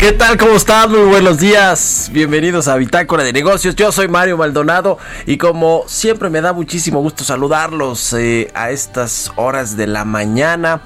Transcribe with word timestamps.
¿Qué 0.00 0.12
tal? 0.12 0.38
¿Cómo 0.38 0.52
están? 0.52 0.90
Muy 0.90 1.10
buenos 1.10 1.40
días. 1.40 2.08
Bienvenidos 2.10 2.68
a 2.68 2.76
Bitácora 2.76 3.22
de 3.22 3.34
Negocios. 3.34 3.76
Yo 3.76 3.92
soy 3.92 4.08
Mario 4.08 4.38
Maldonado 4.38 4.96
y 5.26 5.36
como 5.36 5.84
siempre 5.88 6.30
me 6.30 6.40
da 6.40 6.54
muchísimo 6.54 7.02
gusto 7.02 7.22
saludarlos 7.22 8.14
eh, 8.14 8.50
a 8.54 8.70
estas 8.70 9.30
horas 9.36 9.76
de 9.76 9.86
la 9.86 10.06
mañana. 10.06 10.80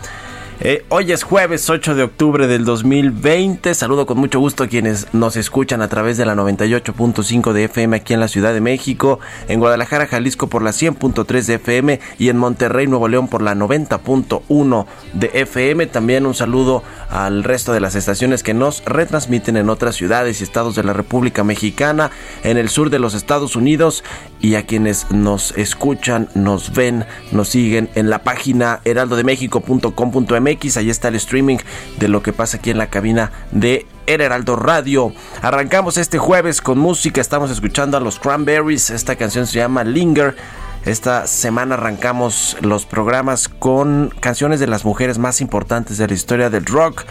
Eh, 0.60 0.84
hoy 0.88 1.10
es 1.10 1.24
jueves 1.24 1.68
8 1.68 1.96
de 1.96 2.04
octubre 2.04 2.46
del 2.46 2.64
2020. 2.64 3.74
Saludo 3.74 4.06
con 4.06 4.18
mucho 4.18 4.38
gusto 4.38 4.62
a 4.62 4.68
quienes 4.68 5.12
nos 5.12 5.36
escuchan 5.36 5.82
a 5.82 5.88
través 5.88 6.16
de 6.16 6.24
la 6.24 6.36
98.5 6.36 7.52
de 7.52 7.64
FM 7.64 7.96
aquí 7.96 8.14
en 8.14 8.20
la 8.20 8.28
Ciudad 8.28 8.54
de 8.54 8.60
México, 8.60 9.18
en 9.48 9.58
Guadalajara, 9.58 10.06
Jalisco 10.06 10.46
por 10.46 10.62
la 10.62 10.70
100.3 10.70 11.44
de 11.46 11.54
FM 11.54 12.00
y 12.20 12.28
en 12.28 12.38
Monterrey, 12.38 12.86
Nuevo 12.86 13.08
León 13.08 13.26
por 13.26 13.42
la 13.42 13.56
90.1 13.56 14.86
de 15.12 15.30
FM. 15.34 15.88
También 15.88 16.24
un 16.24 16.34
saludo 16.34 16.84
al 17.10 17.42
resto 17.42 17.72
de 17.72 17.80
las 17.80 17.96
estaciones 17.96 18.44
que 18.44 18.54
nos 18.54 18.84
retransmiten 18.84 19.56
en 19.56 19.68
otras 19.68 19.96
ciudades 19.96 20.40
y 20.40 20.44
estados 20.44 20.76
de 20.76 20.84
la 20.84 20.92
República 20.92 21.42
Mexicana, 21.42 22.12
en 22.44 22.58
el 22.58 22.68
sur 22.68 22.90
de 22.90 23.00
los 23.00 23.14
Estados 23.14 23.56
Unidos 23.56 24.04
y 24.40 24.54
a 24.54 24.66
quienes 24.66 25.10
nos 25.10 25.50
escuchan, 25.58 26.28
nos 26.34 26.72
ven, 26.72 27.06
nos 27.32 27.48
siguen 27.48 27.90
en 27.96 28.08
la 28.08 28.22
página 28.22 28.80
heraldodemexico.com.mx 28.84 30.43
MX. 30.44 30.76
Ahí 30.76 30.90
está 30.90 31.08
el 31.08 31.14
streaming 31.16 31.58
de 31.98 32.08
lo 32.08 32.22
que 32.22 32.32
pasa 32.32 32.58
aquí 32.58 32.70
en 32.70 32.78
la 32.78 32.88
cabina 32.88 33.32
de 33.50 33.86
El 34.06 34.20
Heraldo 34.20 34.56
Radio. 34.56 35.12
Arrancamos 35.42 35.96
este 35.96 36.18
jueves 36.18 36.60
con 36.60 36.78
música. 36.78 37.20
Estamos 37.20 37.50
escuchando 37.50 37.96
a 37.96 38.00
los 38.00 38.18
Cranberries. 38.18 38.90
Esta 38.90 39.16
canción 39.16 39.46
se 39.46 39.58
llama 39.58 39.84
Linger. 39.84 40.36
Esta 40.84 41.26
semana 41.26 41.76
arrancamos 41.76 42.58
los 42.60 42.84
programas 42.84 43.48
con 43.48 44.12
canciones 44.20 44.60
de 44.60 44.66
las 44.66 44.84
mujeres 44.84 45.18
más 45.18 45.40
importantes 45.40 45.96
de 45.96 46.06
la 46.06 46.14
historia 46.14 46.50
del 46.50 46.66
rock. 46.66 47.04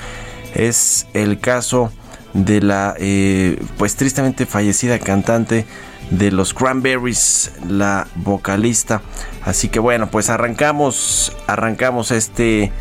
Es 0.54 1.08
el 1.14 1.40
caso 1.40 1.92
de 2.34 2.62
la 2.62 2.96
eh, 3.00 3.60
pues 3.78 3.96
tristemente 3.96 4.46
fallecida 4.46 5.00
cantante 5.00 5.66
de 6.12 6.32
los 6.32 6.54
Cranberries, 6.54 7.52
la 7.68 8.08
vocalista. 8.16 9.02
Así 9.46 9.70
que 9.70 9.80
bueno, 9.80 10.10
pues 10.10 10.30
arrancamos, 10.30 11.36
arrancamos 11.48 12.12
este 12.12 12.72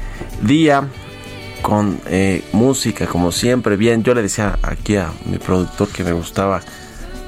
día 0.42 0.88
con 1.62 2.00
eh, 2.06 2.44
música 2.52 3.06
como 3.06 3.32
siempre. 3.32 3.76
Bien, 3.76 4.02
yo 4.02 4.14
le 4.14 4.22
decía 4.22 4.58
aquí 4.62 4.96
a 4.96 5.10
mi 5.24 5.38
productor 5.38 5.88
que 5.88 6.04
me 6.04 6.12
gustaba 6.12 6.60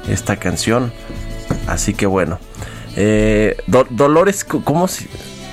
esta 0.09 0.37
canción. 0.37 0.93
Así 1.67 1.95
que 1.95 2.07
bueno. 2.07 2.39
Eh, 2.97 3.57
Dolores, 3.67 4.45
¿cómo? 4.45 4.87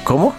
¿Cómo? 0.04 0.36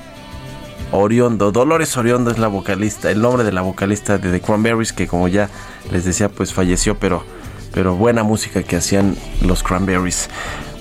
Oriondo. 0.92 1.50
Dolores 1.50 1.96
Oriondo 1.96 2.30
es 2.30 2.38
la 2.38 2.48
vocalista, 2.48 3.10
el 3.10 3.20
nombre 3.20 3.44
de 3.44 3.52
la 3.52 3.62
vocalista 3.62 4.18
de 4.18 4.30
The 4.30 4.40
Cranberries, 4.40 4.92
que 4.92 5.06
como 5.08 5.26
ya 5.26 5.48
les 5.90 6.04
decía, 6.04 6.28
pues 6.28 6.52
falleció, 6.52 6.98
pero 6.98 7.24
pero 7.72 7.96
buena 7.96 8.22
música 8.22 8.62
que 8.62 8.76
hacían 8.76 9.16
los 9.40 9.62
Cranberries. 9.62 10.28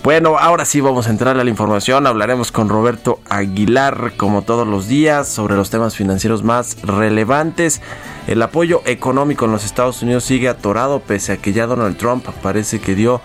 Bueno, 0.03 0.39
ahora 0.39 0.65
sí 0.65 0.81
vamos 0.81 1.05
a 1.05 1.11
entrar 1.11 1.37
a 1.37 1.43
la 1.43 1.49
información. 1.51 2.07
Hablaremos 2.07 2.51
con 2.51 2.69
Roberto 2.69 3.19
Aguilar, 3.29 4.13
como 4.17 4.41
todos 4.41 4.67
los 4.67 4.87
días, 4.87 5.27
sobre 5.27 5.55
los 5.55 5.69
temas 5.69 5.95
financieros 5.95 6.41
más 6.41 6.81
relevantes. 6.81 7.81
El 8.25 8.41
apoyo 8.41 8.81
económico 8.85 9.45
en 9.45 9.51
los 9.51 9.63
Estados 9.63 10.01
Unidos 10.01 10.23
sigue 10.23 10.49
atorado, 10.49 11.01
pese 11.01 11.33
a 11.33 11.37
que 11.37 11.53
ya 11.53 11.67
Donald 11.67 11.97
Trump 11.97 12.25
parece 12.41 12.79
que 12.81 12.95
dio 12.95 13.21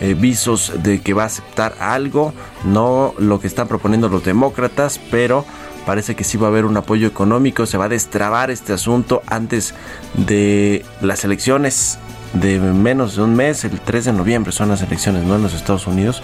eh, 0.00 0.14
visos 0.14 0.72
de 0.84 1.00
que 1.02 1.14
va 1.14 1.24
a 1.24 1.26
aceptar 1.26 1.74
algo, 1.80 2.32
no 2.62 3.12
lo 3.18 3.40
que 3.40 3.48
están 3.48 3.66
proponiendo 3.66 4.08
los 4.08 4.22
demócratas, 4.22 5.00
pero 5.10 5.44
parece 5.84 6.14
que 6.14 6.22
sí 6.22 6.38
va 6.38 6.46
a 6.46 6.50
haber 6.50 6.64
un 6.64 6.76
apoyo 6.76 7.08
económico, 7.08 7.66
se 7.66 7.76
va 7.76 7.86
a 7.86 7.88
destrabar 7.88 8.52
este 8.52 8.72
asunto 8.72 9.20
antes 9.26 9.74
de 10.14 10.84
las 11.00 11.24
elecciones 11.24 11.98
de 12.32 12.60
menos 12.60 13.16
de 13.16 13.22
un 13.22 13.34
mes, 13.34 13.64
el 13.64 13.80
3 13.80 14.06
de 14.06 14.12
noviembre 14.12 14.52
son 14.52 14.68
las 14.68 14.82
elecciones 14.82 15.24
¿no? 15.24 15.36
en 15.36 15.42
los 15.42 15.54
Estados 15.54 15.86
Unidos. 15.86 16.22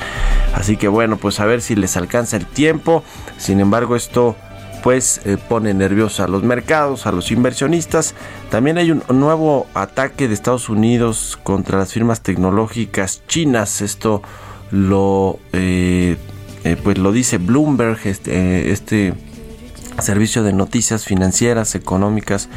Así 0.55 0.77
que 0.77 0.89
bueno, 0.89 1.17
pues 1.17 1.41
a 1.41 1.47
ver 1.47 1.61
si 1.61 1.75
les 1.75 1.97
alcanza 1.97 2.37
el 2.37 2.47
tiempo. 2.47 3.03
Sin 3.39 3.61
embargo, 3.61 3.97
esto 3.97 4.37
pues 4.83 5.21
eh, 5.25 5.37
pone 5.37 5.75
nerviosos 5.75 6.21
a 6.21 6.28
los 6.28 6.45
mercados, 6.45 7.06
a 7.06 7.12
los 7.12 7.33
inversionistas. 7.33 8.15
También 8.50 8.78
hay 8.78 8.93
un 8.93 9.03
nuevo 9.09 9.66
ataque 9.75 10.28
de 10.28 10.34
Estados 10.34 10.69
Unidos 10.69 11.39
contra 11.43 11.78
las 11.78 11.93
firmas 11.93 12.21
tecnológicas 12.21 13.22
chinas. 13.27 13.81
Esto 13.81 14.22
lo 14.71 15.41
eh, 15.53 16.16
eh, 16.62 16.77
pues 16.83 16.99
lo 16.99 17.12
dice 17.12 17.39
Bloomberg, 17.39 17.99
este, 18.06 18.71
este 18.71 19.15
servicio 20.00 20.43
de 20.43 20.53
noticias 20.53 21.05
financieras, 21.05 21.75
económicas, 21.75 22.49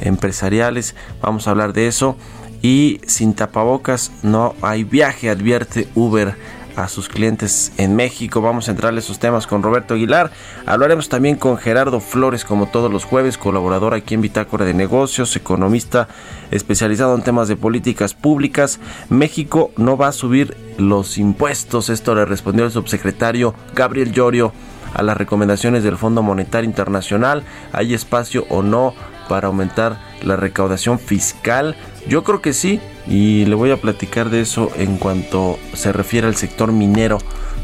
empresariales. 0.00 0.94
Vamos 1.20 1.46
a 1.46 1.50
hablar 1.50 1.72
de 1.72 1.86
eso 1.88 2.16
y 2.64 2.98
sin 3.06 3.34
tapabocas 3.34 4.10
no 4.22 4.54
hay 4.62 4.84
viaje, 4.84 5.28
advierte 5.28 5.86
Uber 5.94 6.34
a 6.76 6.88
sus 6.88 7.10
clientes 7.10 7.72
en 7.76 7.94
México. 7.94 8.40
Vamos 8.40 8.68
a 8.68 8.70
entrarle 8.70 9.00
esos 9.00 9.18
temas 9.18 9.46
con 9.46 9.62
Roberto 9.62 9.92
Aguilar. 9.92 10.30
Hablaremos 10.64 11.10
también 11.10 11.36
con 11.36 11.58
Gerardo 11.58 12.00
Flores, 12.00 12.46
como 12.46 12.66
todos 12.68 12.90
los 12.90 13.04
jueves, 13.04 13.36
colaborador 13.36 13.92
aquí 13.92 14.14
en 14.14 14.22
Bitácora 14.22 14.64
de 14.64 14.72
Negocios, 14.72 15.36
economista 15.36 16.08
especializado 16.52 17.14
en 17.14 17.22
temas 17.22 17.48
de 17.48 17.56
políticas 17.56 18.14
públicas. 18.14 18.80
México 19.10 19.70
no 19.76 19.98
va 19.98 20.08
a 20.08 20.12
subir 20.12 20.56
los 20.78 21.18
impuestos. 21.18 21.90
Esto 21.90 22.14
le 22.14 22.24
respondió 22.24 22.64
el 22.64 22.72
subsecretario 22.72 23.54
Gabriel 23.74 24.10
Llorio 24.10 24.54
a 24.94 25.02
las 25.02 25.18
recomendaciones 25.18 25.84
del 25.84 25.98
Fondo 25.98 26.22
Monetario 26.22 26.70
Internacional. 26.70 27.44
¿Hay 27.72 27.92
espacio 27.92 28.46
o 28.48 28.62
no 28.62 28.94
para 29.28 29.48
aumentar 29.48 30.13
la 30.24 30.36
recaudación 30.36 30.98
fiscal? 30.98 31.76
Yo 32.08 32.24
creo 32.24 32.40
que 32.40 32.52
sí, 32.52 32.80
y 33.06 33.44
le 33.46 33.54
voy 33.54 33.70
a 33.70 33.76
platicar 33.76 34.30
de 34.30 34.40
eso 34.40 34.70
en 34.76 34.96
cuanto 34.96 35.58
se 35.74 35.92
refiere 35.92 36.26
al 36.26 36.36
sector 36.36 36.72
minero. 36.72 37.18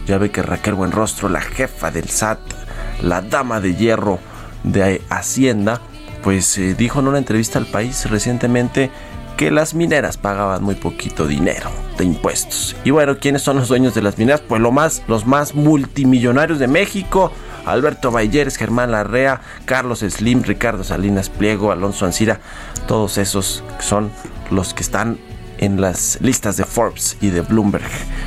Ya 0.07 0.19
ve 0.19 0.31
que 0.31 0.43
Raquel 0.43 0.75
Buenrostro, 0.75 1.29
la 1.29 1.41
jefa 1.41 1.91
del 1.91 2.09
SAT, 2.09 2.39
la 3.03 3.23
dama 3.23 3.61
de 3.61 3.75
hierro 3.75 4.19
de 4.65 5.03
Hacienda, 5.09 5.81
pues 6.23 6.59
eh, 6.59 6.75
dijo 6.75 7.01
en 7.01 7.09
una 7.09 7.19
entrevista 7.19 7.59
al 7.59 7.67
país 7.67 8.09
recientemente 8.11 8.91
que 9.37 9.51
las 9.51 9.73
mineras 9.75 10.19
pagaban 10.19 10.63
muy 10.63 10.75
poquito 10.75 11.27
dinero 11.27 11.71
de 11.97 12.05
impuestos. 12.05 12.77
Y 12.85 12.91
bueno, 12.91 13.17
¿quiénes 13.19 13.41
son 13.41 13.57
los 13.57 13.69
dueños 13.69 13.95
de 13.95 14.03
las 14.03 14.19
mineras? 14.19 14.43
Pues 14.47 14.61
lo 14.61 14.71
más, 14.71 15.03
los 15.09 15.27
más 15.27 15.55
multimillonarios 15.55 16.59
de 16.59 16.69
México, 16.69 17.33
Alberto 17.67 18.11
Balleres, 18.11 18.57
Germán 18.57 18.93
Larrea, 18.93 19.41
Carlos 19.65 20.01
Slim, 20.01 20.43
Ricardo 20.43 20.85
Salinas 20.85 21.29
Pliego, 21.29 21.73
Alonso 21.73 22.07
Ancira, 22.07 22.41
todos 22.87 23.19
esos 23.19 23.63
son 23.81 24.11
los 24.51 24.75
que 24.75 24.83
están 24.83 25.19
en 25.61 25.81
las 25.81 26.19
listas 26.23 26.57
de 26.57 26.65
Forbes 26.65 27.19
y 27.21 27.29
de 27.29 27.43
Bloomberg. 27.43 27.85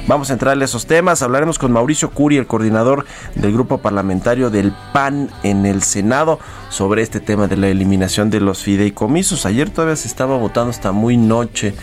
Vamos 0.08 0.30
a 0.30 0.34
entrarle 0.34 0.64
a 0.64 0.66
esos 0.66 0.86
temas. 0.86 1.24
Hablaremos 1.24 1.58
con 1.58 1.72
Mauricio 1.72 2.12
Curi, 2.12 2.38
el 2.38 2.46
coordinador 2.46 3.06
del 3.34 3.52
grupo 3.52 3.80
parlamentario 3.80 4.52
del 4.52 4.72
PAN 4.94 5.30
en 5.42 5.66
el 5.66 5.82
Senado, 5.82 6.40
sobre 6.70 7.02
este 7.02 7.20
tema 7.20 7.48
de 7.48 7.58
la 7.58 7.70
eliminación 7.70 8.30
de 8.30 8.40
los 8.40 8.62
fideicomisos. 8.62 9.48
Ayer 9.48 9.72
todavía 9.72 9.96
se 9.96 10.08
estaba 10.08 10.38
votando 10.38 10.70
hasta 10.70 10.92
muy 10.92 11.18
noche. 11.18 11.74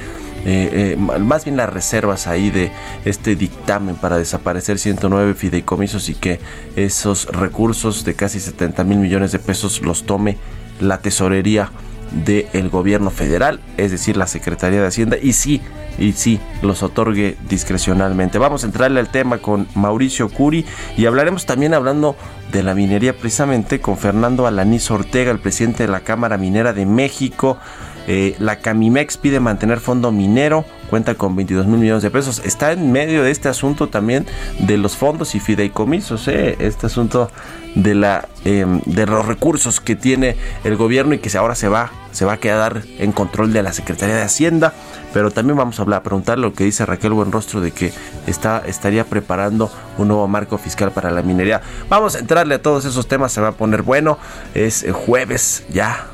Eh, 0.46 0.96
eh, 0.96 0.96
más 0.96 1.44
bien 1.44 1.56
las 1.56 1.70
reservas 1.70 2.26
ahí 2.26 2.50
de 2.50 2.72
este 3.04 3.36
dictamen 3.36 3.96
para 3.96 4.16
desaparecer 4.16 4.78
109 4.78 5.34
fideicomisos 5.34 6.08
y 6.08 6.14
que 6.14 6.40
esos 6.76 7.26
recursos 7.26 8.04
de 8.04 8.14
casi 8.14 8.40
70 8.40 8.84
mil 8.84 8.98
millones 8.98 9.32
de 9.32 9.38
pesos 9.38 9.82
los 9.82 10.04
tome 10.04 10.38
la 10.80 10.98
tesorería 10.98 11.70
del 12.12 12.70
gobierno 12.70 13.10
federal, 13.10 13.60
es 13.76 13.92
decir, 13.92 14.16
la 14.16 14.26
Secretaría 14.26 14.80
de 14.80 14.86
Hacienda, 14.86 15.16
y 15.20 15.32
sí, 15.32 15.60
y 15.98 16.12
sí, 16.12 16.40
los 16.62 16.82
otorgue 16.82 17.36
discrecionalmente. 17.48 18.38
Vamos 18.38 18.64
a 18.64 18.66
entrarle 18.66 19.00
al 19.00 19.10
tema 19.10 19.38
con 19.38 19.68
Mauricio 19.74 20.28
Curi 20.28 20.64
y 20.96 21.06
hablaremos 21.06 21.46
también 21.46 21.74
hablando 21.74 22.16
de 22.52 22.62
la 22.62 22.74
minería 22.74 23.16
precisamente 23.16 23.80
con 23.80 23.96
Fernando 23.96 24.46
Alaniz 24.46 24.90
Ortega, 24.90 25.30
el 25.30 25.38
presidente 25.38 25.84
de 25.84 25.92
la 25.92 26.00
Cámara 26.00 26.36
Minera 26.36 26.72
de 26.72 26.86
México. 26.86 27.58
Eh, 28.06 28.34
la 28.38 28.56
Camimex 28.56 29.16
pide 29.16 29.40
mantener 29.40 29.80
fondo 29.80 30.10
minero, 30.12 30.64
cuenta 30.88 31.14
con 31.14 31.36
22 31.36 31.66
mil 31.66 31.78
millones 31.78 32.02
de 32.02 32.10
pesos. 32.10 32.42
Está 32.44 32.72
en 32.72 32.92
medio 32.92 33.22
de 33.22 33.30
este 33.30 33.48
asunto 33.48 33.88
también 33.88 34.26
de 34.58 34.76
los 34.76 34.96
fondos 34.96 35.34
y 35.34 35.40
fideicomisos, 35.40 36.26
eh, 36.28 36.56
este 36.58 36.86
asunto 36.86 37.30
de, 37.74 37.94
la, 37.94 38.28
em, 38.44 38.80
de 38.86 39.06
los 39.06 39.26
recursos 39.26 39.80
que 39.80 39.94
tiene 39.94 40.36
el 40.64 40.76
gobierno 40.76 41.14
y 41.14 41.18
que 41.18 41.36
ahora 41.38 41.54
se 41.54 41.68
va, 41.68 41.92
se 42.10 42.24
va 42.24 42.34
a 42.34 42.36
quedar 42.38 42.82
en 42.98 43.12
control 43.12 43.52
de 43.52 43.62
la 43.62 43.72
Secretaría 43.72 44.16
de 44.16 44.22
Hacienda. 44.22 44.72
Pero 45.12 45.30
también 45.30 45.56
vamos 45.56 45.78
a 45.78 45.82
hablar, 45.82 46.00
a 46.00 46.02
preguntar 46.02 46.38
lo 46.38 46.52
que 46.52 46.64
dice 46.64 46.86
Raquel 46.86 47.12
Buenrostro 47.12 47.60
de 47.60 47.72
que 47.72 47.92
está, 48.26 48.62
estaría 48.66 49.04
preparando 49.04 49.70
un 49.98 50.08
nuevo 50.08 50.26
marco 50.28 50.56
fiscal 50.58 50.92
para 50.92 51.10
la 51.10 51.22
minería. 51.22 51.60
Vamos 51.88 52.14
a 52.14 52.20
entrarle 52.20 52.56
a 52.56 52.62
todos 52.62 52.84
esos 52.84 53.06
temas, 53.08 53.32
se 53.32 53.40
va 53.40 53.48
a 53.48 53.52
poner 53.52 53.82
bueno. 53.82 54.18
Es 54.54 54.86
jueves 54.92 55.64
ya, 55.70 56.06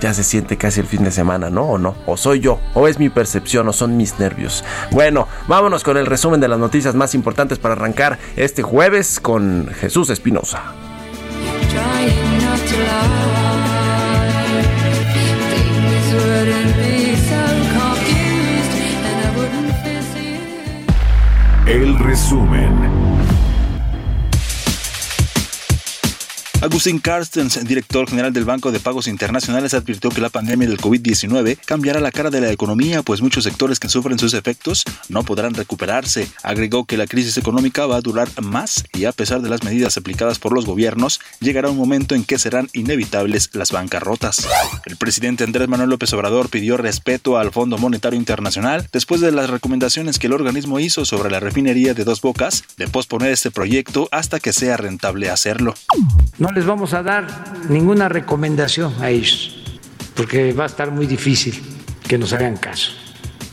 ya 0.00 0.14
se 0.14 0.24
siente 0.24 0.56
casi 0.56 0.80
el 0.80 0.86
fin 0.86 1.04
de 1.04 1.10
semana, 1.10 1.50
¿no? 1.50 1.62
¿O 1.62 1.78
no? 1.78 1.94
¿O 2.06 2.16
soy 2.16 2.40
yo? 2.40 2.58
¿O 2.74 2.88
es 2.88 2.98
mi 2.98 3.08
percepción? 3.10 3.68
¿O 3.68 3.72
son 3.72 3.96
mis 3.96 4.18
nervios? 4.18 4.64
Bueno, 4.90 5.28
vámonos 5.46 5.84
con 5.84 5.96
el 5.96 6.06
resumen 6.06 6.40
de 6.40 6.48
las 6.48 6.58
noticias 6.58 6.94
más 6.94 7.14
importantes 7.14 7.58
para 7.58 7.74
arrancar 7.74 8.18
este 8.36 8.62
jueves 8.62 9.20
con 9.20 9.68
Jesús 9.80 10.10
Espinosa. 10.10 10.74
El 21.66 21.98
resumen. 22.00 23.09
Agustín 26.62 26.98
Carstens, 26.98 27.64
director 27.64 28.06
general 28.06 28.34
del 28.34 28.44
Banco 28.44 28.70
de 28.70 28.80
Pagos 28.80 29.06
Internacionales, 29.06 29.72
advirtió 29.72 30.10
que 30.10 30.20
la 30.20 30.28
pandemia 30.28 30.68
del 30.68 30.78
COVID-19 30.78 31.56
cambiará 31.64 32.00
la 32.00 32.12
cara 32.12 32.28
de 32.28 32.42
la 32.42 32.52
economía, 32.52 33.02
pues 33.02 33.22
muchos 33.22 33.44
sectores 33.44 33.80
que 33.80 33.88
sufren 33.88 34.18
sus 34.18 34.34
efectos 34.34 34.84
no 35.08 35.22
podrán 35.22 35.54
recuperarse. 35.54 36.28
Agregó 36.42 36.84
que 36.84 36.98
la 36.98 37.06
crisis 37.06 37.38
económica 37.38 37.86
va 37.86 37.96
a 37.96 38.02
durar 38.02 38.28
más 38.42 38.84
y 38.92 39.06
a 39.06 39.12
pesar 39.12 39.40
de 39.40 39.48
las 39.48 39.64
medidas 39.64 39.96
aplicadas 39.96 40.38
por 40.38 40.52
los 40.52 40.66
gobiernos, 40.66 41.20
llegará 41.40 41.70
un 41.70 41.78
momento 41.78 42.14
en 42.14 42.24
que 42.24 42.38
serán 42.38 42.68
inevitables 42.74 43.48
las 43.54 43.72
bancarrotas. 43.72 44.46
El 44.84 44.98
presidente 44.98 45.44
Andrés 45.44 45.66
Manuel 45.66 45.88
López 45.88 46.12
Obrador 46.12 46.50
pidió 46.50 46.76
respeto 46.76 47.38
al 47.38 47.52
Fondo 47.52 47.78
Monetario 47.78 48.18
Internacional 48.18 48.86
después 48.92 49.22
de 49.22 49.32
las 49.32 49.48
recomendaciones 49.48 50.18
que 50.18 50.26
el 50.26 50.34
organismo 50.34 50.78
hizo 50.78 51.06
sobre 51.06 51.30
la 51.30 51.40
refinería 51.40 51.94
de 51.94 52.04
Dos 52.04 52.20
Bocas 52.20 52.64
de 52.76 52.86
posponer 52.86 53.32
este 53.32 53.50
proyecto 53.50 54.10
hasta 54.12 54.40
que 54.40 54.52
sea 54.52 54.76
rentable 54.76 55.30
hacerlo 55.30 55.74
les 56.54 56.66
vamos 56.66 56.94
a 56.94 57.02
dar 57.02 57.26
ninguna 57.68 58.08
recomendación 58.08 58.94
a 59.00 59.10
ellos, 59.10 59.62
porque 60.14 60.52
va 60.52 60.64
a 60.64 60.66
estar 60.66 60.90
muy 60.90 61.06
difícil 61.06 61.60
que 62.06 62.18
nos 62.18 62.32
hagan 62.32 62.56
caso. 62.56 62.92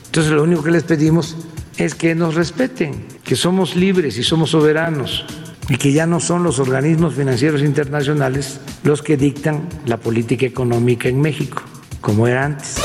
Entonces 0.06 0.32
lo 0.32 0.44
único 0.44 0.64
que 0.64 0.72
les 0.72 0.84
pedimos 0.84 1.36
es 1.78 1.94
que 1.94 2.16
nos 2.16 2.36
respeten, 2.36 3.06
que 3.24 3.36
somos 3.36 3.76
libres 3.76 4.18
y 4.18 4.24
somos 4.24 4.52
soberanos 4.52 5.26
y 5.70 5.78
que 5.78 5.92
ya 5.92 6.08
no 6.08 6.20
son 6.20 6.44
los 6.44 6.60
organismos 6.60 7.16
financieros 7.16 7.62
internacionales 7.62 8.60
los 8.84 9.02
que 9.02 9.18
dictan 9.18 9.68
la 9.86 9.98
política 9.98 10.46
económica 10.46 11.10
en 11.10 11.22
México, 11.22 11.62
como 12.02 12.28
era 12.28 12.46
antes. 12.46 12.78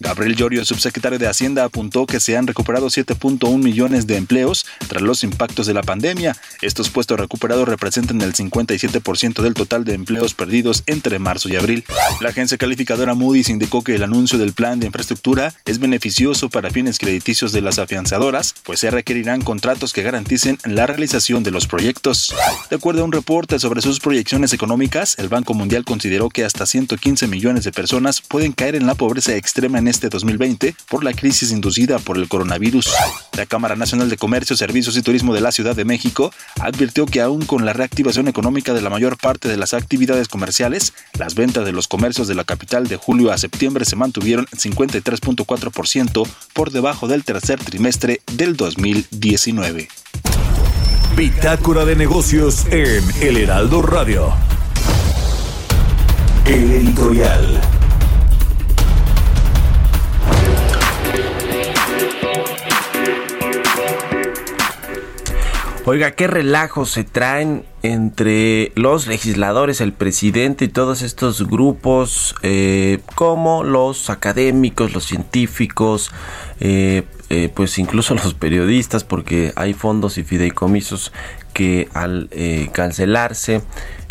Gabriel 0.00 0.36
Llorio, 0.36 0.64
subsecretario 0.64 1.18
de 1.18 1.26
Hacienda, 1.26 1.64
apuntó 1.64 2.06
que 2.06 2.20
se 2.20 2.36
han 2.36 2.46
recuperado 2.46 2.86
7.1 2.86 3.58
millones 3.58 4.06
de 4.06 4.16
empleos 4.16 4.64
tras 4.86 5.02
los 5.02 5.24
impactos 5.24 5.66
de 5.66 5.74
la 5.74 5.82
pandemia. 5.82 6.36
Estos 6.62 6.88
puestos 6.88 7.18
recuperados 7.18 7.68
representan 7.68 8.20
el 8.20 8.34
57% 8.34 9.42
del 9.42 9.54
total 9.54 9.84
de 9.84 9.94
empleos 9.94 10.34
perdidos 10.34 10.84
entre 10.86 11.18
marzo 11.18 11.48
y 11.48 11.56
abril. 11.56 11.84
La 12.20 12.30
agencia 12.30 12.58
calificadora 12.58 13.14
Moody's 13.14 13.48
indicó 13.48 13.82
que 13.82 13.96
el 13.96 14.02
anuncio 14.02 14.38
del 14.38 14.52
plan 14.52 14.78
de 14.78 14.86
infraestructura 14.86 15.54
es 15.64 15.78
beneficioso 15.80 16.48
para 16.48 16.70
fines 16.70 16.98
crediticios 16.98 17.52
de 17.52 17.60
las 17.60 17.78
afianzadoras, 17.78 18.54
pues 18.62 18.80
se 18.80 18.90
requerirán 18.90 19.42
contratos 19.42 19.92
que 19.92 20.02
garanticen 20.02 20.58
la 20.64 20.86
realización 20.86 21.42
de 21.42 21.50
los 21.50 21.66
proyectos. 21.66 22.34
De 22.70 22.76
acuerdo 22.76 23.02
a 23.02 23.04
un 23.04 23.12
reporte 23.12 23.58
sobre 23.58 23.82
sus 23.82 23.98
proyecciones 23.98 24.52
económicas, 24.52 25.18
el 25.18 25.28
Banco 25.28 25.54
Mundial 25.54 25.84
consideró 25.84 26.28
que 26.28 26.44
hasta 26.44 26.66
115 26.66 27.26
millones 27.26 27.64
de 27.64 27.72
personas 27.72 28.22
pueden 28.22 28.52
caer 28.52 28.76
en 28.76 28.86
la 28.86 28.94
pobreza 28.94 29.34
extrema 29.34 29.78
en 29.78 29.87
este 29.88 30.08
2020 30.08 30.74
por 30.88 31.02
la 31.02 31.12
crisis 31.12 31.50
inducida 31.50 31.98
por 31.98 32.16
el 32.16 32.28
coronavirus. 32.28 32.90
La 33.36 33.46
Cámara 33.46 33.76
Nacional 33.76 34.08
de 34.08 34.16
Comercio, 34.16 34.56
Servicios 34.56 34.96
y 34.96 35.02
Turismo 35.02 35.34
de 35.34 35.40
la 35.40 35.52
Ciudad 35.52 35.74
de 35.74 35.84
México 35.84 36.32
advirtió 36.60 37.06
que 37.06 37.20
aún 37.20 37.44
con 37.44 37.64
la 37.64 37.72
reactivación 37.72 38.28
económica 38.28 38.74
de 38.74 38.82
la 38.82 38.90
mayor 38.90 39.16
parte 39.16 39.48
de 39.48 39.56
las 39.56 39.74
actividades 39.74 40.28
comerciales, 40.28 40.92
las 41.18 41.34
ventas 41.34 41.64
de 41.64 41.72
los 41.72 41.88
comercios 41.88 42.28
de 42.28 42.34
la 42.34 42.44
capital 42.44 42.86
de 42.86 42.96
julio 42.96 43.32
a 43.32 43.38
septiembre 43.38 43.84
se 43.84 43.96
mantuvieron 43.96 44.46
53.4% 44.46 46.28
por 46.52 46.70
debajo 46.70 47.08
del 47.08 47.24
tercer 47.24 47.58
trimestre 47.58 48.20
del 48.32 48.56
2019. 48.56 49.88
Bitácora 51.16 51.84
de 51.84 51.96
negocios 51.96 52.66
en 52.70 53.02
El 53.20 53.38
Heraldo 53.38 53.82
Radio. 53.82 54.32
El 56.46 56.72
editorial. 56.72 57.77
Oiga, 65.90 66.10
qué 66.10 66.26
relajo 66.26 66.84
se 66.84 67.02
traen 67.02 67.64
entre 67.82 68.72
los 68.74 69.06
legisladores, 69.06 69.80
el 69.80 69.94
presidente 69.94 70.66
y 70.66 70.68
todos 70.68 71.00
estos 71.00 71.48
grupos, 71.48 72.34
eh, 72.42 72.98
como 73.14 73.64
los 73.64 74.10
académicos, 74.10 74.92
los 74.92 75.06
científicos, 75.06 76.10
eh, 76.60 77.04
eh, 77.30 77.50
pues 77.54 77.78
incluso 77.78 78.14
los 78.14 78.34
periodistas, 78.34 79.02
porque 79.02 79.54
hay 79.56 79.72
fondos 79.72 80.18
y 80.18 80.24
fideicomisos 80.24 81.10
que 81.54 81.88
al 81.94 82.28
cancelarse 82.72 83.62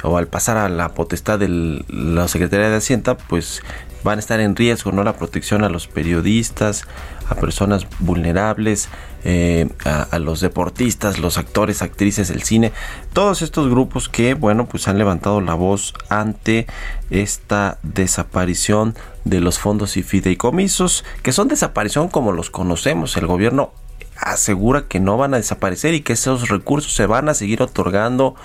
o 0.01 0.17
al 0.17 0.25
pasar 0.25 0.57
a 0.57 0.69
la 0.69 0.95
potestad 0.95 1.37
de 1.37 1.83
la 1.89 2.27
Secretaría 2.27 2.71
de 2.71 2.77
Hacienda, 2.77 3.19
pues 3.19 3.61
van 4.03 4.17
a 4.17 4.19
estar 4.19 4.39
en 4.39 4.55
riesgo, 4.55 4.91
¿no? 4.91 5.03
La 5.03 5.13
protección 5.13 5.63
a 5.63 5.69
los 5.69 5.87
periodistas, 5.87 6.83
a 7.29 7.35
personas 7.35 7.87
vulnerables, 7.99 8.89
eh, 9.23 9.67
a, 9.83 10.19
los 10.19 10.39
deportistas, 10.39 11.19
los 11.19 11.37
actores, 11.37 11.81
actrices 11.81 12.29
del 12.29 12.43
cine, 12.43 12.71
todos 13.13 13.41
estos 13.41 13.69
grupos 13.69 14.07
que, 14.07 14.33
bueno, 14.33 14.67
pues 14.67 14.87
han 14.87 14.97
levantado 14.97 15.41
la 15.41 15.53
voz 15.53 15.93
ante 16.09 16.67
esta 17.09 17.79
desaparición 17.83 18.95
de 19.25 19.41
los 19.41 19.59
fondos 19.59 19.97
y 19.97 20.03
fideicomisos, 20.03 21.03
que 21.23 21.33
son 21.33 21.47
desaparición 21.47 22.07
como 22.07 22.31
los 22.31 22.49
conocemos. 22.49 23.17
El 23.17 23.27
gobierno 23.27 23.73
asegura 24.19 24.87
que 24.87 24.99
no 24.99 25.17
van 25.17 25.33
a 25.33 25.37
desaparecer 25.37 25.93
y 25.93 26.01
que 26.01 26.13
esos 26.13 26.49
recursos 26.49 26.93
se 26.93 27.05
van 27.05 27.29
a 27.29 27.33
seguir 27.33 27.61
otorgando 27.61 28.35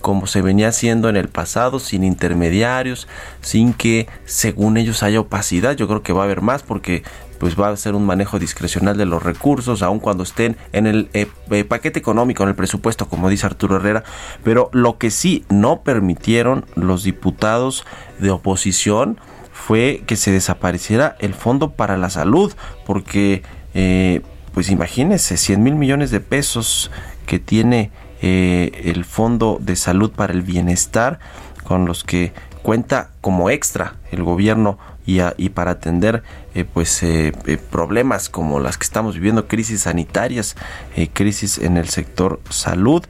como 0.00 0.26
se 0.26 0.42
venía 0.42 0.68
haciendo 0.68 1.08
en 1.08 1.16
el 1.16 1.28
pasado, 1.28 1.78
sin 1.78 2.04
intermediarios, 2.04 3.08
sin 3.40 3.72
que 3.72 4.08
según 4.24 4.76
ellos 4.76 5.02
haya 5.02 5.20
opacidad. 5.20 5.76
Yo 5.76 5.86
creo 5.86 6.02
que 6.02 6.12
va 6.12 6.22
a 6.22 6.24
haber 6.24 6.42
más 6.42 6.62
porque 6.62 7.02
pues 7.42 7.58
va 7.58 7.70
a 7.70 7.76
ser 7.76 7.96
un 7.96 8.06
manejo 8.06 8.38
discrecional 8.38 8.96
de 8.96 9.04
los 9.04 9.20
recursos, 9.20 9.82
aun 9.82 9.98
cuando 9.98 10.22
estén 10.22 10.56
en 10.72 10.86
el 10.86 11.10
eh, 11.12 11.26
eh, 11.50 11.64
paquete 11.64 11.98
económico, 11.98 12.44
en 12.44 12.50
el 12.50 12.54
presupuesto, 12.54 13.08
como 13.08 13.28
dice 13.28 13.46
Arturo 13.46 13.76
Herrera. 13.76 14.04
Pero 14.44 14.70
lo 14.72 14.96
que 14.96 15.10
sí 15.10 15.44
no 15.48 15.82
permitieron 15.82 16.66
los 16.76 17.02
diputados 17.02 17.84
de 18.20 18.30
oposición 18.30 19.18
fue 19.52 20.04
que 20.06 20.14
se 20.14 20.30
desapareciera 20.30 21.16
el 21.18 21.34
Fondo 21.34 21.72
para 21.72 21.96
la 21.96 22.10
Salud, 22.10 22.52
porque, 22.86 23.42
eh, 23.74 24.22
pues 24.52 24.70
imagínense, 24.70 25.36
100 25.36 25.62
mil 25.62 25.74
millones 25.74 26.10
de 26.10 26.20
pesos 26.20 26.90
que 27.26 27.38
tiene 27.38 27.90
el 28.20 29.04
Fondo 29.04 29.58
de 29.60 29.74
Salud 29.74 30.12
para 30.12 30.32
el 30.32 30.42
Bienestar, 30.42 31.18
con 31.64 31.86
los 31.86 32.04
que 32.04 32.32
cuenta 32.62 33.10
como 33.20 33.50
extra 33.50 33.96
el 34.10 34.22
gobierno 34.22 34.78
y, 35.04 35.18
y 35.36 35.48
para 35.50 35.72
atender 35.72 36.22
eh, 36.54 36.64
pues 36.64 37.02
eh, 37.02 37.32
eh, 37.46 37.58
problemas 37.58 38.28
como 38.28 38.60
las 38.60 38.78
que 38.78 38.84
estamos 38.84 39.14
viviendo, 39.14 39.48
crisis 39.48 39.82
sanitarias, 39.82 40.56
crisis 41.12 41.58
en 41.58 41.76
el 41.76 41.88
sector 41.88 42.40
salud. 42.48 43.04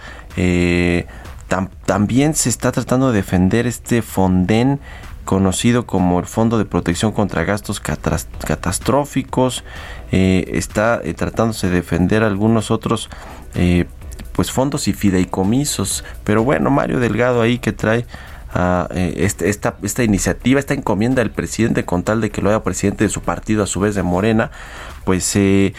también 1.87 2.35
se 2.35 2.49
está 2.49 2.73
tratando 2.73 3.11
de 3.11 3.17
defender 3.17 3.67
este 3.67 4.01
Fonden 4.01 4.81
conocido 5.25 5.87
como 5.87 6.19
el 6.21 6.27
Fondo 6.27 6.59
de 6.59 6.65
Protección 6.65 7.13
contra 7.13 7.45
Gastos 7.45 7.81
Catastróficos. 7.81 9.65
está 10.11 11.01
tratándose 11.17 11.69
de 11.69 11.77
defender 11.77 12.23
algunos 12.23 12.71
otros 12.71 13.09
pues 14.33 14.51
fondos 14.51 14.89
y 14.89 14.93
fideicomisos. 14.93 16.05
Pero 16.25 16.43
bueno, 16.43 16.71
Mario 16.71 17.01
Delgado 17.01 17.43
ahí 17.43 17.59
que 17.59 17.73
trae 17.73 18.07
eh, 18.55 19.15
este, 19.17 19.49
esta, 19.49 19.77
esta 19.83 20.05
iniciativa, 20.05 20.61
esta 20.61 20.75
encomienda 20.75 21.23
del 21.23 21.31
presidente 21.31 21.85
con 21.85 22.03
tal 22.03 22.21
de 22.21 22.31
que 22.31 22.43
lo 22.43 22.51
haga 22.51 22.63
presidente 22.63 23.05
de 23.05 23.11
su 23.11 23.23
partido 23.23 23.63
a 23.63 23.67
su 23.67 23.81
vez 23.81 23.95
de 23.95 24.03
Morena, 24.03 24.51
pues 25.05 25.25
se 25.25 25.73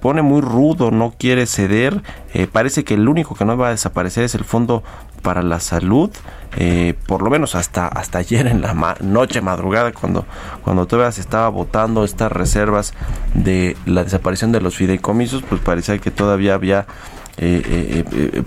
pone 0.00 0.22
muy 0.22 0.40
rudo, 0.40 0.90
no 0.90 1.14
quiere 1.16 1.46
ceder. 1.46 2.02
Eh, 2.32 2.48
parece 2.50 2.82
que 2.82 2.94
el 2.94 3.08
único 3.08 3.34
que 3.34 3.44
no 3.44 3.56
va 3.56 3.68
a 3.68 3.70
desaparecer 3.70 4.24
es 4.24 4.34
el 4.34 4.44
Fondo 4.44 4.82
para 5.22 5.42
la 5.42 5.58
Salud, 5.58 6.10
eh, 6.56 6.94
por 7.06 7.22
lo 7.22 7.30
menos 7.30 7.54
hasta, 7.54 7.88
hasta 7.88 8.18
ayer 8.18 8.46
en 8.46 8.60
la 8.60 8.96
noche, 9.00 9.40
madrugada, 9.40 9.92
cuando, 9.92 10.26
cuando 10.62 10.86
todavía 10.86 11.10
se 11.12 11.22
estaba 11.22 11.48
votando 11.48 12.04
estas 12.04 12.30
reservas 12.30 12.94
de 13.32 13.76
la 13.86 14.04
desaparición 14.04 14.52
de 14.52 14.60
los 14.60 14.76
fideicomisos, 14.76 15.42
pues 15.42 15.60
parecía 15.60 15.98
que 15.98 16.10
todavía 16.10 16.54
había 16.54 16.86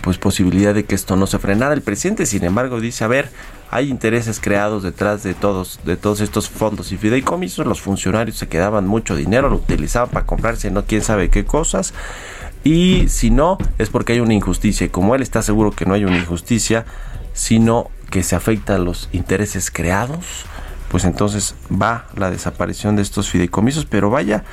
pues 0.02 0.18
posibilidad 0.18 0.74
de 0.74 0.86
que 0.86 0.96
esto 0.96 1.16
no 1.16 1.28
se 1.28 1.40
frenara. 1.40 1.74
El 1.74 1.82
presidente, 1.82 2.26
sin 2.26 2.44
embargo, 2.44 2.80
dice, 2.80 3.04
a 3.04 3.08
ver, 3.08 3.30
hay 3.70 3.90
intereses 3.90 4.40
creados 4.40 4.84
detrás 4.84 5.24
de 5.24 5.34
todos, 5.34 5.80
de 5.84 5.98
todos 5.98 6.22
estos 6.22 6.50
fondos 6.50 6.92
y 6.92 6.98
fideicomisos. 6.98 7.66
Los 7.66 7.82
funcionarios 7.82 8.38
se 8.38 8.48
quedaban 8.48 8.88
mucho 8.88 9.16
dinero, 9.16 9.50
lo 9.50 9.58
utilizaban 9.58 10.10
para 10.10 10.26
comprarse 10.26 10.72
no 10.72 10.86
quién 10.86 11.02
sabe 11.02 11.30
qué 11.30 11.46
cosas. 11.46 11.94
Y 12.64 13.08
si 13.10 13.30
no, 13.30 13.58
es 13.78 13.90
porque 13.90 14.14
hay 14.14 14.20
una 14.20 14.34
injusticia. 14.34 14.86
Y 14.86 14.90
como 14.90 15.16
él 15.16 15.22
está 15.22 15.42
seguro 15.42 15.72
que 15.72 15.86
no 15.86 15.94
hay 15.94 16.06
una 16.06 16.18
injusticia, 16.18 16.86
sino 17.34 17.90
que 18.10 18.24
se 18.24 18.36
afectan 18.36 18.86
los 18.86 19.10
intereses 19.12 19.70
creados, 19.70 20.46
pues 20.90 21.06
entonces 21.06 21.56
va 21.70 22.06
la 22.16 22.32
desaparición 22.32 22.96
de 22.96 23.02
estos 23.02 23.30
fideicomisos, 23.30 23.86
pero 23.86 24.10
vaya, 24.10 24.44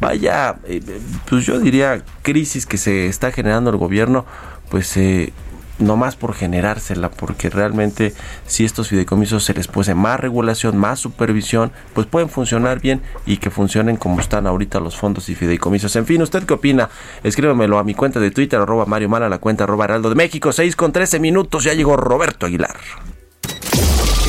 vaya, 0.00 0.56
eh, 0.64 0.82
pues 1.28 1.46
yo 1.46 1.58
diría 1.58 2.02
crisis 2.22 2.66
que 2.66 2.76
se 2.76 3.06
está 3.06 3.32
generando 3.32 3.70
el 3.70 3.76
gobierno, 3.76 4.26
pues 4.70 4.96
eh, 4.96 5.32
no 5.78 5.96
más 5.96 6.16
por 6.16 6.34
generársela, 6.34 7.10
porque 7.10 7.50
realmente 7.50 8.12
si 8.46 8.64
estos 8.64 8.88
fideicomisos 8.88 9.44
se 9.44 9.54
les 9.54 9.68
pone 9.68 9.94
más 9.94 10.20
regulación, 10.20 10.76
más 10.76 10.98
supervisión, 10.98 11.72
pues 11.94 12.06
pueden 12.06 12.28
funcionar 12.28 12.80
bien 12.80 13.00
y 13.26 13.38
que 13.38 13.50
funcionen 13.50 13.96
como 13.96 14.20
están 14.20 14.46
ahorita 14.46 14.80
los 14.80 14.96
fondos 14.96 15.28
y 15.28 15.34
fideicomisos. 15.34 15.94
En 15.96 16.06
fin, 16.06 16.20
¿usted 16.22 16.44
qué 16.44 16.54
opina? 16.54 16.90
Escríbemelo 17.22 17.78
a 17.78 17.84
mi 17.84 17.94
cuenta 17.94 18.20
de 18.20 18.30
Twitter, 18.30 18.60
arroba 18.60 18.86
Mario 18.86 19.08
Mala, 19.08 19.28
la 19.28 19.38
cuenta 19.38 19.64
arroba 19.64 19.84
Heraldo 19.84 20.08
de 20.08 20.16
México, 20.16 20.52
6 20.52 20.76
con 20.76 20.92
13 20.92 21.20
minutos, 21.20 21.64
ya 21.64 21.74
llegó 21.74 21.96
Roberto 21.96 22.46
Aguilar. 22.46 22.76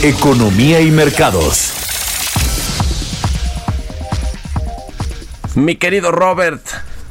Economía 0.02 0.80
y 0.80 0.92
mercados. 0.92 1.74
Mi 5.56 5.76
querido 5.76 6.14
Robert, 6.14 6.62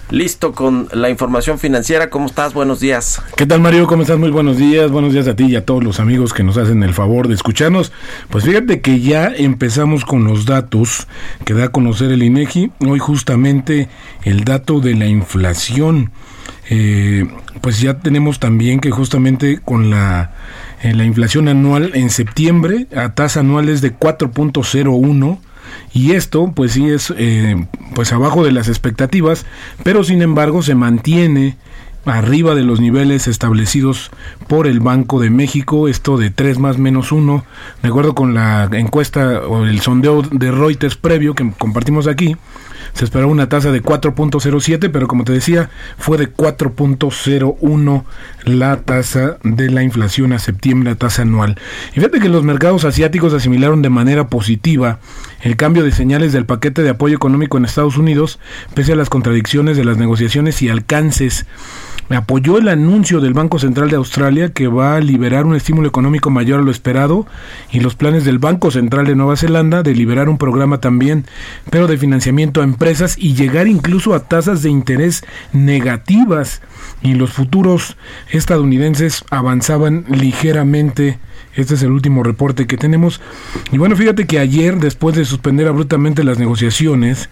listo 0.08 0.52
con 0.52 0.88
la 0.92 1.10
información 1.10 1.58
financiera. 1.58 2.08
¿Cómo 2.08 2.24
estás? 2.24 2.54
Buenos 2.54 2.80
días. 2.80 3.20
¿Qué 3.36 3.44
tal, 3.44 3.60
Mario? 3.60 3.86
¿Cómo 3.86 4.00
estás? 4.00 4.18
Muy 4.18 4.30
buenos 4.30 4.56
días. 4.56 4.90
Buenos 4.90 5.12
días 5.12 5.28
a 5.28 5.36
ti 5.36 5.44
y 5.48 5.56
a 5.56 5.66
todos 5.66 5.84
los 5.84 6.00
amigos 6.00 6.32
que 6.32 6.42
nos 6.42 6.56
hacen 6.56 6.82
el 6.82 6.94
favor 6.94 7.28
de 7.28 7.34
escucharnos. 7.34 7.92
Pues 8.30 8.44
fíjate 8.44 8.80
que 8.80 9.00
ya 9.00 9.26
empezamos 9.36 10.06
con 10.06 10.24
los 10.24 10.46
datos 10.46 11.08
que 11.44 11.52
da 11.52 11.64
a 11.64 11.72
conocer 11.72 12.10
el 12.10 12.22
INEGI. 12.22 12.70
Hoy 12.88 13.00
justamente 13.00 13.90
el 14.22 14.44
dato 14.44 14.80
de 14.80 14.94
la 14.94 15.04
inflación. 15.04 16.10
Eh, 16.70 17.26
pues 17.60 17.82
ya 17.82 17.98
tenemos 17.98 18.38
también 18.38 18.80
que 18.80 18.90
justamente 18.90 19.60
con 19.62 19.90
la, 19.90 20.32
eh, 20.82 20.94
la 20.94 21.04
inflación 21.04 21.48
anual 21.48 21.92
en 21.94 22.10
septiembre 22.10 22.86
a 22.94 23.14
tasa 23.14 23.40
anual 23.40 23.68
es 23.68 23.80
de 23.80 23.96
4.01 23.96 25.38
y 25.92 26.12
esto 26.12 26.52
pues 26.54 26.72
sí 26.72 26.88
es 26.88 27.12
eh, 27.16 27.66
pues 27.94 28.12
abajo 28.12 28.44
de 28.44 28.52
las 28.52 28.68
expectativas 28.68 29.46
pero 29.82 30.04
sin 30.04 30.22
embargo 30.22 30.62
se 30.62 30.74
mantiene 30.74 31.56
arriba 32.04 32.54
de 32.54 32.62
los 32.62 32.80
niveles 32.80 33.28
establecidos 33.28 34.10
por 34.46 34.66
el 34.66 34.80
Banco 34.80 35.20
de 35.20 35.30
México, 35.30 35.88
esto 35.88 36.16
de 36.16 36.30
3 36.30 36.58
más 36.58 36.78
menos 36.78 37.12
1, 37.12 37.44
de 37.82 37.88
acuerdo 37.88 38.14
con 38.14 38.34
la 38.34 38.68
encuesta 38.72 39.40
o 39.46 39.64
el 39.64 39.80
sondeo 39.80 40.22
de 40.22 40.50
Reuters 40.50 40.96
previo 40.96 41.34
que 41.34 41.50
compartimos 41.58 42.06
aquí, 42.06 42.36
se 42.92 43.04
esperaba 43.04 43.30
una 43.30 43.48
tasa 43.48 43.70
de 43.70 43.82
4.07, 43.82 44.90
pero 44.90 45.06
como 45.06 45.24
te 45.24 45.32
decía, 45.32 45.70
fue 45.98 46.18
de 46.18 46.32
4.01 46.32 48.04
la 48.44 48.76
tasa 48.76 49.38
de 49.42 49.70
la 49.70 49.82
inflación 49.82 50.32
a 50.32 50.38
septiembre, 50.38 50.90
la 50.90 50.96
tasa 50.96 51.22
anual. 51.22 51.56
Y 51.92 51.94
fíjate 51.94 52.20
que 52.20 52.28
los 52.28 52.44
mercados 52.44 52.84
asiáticos 52.84 53.32
asimilaron 53.32 53.82
de 53.82 53.90
manera 53.90 54.28
positiva 54.28 54.98
el 55.42 55.56
cambio 55.56 55.84
de 55.84 55.92
señales 55.92 56.32
del 56.32 56.46
paquete 56.46 56.82
de 56.82 56.90
apoyo 56.90 57.16
económico 57.16 57.58
en 57.58 57.64
Estados 57.64 57.96
Unidos, 57.96 58.38
pese 58.74 58.92
a 58.92 58.96
las 58.96 59.10
contradicciones 59.10 59.76
de 59.76 59.84
las 59.84 59.96
negociaciones 59.96 60.62
y 60.62 60.68
alcances 60.68 61.46
apoyó 62.16 62.58
el 62.58 62.68
anuncio 62.68 63.20
del 63.20 63.34
Banco 63.34 63.58
Central 63.58 63.90
de 63.90 63.96
Australia 63.96 64.52
que 64.52 64.68
va 64.68 64.96
a 64.96 65.00
liberar 65.00 65.44
un 65.44 65.54
estímulo 65.54 65.88
económico 65.88 66.30
mayor 66.30 66.60
a 66.60 66.62
lo 66.62 66.70
esperado 66.70 67.26
y 67.70 67.80
los 67.80 67.94
planes 67.94 68.24
del 68.24 68.38
Banco 68.38 68.70
Central 68.70 69.06
de 69.06 69.14
Nueva 69.14 69.36
Zelanda 69.36 69.82
de 69.82 69.94
liberar 69.94 70.28
un 70.28 70.38
programa 70.38 70.80
también, 70.80 71.26
pero 71.70 71.86
de 71.86 71.98
financiamiento 71.98 72.60
a 72.60 72.64
empresas 72.64 73.16
y 73.18 73.34
llegar 73.34 73.68
incluso 73.68 74.14
a 74.14 74.20
tasas 74.20 74.62
de 74.62 74.70
interés 74.70 75.24
negativas. 75.52 76.62
Y 77.02 77.14
los 77.14 77.32
futuros 77.32 77.96
estadounidenses 78.30 79.24
avanzaban 79.30 80.04
ligeramente 80.08 81.18
este 81.58 81.74
es 81.74 81.82
el 81.82 81.90
último 81.90 82.22
reporte 82.22 82.66
que 82.68 82.76
tenemos. 82.76 83.20
Y 83.72 83.78
bueno, 83.78 83.96
fíjate 83.96 84.26
que 84.26 84.38
ayer, 84.38 84.78
después 84.78 85.16
de 85.16 85.24
suspender 85.24 85.66
abruptamente 85.66 86.22
las 86.22 86.38
negociaciones 86.38 87.28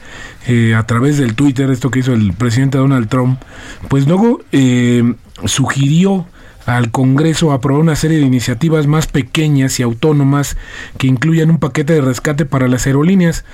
eh, 0.48 0.74
a 0.74 0.84
través 0.84 1.16
del 1.16 1.34
Twitter, 1.34 1.70
esto 1.70 1.90
que 1.92 2.00
hizo 2.00 2.12
el 2.12 2.32
presidente 2.32 2.76
Donald 2.76 3.08
Trump, 3.08 3.40
pues 3.88 4.08
luego 4.08 4.40
eh, 4.50 5.14
sugirió 5.44 6.26
al 6.66 6.90
Congreso 6.90 7.52
aprobar 7.52 7.80
una 7.80 7.94
serie 7.94 8.18
de 8.18 8.24
iniciativas 8.24 8.88
más 8.88 9.06
pequeñas 9.06 9.78
y 9.78 9.84
autónomas 9.84 10.56
que 10.98 11.06
incluyan 11.06 11.50
un 11.50 11.58
paquete 11.58 11.92
de 11.92 12.00
rescate 12.00 12.44
para 12.44 12.66
las 12.66 12.86
aerolíneas. 12.88 13.44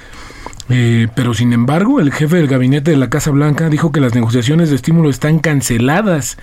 Eh, 0.68 1.08
pero 1.14 1.34
sin 1.34 1.52
embargo, 1.52 2.00
el 2.00 2.12
jefe 2.12 2.36
del 2.36 2.46
gabinete 2.46 2.92
de 2.92 2.96
la 2.96 3.10
Casa 3.10 3.30
Blanca 3.30 3.68
dijo 3.68 3.92
que 3.92 4.00
las 4.00 4.14
negociaciones 4.14 4.70
de 4.70 4.76
estímulo 4.76 5.10
están 5.10 5.38
canceladas, 5.38 6.38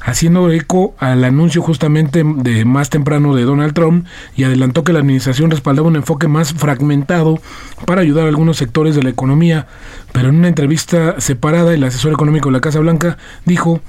haciendo 0.00 0.50
eco 0.50 0.94
al 0.98 1.24
anuncio 1.24 1.60
justamente 1.60 2.22
de 2.24 2.64
más 2.64 2.90
temprano 2.90 3.34
de 3.34 3.42
Donald 3.42 3.74
Trump 3.74 4.06
y 4.36 4.44
adelantó 4.44 4.84
que 4.84 4.92
la 4.92 5.00
administración 5.00 5.50
respaldaba 5.50 5.88
un 5.88 5.96
enfoque 5.96 6.28
más 6.28 6.54
fragmentado 6.54 7.40
para 7.86 8.02
ayudar 8.02 8.26
a 8.26 8.28
algunos 8.28 8.56
sectores 8.56 8.94
de 8.94 9.02
la 9.02 9.10
economía. 9.10 9.66
Pero 10.12 10.28
en 10.28 10.36
una 10.36 10.48
entrevista 10.48 11.20
separada, 11.20 11.74
el 11.74 11.84
asesor 11.84 12.12
económico 12.12 12.48
de 12.48 12.52
la 12.52 12.60
Casa 12.60 12.78
Blanca 12.78 13.18
dijo 13.44 13.80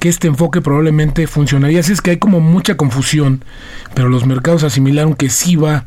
que 0.00 0.08
este 0.08 0.26
enfoque 0.26 0.60
probablemente 0.60 1.26
funcionaría. 1.26 1.80
Así 1.80 1.92
es 1.92 2.00
que 2.00 2.10
hay 2.10 2.18
como 2.18 2.40
mucha 2.40 2.76
confusión, 2.76 3.44
pero 3.94 4.08
los 4.08 4.26
mercados 4.26 4.64
asimilaron 4.64 5.14
que 5.14 5.30
sí 5.30 5.56
va 5.56 5.86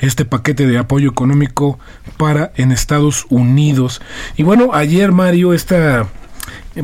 este 0.00 0.24
paquete 0.24 0.66
de 0.66 0.78
apoyo 0.78 1.10
económico 1.10 1.78
para 2.16 2.52
en 2.56 2.72
Estados 2.72 3.26
Unidos. 3.30 4.00
Y 4.36 4.42
bueno, 4.42 4.70
ayer 4.72 5.12
Mario, 5.12 5.52
esta 5.52 6.08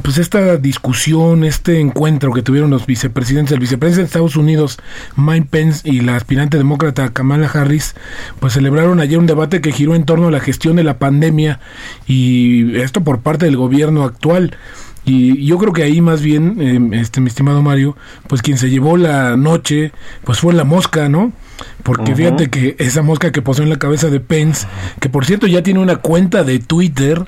pues 0.03 0.19
esta 0.19 0.57
discusión, 0.59 1.45
este 1.45 1.81
encuentro 1.81 2.33
que 2.33 2.43
tuvieron 2.43 2.71
los 2.71 2.87
vicepresidentes, 2.87 3.53
el 3.53 3.61
vicepresidente 3.61 4.03
de 4.03 4.07
Estados 4.07 4.37
Unidos, 4.37 4.79
Mike 5.17 5.49
Pence, 5.51 5.89
y 5.89 6.01
la 6.01 6.17
aspirante 6.17 6.59
demócrata 6.59 7.09
Kamala 7.09 7.49
Harris, 7.49 7.95
pues 8.39 8.53
celebraron 8.53 9.01
ayer 9.01 9.19
un 9.19 9.27
debate 9.27 9.61
que 9.61 9.73
giró 9.73 9.95
en 9.95 10.05
torno 10.05 10.29
a 10.29 10.31
la 10.31 10.41
gestión 10.41 10.77
de 10.77 10.85
la 10.85 10.99
pandemia 10.99 11.61
y 12.07 12.77
esto 12.77 13.03
por 13.03 13.21
parte 13.21 13.47
del 13.47 13.57
gobierno 13.57 14.05
actual. 14.05 14.57
Y 15.05 15.47
yo 15.47 15.57
creo 15.57 15.73
que 15.73 15.85
ahí 15.85 16.03
más 16.03 16.21
bien, 16.21 16.59
eh, 16.61 17.01
este 17.01 17.23
mi 17.23 17.29
estimado 17.29 17.63
Mario, 17.63 17.97
pues 18.27 18.43
quien 18.43 18.59
se 18.59 18.69
llevó 18.69 18.99
la 18.99 19.39
noche, 19.39 19.93
pues 20.25 20.41
fue 20.41 20.53
la 20.53 20.65
mosca, 20.65 21.09
¿no? 21.09 21.33
Porque 21.83 22.15
fíjate 22.15 22.51
que 22.51 22.77
esa 22.79 23.03
mosca 23.03 23.33
que 23.33 23.43
posó 23.43 23.63
en 23.63 23.71
la 23.71 23.79
cabeza 23.79 24.09
de 24.09 24.21
Pence, 24.21 24.67
que 25.01 25.09
por 25.09 25.25
cierto 25.25 25.47
ya 25.47 25.63
tiene 25.63 25.81
una 25.81 25.97
cuenta 25.97 26.45
de 26.45 26.59
Twitter, 26.59 27.25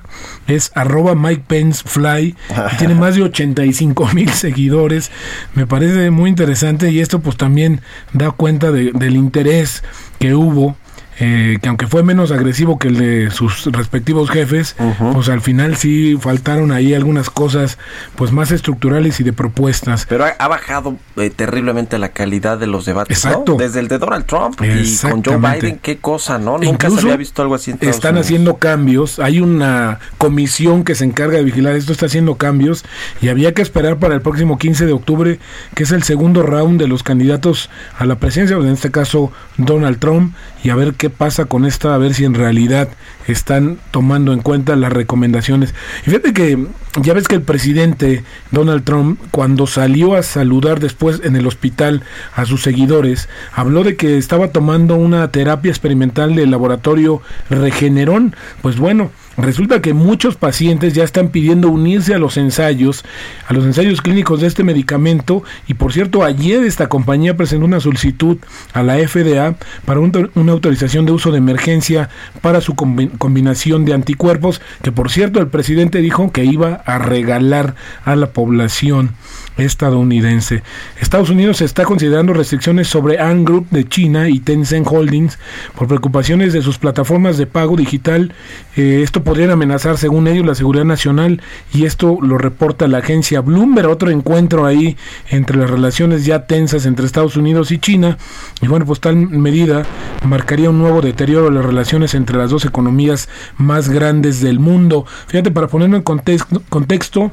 es 0.46 0.70
arroba 0.74 1.14
Mike 1.14 1.44
Pence 1.46 1.82
Fly, 1.86 2.36
y 2.72 2.76
tiene 2.76 2.94
más 2.96 3.14
de 3.14 3.22
85 3.22 4.10
mil 4.14 4.30
seguidores. 4.30 5.10
Me 5.54 5.66
parece 5.66 6.10
muy 6.10 6.30
interesante 6.30 6.90
y 6.90 7.00
esto 7.00 7.20
pues 7.20 7.36
también 7.36 7.80
da 8.12 8.30
cuenta 8.30 8.70
de, 8.70 8.92
del 8.92 9.16
interés 9.16 9.82
que 10.18 10.34
hubo 10.34 10.76
eh, 11.22 11.58
que 11.60 11.68
aunque 11.68 11.86
fue 11.86 12.02
menos 12.02 12.32
agresivo 12.32 12.78
que 12.78 12.88
el 12.88 12.96
de 12.96 13.30
sus 13.30 13.66
respectivos 13.66 14.30
jefes, 14.30 14.74
pues 15.12 15.28
al 15.28 15.42
final 15.42 15.76
sí 15.76 16.16
faltaron 16.18 16.72
ahí 16.72 16.94
algunas 16.94 17.28
cosas 17.28 17.76
pues 18.16 18.32
más 18.32 18.50
estructurales 18.50 19.20
y 19.20 19.24
de 19.24 19.34
propuestas. 19.34 20.06
Pero 20.08 20.24
ha, 20.24 20.48
bajado 20.48 20.96
eh, 21.16 21.28
terriblemente 21.28 21.98
la 21.98 22.08
calidad 22.08 22.58
de 22.58 22.66
los 22.66 22.86
debates, 22.86 23.22
Exacto. 23.22 23.56
Desde 23.58 23.80
el 23.80 23.88
de 23.88 23.98
Donald 23.98 24.24
Trump 24.24 24.60
y 24.62 24.96
con 24.96 25.22
Joe 25.22 25.36
Biden, 25.36 25.78
qué 25.82 25.98
cosa, 25.98 26.38
¿no? 26.38 26.56
Nunca 26.56 26.88
se 26.88 27.00
había 27.00 27.16
visto 27.16 27.42
algo 27.42 27.54
así. 27.54 27.74
están 27.82 28.16
haciendo 28.16 28.56
cambios, 28.56 29.18
hay 29.18 29.40
una 29.40 29.98
comisión 30.16 30.84
que 30.84 30.94
se 30.94 31.04
encarga 31.04 31.36
de 31.36 31.44
vigilar 31.44 31.76
esto, 31.76 31.92
está 31.92 32.06
haciendo 32.06 32.36
cambios 32.36 32.82
y 33.20 33.28
había 33.28 33.52
que 33.52 33.60
esperar 33.60 33.98
para 33.98 34.14
el 34.14 34.22
próximo 34.22 34.56
15 34.56 34.86
de 34.86 34.92
octubre, 34.92 35.38
que 35.74 35.82
es 35.82 35.90
el 35.92 36.02
segundo 36.02 36.42
round 36.42 36.80
de 36.80 36.88
los 36.88 37.02
candidatos 37.02 37.68
a 37.98 38.06
la 38.06 38.16
presidencia, 38.16 38.56
en 38.56 38.68
este 38.68 38.90
caso 38.90 39.32
Donald 39.58 39.98
Trump, 39.98 40.34
y 40.62 40.70
a 40.70 40.74
ver 40.74 40.94
qué 40.94 41.10
pasa 41.10 41.46
con 41.46 41.64
esta, 41.64 41.94
a 41.94 41.98
ver 41.98 42.14
si 42.14 42.24
en 42.24 42.34
realidad 42.34 42.88
están 43.26 43.78
tomando 43.90 44.32
en 44.32 44.40
cuenta 44.40 44.76
las 44.76 44.92
recomendaciones. 44.92 45.74
Y 46.02 46.10
fíjate 46.10 46.32
que 46.32 46.66
ya 47.00 47.14
ves 47.14 47.28
que 47.28 47.36
el 47.36 47.42
presidente 47.42 48.24
Donald 48.50 48.84
Trump, 48.84 49.20
cuando 49.30 49.66
salió 49.66 50.14
a 50.14 50.22
saludar 50.22 50.80
después 50.80 51.20
en 51.24 51.36
el 51.36 51.46
hospital 51.46 52.02
a 52.34 52.44
sus 52.44 52.62
seguidores, 52.62 53.28
habló 53.52 53.84
de 53.84 53.96
que 53.96 54.18
estaba 54.18 54.48
tomando 54.48 54.96
una 54.96 55.30
terapia 55.30 55.70
experimental 55.70 56.34
del 56.34 56.50
laboratorio 56.50 57.22
Regeneron. 57.48 58.34
Pues 58.62 58.76
bueno, 58.76 59.10
Resulta 59.40 59.80
que 59.80 59.94
muchos 59.94 60.36
pacientes 60.36 60.92
ya 60.92 61.02
están 61.02 61.28
pidiendo 61.28 61.70
unirse 61.70 62.14
a 62.14 62.18
los 62.18 62.36
ensayos, 62.36 63.04
a 63.48 63.54
los 63.54 63.64
ensayos 63.64 64.02
clínicos 64.02 64.40
de 64.40 64.46
este 64.46 64.64
medicamento 64.64 65.42
y 65.66 65.74
por 65.74 65.94
cierto 65.94 66.24
ayer 66.24 66.62
esta 66.64 66.88
compañía 66.88 67.36
presentó 67.36 67.64
una 67.64 67.80
solicitud 67.80 68.36
a 68.74 68.82
la 68.82 68.96
FDA 68.96 69.54
para 69.86 70.00
una 70.00 70.52
autorización 70.52 71.06
de 71.06 71.12
uso 71.12 71.30
de 71.30 71.38
emergencia 71.38 72.10
para 72.42 72.60
su 72.60 72.74
combinación 72.74 73.86
de 73.86 73.94
anticuerpos 73.94 74.60
que 74.82 74.92
por 74.92 75.10
cierto 75.10 75.40
el 75.40 75.48
presidente 75.48 76.00
dijo 76.00 76.32
que 76.32 76.44
iba 76.44 76.82
a 76.84 76.98
regalar 76.98 77.74
a 78.04 78.16
la 78.16 78.32
población 78.32 79.14
estadounidense. 79.60 80.62
Estados 81.00 81.30
Unidos 81.30 81.60
está 81.60 81.84
considerando 81.84 82.32
restricciones 82.32 82.88
sobre 82.88 83.18
Ant 83.18 83.46
Group 83.46 83.68
de 83.70 83.88
China 83.88 84.28
y 84.28 84.40
Tencent 84.40 84.86
Holdings 84.90 85.38
por 85.76 85.88
preocupaciones 85.88 86.52
de 86.52 86.62
sus 86.62 86.78
plataformas 86.78 87.36
de 87.36 87.46
pago 87.46 87.76
digital. 87.76 88.32
Eh, 88.76 89.00
esto 89.02 89.24
podría 89.24 89.52
amenazar, 89.52 89.98
según 89.98 90.28
ellos, 90.28 90.46
la 90.46 90.54
seguridad 90.54 90.84
nacional 90.84 91.42
y 91.72 91.84
esto 91.84 92.18
lo 92.20 92.38
reporta 92.38 92.88
la 92.88 92.98
agencia 92.98 93.40
Bloomberg. 93.40 93.88
Otro 93.88 94.10
encuentro 94.10 94.66
ahí 94.66 94.96
entre 95.28 95.56
las 95.56 95.70
relaciones 95.70 96.24
ya 96.24 96.46
tensas 96.46 96.86
entre 96.86 97.06
Estados 97.06 97.36
Unidos 97.36 97.70
y 97.70 97.78
China. 97.78 98.18
Y 98.60 98.66
bueno, 98.66 98.86
pues 98.86 99.00
tal 99.00 99.16
medida 99.16 99.84
marcaría 100.24 100.70
un 100.70 100.78
nuevo 100.78 101.00
deterioro 101.00 101.46
de 101.46 101.54
las 101.54 101.64
relaciones 101.64 102.14
entre 102.14 102.36
las 102.36 102.50
dos 102.50 102.64
economías 102.64 103.28
más 103.56 103.88
grandes 103.88 104.40
del 104.40 104.58
mundo. 104.58 105.06
Fíjate, 105.26 105.50
para 105.50 105.68
ponerlo 105.68 105.96
en 105.96 106.02
contexto, 106.02 107.30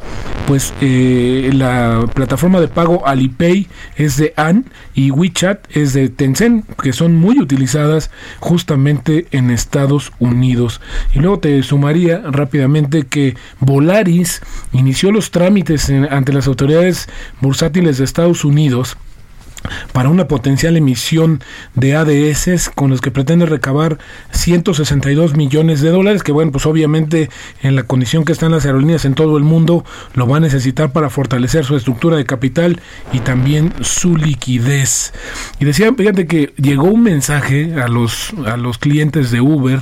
pues 0.48 0.74
eh, 0.82 1.52
la 1.54 2.06
plataforma 2.18 2.60
de 2.60 2.68
pago 2.68 3.06
Alipay 3.06 3.68
es 3.96 4.18
de 4.18 4.34
An 4.38 4.66
y 4.96 5.12
WeChat 5.12 5.68
es 5.70 5.94
de 5.94 6.10
Tencent, 6.10 6.66
que 6.82 6.92
son 6.92 7.16
muy 7.16 7.40
utilizadas 7.40 8.10
justamente 8.40 9.28
en 9.30 9.52
Estados 9.52 10.12
Unidos. 10.18 10.82
Y 11.14 11.20
luego 11.20 11.38
te 11.38 11.62
sumaría 11.62 12.24
rápidamente 12.26 13.04
que 13.04 13.36
Volaris 13.60 14.42
inició 14.74 15.12
los 15.12 15.30
trámites 15.30 15.92
ante 16.10 16.34
las 16.34 16.48
autoridades 16.48 17.08
bursátiles 17.40 18.00
de 18.00 18.06
Estados 18.06 18.44
Unidos 18.44 18.98
para 19.94 20.10
una 20.10 20.28
potencial 20.28 20.78
emisión 20.78 21.42
de 21.76 21.96
ADS 21.96 22.70
con 22.74 22.90
los 22.90 23.02
que 23.02 23.12
pretende 23.12 23.46
recabar 23.46 23.98
162 24.32 25.36
millones 25.36 25.82
de 25.82 25.90
dólares, 25.90 26.24
que 26.24 26.32
bueno, 26.32 26.52
pues 26.52 26.66
obviamente 26.66 27.30
en 27.62 27.76
la 27.76 27.84
condición 27.84 28.26
que 28.26 28.32
están 28.32 28.52
las 28.52 28.66
aerolíneas 28.66 29.06
en 29.06 29.14
todo 29.14 29.38
el 29.38 29.44
mundo 29.44 29.86
lo 30.14 30.28
va 30.28 30.38
a 30.38 30.40
necesitar 30.40 30.92
para 30.92 31.10
fortalecer 31.10 31.66
su 31.66 31.76
estructura 31.76 32.18
de 32.18 32.26
capital 32.26 32.82
y 33.12 33.20
también 33.20 33.74
su 33.82 34.16
liquidez. 34.16 35.14
Y 35.60 35.66
decía, 35.66 35.94
fíjate 35.96 36.28
que 36.28 36.54
llegó 36.58 36.86
un 36.86 37.04
mensaje 37.04 37.76
a 37.82 37.88
los, 37.88 38.34
a 38.46 38.58
los 38.58 38.78
clientes 38.78 39.32
de 39.32 39.42
Uber 39.42 39.80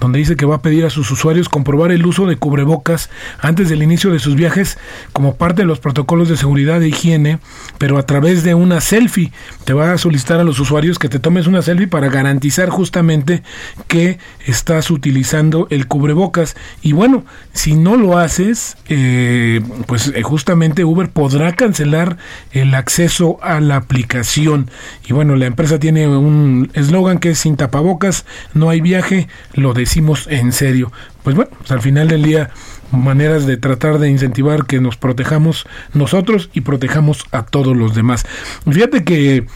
donde 0.00 0.18
dice 0.18 0.36
que 0.36 0.46
va 0.46 0.56
a 0.56 0.62
pedir 0.62 0.84
a 0.84 0.90
sus 0.90 1.10
usuarios 1.10 1.48
comprobar 1.48 1.90
el 1.90 2.04
uso 2.06 2.26
de 2.26 2.36
cubrebocas 2.36 3.10
antes 3.40 3.68
del 3.68 3.82
inicio 3.82 4.10
de 4.10 4.18
sus 4.18 4.34
viajes 4.34 4.78
como 5.12 5.36
parte 5.36 5.62
de 5.62 5.66
los 5.66 5.80
protocolos 5.80 6.28
de 6.28 6.36
seguridad 6.36 6.82
e 6.82 6.88
higiene, 6.88 7.38
pero 7.78 7.98
a 7.98 8.06
través 8.06 8.42
de 8.42 8.54
una 8.54 8.80
selfie 8.80 9.25
te 9.64 9.72
va 9.72 9.92
a 9.92 9.98
solicitar 9.98 10.40
a 10.40 10.44
los 10.44 10.60
usuarios 10.60 10.98
que 10.98 11.08
te 11.08 11.18
tomes 11.18 11.46
una 11.46 11.62
selfie 11.62 11.88
para 11.88 12.08
garantizar 12.08 12.68
justamente 12.68 13.42
que 13.88 14.18
estás 14.46 14.90
utilizando 14.90 15.66
el 15.70 15.86
cubrebocas. 15.86 16.56
Y 16.82 16.92
bueno, 16.92 17.24
si 17.52 17.74
no 17.74 17.96
lo 17.96 18.18
haces, 18.18 18.76
eh, 18.88 19.60
pues 19.86 20.12
eh, 20.14 20.22
justamente 20.22 20.84
Uber 20.84 21.08
podrá 21.10 21.52
cancelar 21.54 22.18
el 22.52 22.74
acceso 22.74 23.38
a 23.42 23.60
la 23.60 23.76
aplicación. 23.76 24.70
Y 25.06 25.12
bueno, 25.12 25.36
la 25.36 25.46
empresa 25.46 25.78
tiene 25.78 26.08
un 26.08 26.70
eslogan 26.74 27.18
que 27.18 27.30
es 27.30 27.38
sin 27.38 27.56
tapabocas, 27.56 28.24
no 28.54 28.70
hay 28.70 28.80
viaje, 28.80 29.28
lo 29.54 29.74
decimos 29.74 30.26
en 30.30 30.52
serio. 30.52 30.92
Pues 31.22 31.34
bueno, 31.34 31.50
pues 31.58 31.70
al 31.72 31.80
final 31.80 32.08
del 32.08 32.22
día 32.22 32.50
maneras 32.92 33.46
de 33.46 33.56
tratar 33.56 33.98
de 33.98 34.08
incentivar 34.10 34.66
que 34.66 34.80
nos 34.80 34.96
protejamos 34.96 35.66
nosotros 35.92 36.50
y 36.52 36.62
protejamos 36.62 37.24
a 37.32 37.44
todos 37.44 37.76
los 37.76 37.94
demás. 37.94 38.26
Fíjate 38.70 39.04
que 39.04 39.46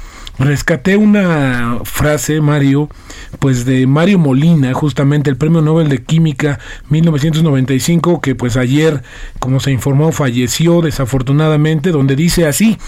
rescaté 0.40 0.96
una 0.96 1.80
frase, 1.84 2.40
Mario, 2.40 2.88
pues 3.38 3.66
de 3.66 3.86
Mario 3.86 4.18
Molina, 4.18 4.72
justamente 4.72 5.28
el 5.28 5.36
Premio 5.36 5.60
Nobel 5.60 5.90
de 5.90 6.02
Química 6.02 6.58
1995, 6.88 8.22
que 8.22 8.34
pues 8.34 8.56
ayer, 8.56 9.02
como 9.38 9.60
se 9.60 9.70
informó, 9.70 10.12
falleció 10.12 10.80
desafortunadamente, 10.80 11.90
donde 11.90 12.16
dice 12.16 12.46
así, 12.46 12.78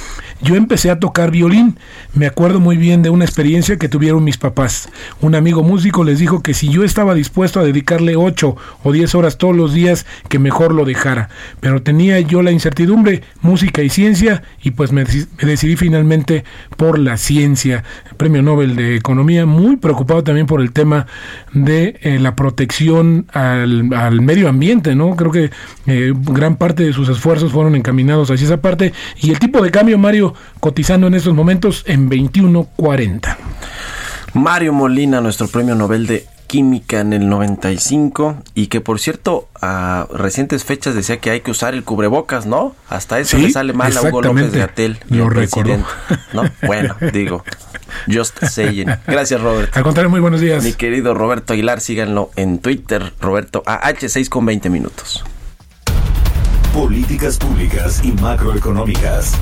yo 0.40 0.56
empecé 0.56 0.90
a 0.90 0.98
tocar 0.98 1.30
violín, 1.30 1.78
me 2.14 2.26
acuerdo 2.26 2.58
muy 2.58 2.78
bien 2.78 3.02
de 3.02 3.10
una 3.10 3.26
experiencia 3.26 3.76
que 3.76 3.88
tuvieron 3.90 4.24
mis 4.24 4.38
papás. 4.38 4.88
Un 5.20 5.34
amigo 5.34 5.62
músico 5.62 6.04
les 6.04 6.18
dijo 6.18 6.42
que 6.42 6.54
si 6.54 6.70
yo 6.70 6.84
estaba 6.84 7.14
dispuesto 7.14 7.60
a 7.60 7.64
dedicarle 7.64 8.16
8 8.16 8.56
o 8.82 8.92
10 8.92 9.14
horas 9.14 9.36
todos 9.36 9.54
los 9.54 9.74
días, 9.74 10.06
que 10.30 10.38
mejor 10.38 10.72
lo 10.72 10.86
dejara. 10.86 11.28
Pero 11.60 11.82
tenía 11.82 12.18
yo 12.20 12.40
la 12.40 12.50
incertidumbre, 12.50 13.22
música 13.42 13.82
y 13.82 13.90
ciencia, 13.90 14.42
y 14.62 14.70
pues 14.70 14.90
me, 14.90 15.04
decidí 15.04 15.76
finalmente 15.76 16.44
por 16.78 16.98
la 16.98 17.18
ciencia 17.18 17.41
Premio 18.16 18.42
Nobel 18.42 18.76
de 18.76 18.96
Economía, 18.96 19.46
muy 19.46 19.76
preocupado 19.76 20.22
también 20.22 20.46
por 20.46 20.60
el 20.60 20.72
tema 20.72 21.06
de 21.52 21.98
eh, 22.02 22.18
la 22.18 22.36
protección 22.36 23.26
al, 23.32 23.84
medio 24.20 24.48
ambiente, 24.48 24.94
¿no? 24.94 25.16
Creo 25.16 25.32
que 25.32 25.50
eh, 25.86 26.12
gran 26.16 26.56
parte 26.56 26.84
de 26.84 26.92
sus 26.92 27.08
esfuerzos 27.08 27.52
fueron 27.52 27.74
encaminados 27.74 28.30
hacia 28.30 28.44
esa 28.44 28.60
parte 28.60 28.92
y 29.20 29.30
el 29.30 29.38
tipo 29.38 29.62
de 29.62 29.70
cambio, 29.70 29.98
Mario, 29.98 30.34
cotizando 30.60 31.06
en 31.06 31.14
estos 31.14 31.34
momentos 31.34 31.84
en 31.86 32.08
21.40. 32.08 33.36
Mario 34.34 34.72
Molina, 34.72 35.20
nuestro 35.20 35.48
premio 35.48 35.74
Nobel 35.74 36.06
de 36.06 36.26
química 36.46 37.00
en 37.00 37.12
el 37.12 37.28
95 37.28 38.36
y 38.54 38.66
que 38.66 38.80
por 38.80 39.00
cierto 39.00 39.48
a 39.60 40.06
recientes 40.12 40.64
fechas 40.64 40.94
decía 40.94 41.18
que 41.18 41.30
hay 41.30 41.40
que 41.40 41.50
usar 41.50 41.74
el 41.74 41.84
cubrebocas, 41.84 42.46
¿no? 42.46 42.74
Hasta 42.88 43.18
eso 43.18 43.38
le 43.38 43.50
sale 43.50 43.72
mal 43.72 43.96
a 43.96 44.02
Hugo 44.02 44.22
López 44.22 44.52
de 44.52 44.62
Atel, 44.62 44.98
Lo 45.08 45.28
presidente, 45.28 45.88
¿no? 46.32 46.44
Bueno, 46.66 46.96
digo, 47.12 47.44
just 48.12 48.42
saying. 48.44 48.88
Gracias, 49.06 49.40
Robert. 49.40 49.76
Al 49.76 49.82
contrario, 49.82 50.10
muy 50.10 50.20
buenos 50.20 50.40
días. 50.40 50.62
Mi 50.62 50.72
querido 50.72 51.14
Roberto 51.14 51.52
Aguilar, 51.52 51.80
síganlo 51.80 52.30
en 52.36 52.58
Twitter, 52.58 53.12
Roberto 53.20 53.62
AH6 53.64 54.28
con 54.28 54.46
20 54.46 54.70
minutos. 54.70 55.24
Políticas 56.74 57.36
públicas 57.36 58.00
y 58.02 58.12
macroeconómicas. 58.12 59.32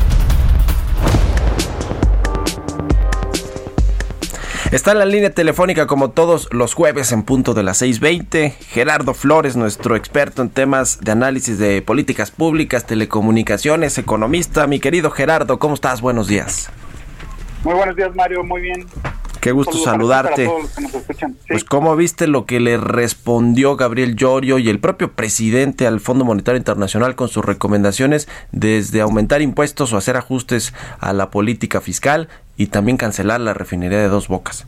Está 4.72 4.92
en 4.92 5.00
la 5.00 5.04
línea 5.04 5.30
telefónica 5.30 5.88
como 5.88 6.12
todos 6.12 6.48
los 6.52 6.74
jueves 6.74 7.10
en 7.10 7.24
punto 7.24 7.54
de 7.54 7.64
las 7.64 7.82
6.20. 7.82 8.52
Gerardo 8.52 9.14
Flores, 9.14 9.56
nuestro 9.56 9.96
experto 9.96 10.42
en 10.42 10.48
temas 10.48 11.00
de 11.00 11.10
análisis 11.10 11.58
de 11.58 11.82
políticas 11.82 12.30
públicas, 12.30 12.86
telecomunicaciones, 12.86 13.98
economista. 13.98 14.68
Mi 14.68 14.78
querido 14.78 15.10
Gerardo, 15.10 15.58
¿cómo 15.58 15.74
estás? 15.74 16.00
Buenos 16.00 16.28
días. 16.28 16.70
Muy 17.64 17.74
buenos 17.74 17.96
días, 17.96 18.14
Mario. 18.14 18.44
Muy 18.44 18.60
bien. 18.60 18.86
Qué 19.40 19.52
gusto 19.52 19.76
saludarte. 19.76 20.48
Pues 21.48 21.64
cómo 21.64 21.96
viste 21.96 22.28
lo 22.28 22.44
que 22.46 22.60
le 22.60 22.76
respondió 22.76 23.74
Gabriel 23.76 24.14
Llorio 24.14 24.58
y 24.58 24.68
el 24.68 24.78
propio 24.78 25.12
presidente 25.12 25.86
al 25.86 25.98
Fondo 25.98 26.24
Monetario 26.24 26.58
Internacional 26.58 27.16
con 27.16 27.28
sus 27.28 27.44
recomendaciones 27.44 28.28
desde 28.52 29.00
aumentar 29.00 29.40
impuestos 29.40 29.92
o 29.92 29.96
hacer 29.96 30.16
ajustes 30.16 30.74
a 31.00 31.12
la 31.12 31.30
política 31.30 31.80
fiscal 31.80 32.28
y 32.60 32.66
también 32.66 32.98
cancelar 32.98 33.40
la 33.40 33.54
refinería 33.54 34.00
de 34.00 34.08
dos 34.08 34.28
bocas. 34.28 34.66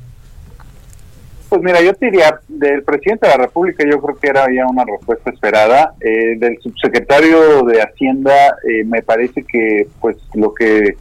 Pues 1.51 1.61
mira, 1.61 1.83
yo 1.83 1.93
te 1.93 2.07
diría, 2.07 2.41
del 2.49 2.83
presidente 2.85 3.27
de 3.27 3.37
la 3.37 3.45
República 3.45 3.85
yo 3.85 4.01
creo 4.01 4.17
que 4.19 4.29
era 4.29 4.47
ya 4.47 4.67
una 4.67 4.83
respuesta 4.83 5.29
esperada. 5.29 5.93
Eh, 6.01 6.39
del 6.39 6.59
subsecretario 6.63 7.65
de 7.65 7.83
Hacienda 7.83 8.33
eh, 8.67 8.83
me 8.87 9.03
parece 9.03 9.45
que 9.45 9.89
pues 10.01 10.17
lo 10.33 10.55
que 10.55 10.97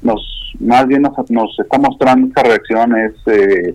nos 0.00 0.54
más 0.60 0.86
bien 0.86 1.02
nos, 1.02 1.58
está 1.58 1.76
mostrando 1.76 2.28
esta 2.28 2.44
reacción 2.44 2.96
es 2.96 3.14
eh, 3.26 3.74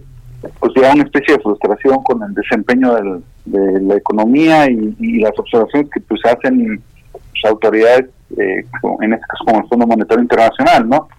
pues 0.58 0.72
ya 0.82 0.94
una 0.94 1.04
especie 1.04 1.36
de 1.36 1.44
frustración 1.44 2.02
con 2.02 2.24
el 2.24 2.34
desempeño 2.34 2.96
de 3.44 3.82
la 3.82 3.96
economía 3.96 4.70
y, 4.70 5.20
las 5.20 5.38
observaciones 5.38 5.90
que 5.94 6.00
pues 6.00 6.22
hacen 6.24 6.82
las 7.12 7.52
autoridades, 7.52 8.06
eh, 8.38 8.66
en 9.02 9.14
este 9.14 9.26
caso 9.28 9.44
como 9.46 9.60
el 9.60 9.68
Fondo 9.68 9.86
Monetario 9.86 10.22
Internacional, 10.22 10.88
¿no? 10.88 11.10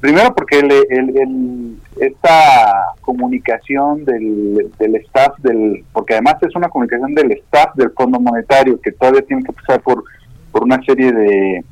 Primero 0.00 0.34
porque 0.34 0.58
el, 0.58 1.78
esta 1.98 2.94
comunicación 3.02 4.04
del, 4.06 4.70
del, 4.78 4.96
staff, 4.96 5.36
del 5.38 5.84
porque 5.92 6.14
además 6.14 6.36
es 6.40 6.56
una 6.56 6.70
comunicación 6.70 7.14
del 7.14 7.32
staff 7.32 7.74
del 7.74 7.90
Fondo 7.90 8.18
Monetario 8.18 8.80
que 8.80 8.92
todavía 8.92 9.20
tiene 9.22 9.42
que 9.42 9.52
pasar 9.52 9.82
por, 9.82 10.02
por 10.52 10.64
una 10.64 10.82
serie 10.84 11.12
de, 11.12 11.64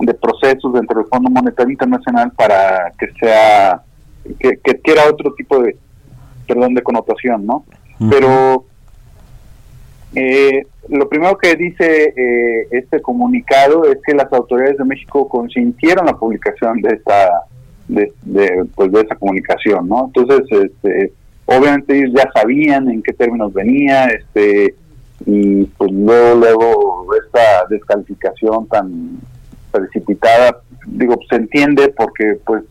de 0.00 0.14
procesos 0.14 0.72
dentro 0.72 0.98
del 0.98 1.08
Fondo 1.08 1.30
Monetario 1.30 1.70
Internacional 1.70 2.32
para 2.32 2.92
que 2.98 3.12
sea, 3.20 3.80
que, 4.40 4.56
que 4.56 4.80
quiera 4.80 5.08
otro 5.08 5.32
tipo 5.34 5.60
de, 5.62 5.76
perdón, 6.48 6.74
de 6.74 6.82
connotación, 6.82 7.46
¿no? 7.46 7.64
Pero 8.10 8.64
eh, 10.14 10.66
lo 10.88 11.08
primero 11.08 11.36
que 11.36 11.54
dice 11.54 12.14
eh, 12.16 12.68
este 12.70 13.02
comunicado 13.02 13.84
es 13.84 13.98
que 14.04 14.14
las 14.14 14.32
autoridades 14.32 14.78
de 14.78 14.84
México 14.84 15.28
consintieron 15.28 16.06
la 16.06 16.16
publicación 16.16 16.80
de 16.80 16.94
esta 16.96 17.44
de, 17.88 18.12
pues 18.74 18.92
de 18.92 19.00
esa 19.00 19.16
comunicación, 19.16 19.88
¿no? 19.88 20.06
Entonces, 20.06 20.46
este, 20.50 21.12
obviamente 21.46 21.96
ellos 21.96 22.12
ya 22.14 22.30
sabían 22.34 22.90
en 22.90 23.02
qué 23.02 23.12
términos 23.12 23.52
venía, 23.52 24.06
este, 24.06 24.74
y 25.26 25.64
pues 25.64 25.90
luego, 25.90 26.34
luego 26.36 27.06
esta 27.24 27.66
descalificación 27.68 28.68
tan 28.68 29.18
precipitada, 29.72 30.60
digo, 30.86 31.18
se 31.28 31.36
entiende 31.36 31.92
porque 31.96 32.38
pues 32.44 32.62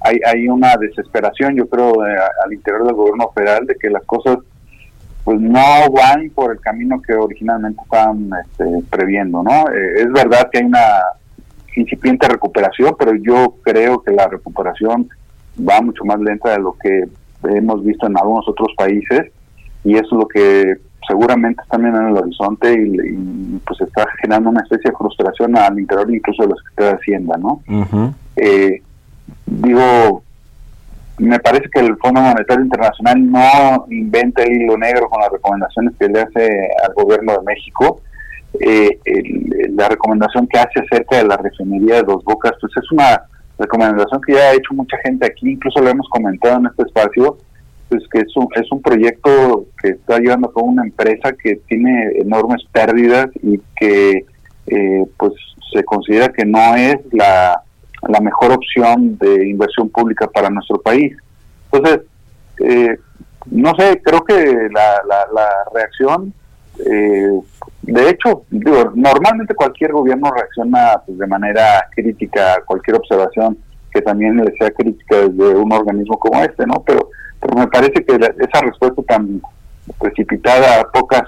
hay, 0.00 0.18
hay 0.24 0.48
una 0.48 0.76
desesperación, 0.76 1.56
yo 1.56 1.68
creo, 1.68 1.94
al 2.02 2.52
interior 2.52 2.86
del 2.86 2.94
gobierno 2.94 3.30
federal 3.34 3.66
de 3.66 3.74
que 3.74 3.90
las 3.90 4.04
cosas 4.04 4.38
pues 5.24 5.40
no 5.40 5.90
van 5.90 6.30
por 6.30 6.52
el 6.52 6.60
camino 6.60 7.02
que 7.02 7.12
originalmente 7.12 7.82
estaban 7.82 8.30
este, 8.46 8.64
previendo, 8.88 9.42
¿no? 9.42 9.68
Eh, 9.70 10.00
es 10.02 10.10
verdad 10.10 10.48
que 10.50 10.60
hay 10.60 10.64
una 10.64 11.02
incipiente 11.76 12.28
recuperación, 12.28 12.94
pero 12.98 13.14
yo 13.14 13.56
creo 13.62 14.02
que 14.02 14.12
la 14.12 14.26
recuperación 14.26 15.08
va 15.58 15.80
mucho 15.80 16.04
más 16.04 16.20
lenta 16.20 16.50
de 16.50 16.58
lo 16.58 16.76
que 16.80 17.04
hemos 17.44 17.84
visto 17.84 18.06
en 18.06 18.16
algunos 18.16 18.48
otros 18.48 18.68
países 18.76 19.30
y 19.84 19.94
eso 19.94 20.06
es 20.06 20.12
lo 20.12 20.28
que 20.28 20.76
seguramente 21.06 21.62
está 21.62 21.76
también 21.76 21.96
en 21.96 22.08
el 22.08 22.16
horizonte 22.16 22.72
y, 22.72 23.60
pues 23.66 23.80
está 23.80 24.06
generando 24.20 24.50
una 24.50 24.62
especie 24.62 24.90
de 24.90 24.96
frustración 24.96 25.56
al 25.56 25.78
interior 25.78 26.14
incluso 26.14 26.42
de 26.42 26.48
los 26.50 26.62
que 26.76 26.84
de 26.84 26.90
Hacienda, 26.90 27.36
¿no? 27.38 27.62
eh, 28.36 28.82
digo, 29.46 30.22
me 31.18 31.38
parece 31.40 31.68
que 31.72 31.80
el 31.80 31.96
Fondo 31.96 32.20
Monetario 32.20 32.64
Internacional 32.64 33.30
no 33.30 33.86
inventa 33.90 34.42
el 34.42 34.62
hilo 34.62 34.76
negro 34.78 35.08
con 35.08 35.20
las 35.20 35.30
recomendaciones 35.30 35.94
que 35.98 36.08
le 36.08 36.20
hace 36.20 36.68
al 36.86 36.94
gobierno 36.94 37.32
de 37.32 37.42
México. 37.44 38.00
Eh, 38.60 38.98
la 39.74 39.88
recomendación 39.88 40.46
que 40.46 40.58
hace 40.58 40.80
acerca 40.80 41.18
de 41.18 41.28
la 41.28 41.36
refinería 41.36 41.96
de 41.96 42.02
Dos 42.02 42.24
Bocas, 42.24 42.52
pues 42.60 42.72
es 42.76 42.92
una 42.92 43.22
recomendación 43.58 44.20
que 44.26 44.34
ya 44.34 44.50
ha 44.50 44.54
hecho 44.54 44.74
mucha 44.74 44.96
gente 45.04 45.26
aquí, 45.26 45.50
incluso 45.50 45.80
lo 45.80 45.90
hemos 45.90 46.08
comentado 46.08 46.58
en 46.58 46.66
este 46.66 46.82
espacio, 46.84 47.38
pues 47.88 48.02
que 48.12 48.20
es 48.20 48.36
un, 48.36 48.48
es 48.54 48.70
un 48.70 48.82
proyecto 48.82 49.66
que 49.82 49.90
está 49.90 50.18
llevando 50.18 50.52
a 50.54 50.60
una 50.60 50.82
empresa 50.82 51.32
que 51.32 51.56
tiene 51.68 52.12
enormes 52.16 52.62
pérdidas 52.72 53.28
y 53.42 53.60
que 53.76 54.24
eh, 54.66 55.04
pues 55.16 55.32
se 55.72 55.84
considera 55.84 56.28
que 56.28 56.44
no 56.44 56.76
es 56.76 56.96
la 57.12 57.62
la 58.06 58.20
mejor 58.20 58.52
opción 58.52 59.18
de 59.18 59.48
inversión 59.48 59.88
pública 59.88 60.28
para 60.28 60.50
nuestro 60.50 60.80
país. 60.80 61.16
Entonces, 61.72 62.00
eh, 62.60 62.96
no 63.46 63.72
sé, 63.76 64.00
creo 64.04 64.24
que 64.24 64.68
la, 64.72 65.02
la, 65.32 65.48
reacción, 65.74 66.32
eh, 66.86 67.40
de 67.92 68.10
hecho, 68.10 68.42
digo, 68.50 68.92
normalmente 68.94 69.54
cualquier 69.54 69.92
gobierno 69.92 70.30
reacciona 70.30 71.00
pues, 71.06 71.16
de 71.16 71.26
manera 71.26 71.88
crítica 71.94 72.54
a 72.54 72.60
cualquier 72.60 72.96
observación 72.96 73.56
que 73.90 74.02
también 74.02 74.36
le 74.36 74.52
sea 74.58 74.70
crítica 74.70 75.16
desde 75.16 75.56
un 75.56 75.72
organismo 75.72 76.18
como 76.18 76.42
este, 76.42 76.66
¿no? 76.66 76.82
Pero, 76.86 77.08
pero 77.40 77.56
me 77.56 77.66
parece 77.68 78.04
que 78.04 78.14
esa 78.14 78.60
respuesta 78.60 79.02
tan 79.04 79.40
precipitada 79.98 80.82
a 80.82 80.92
pocas, 80.92 81.24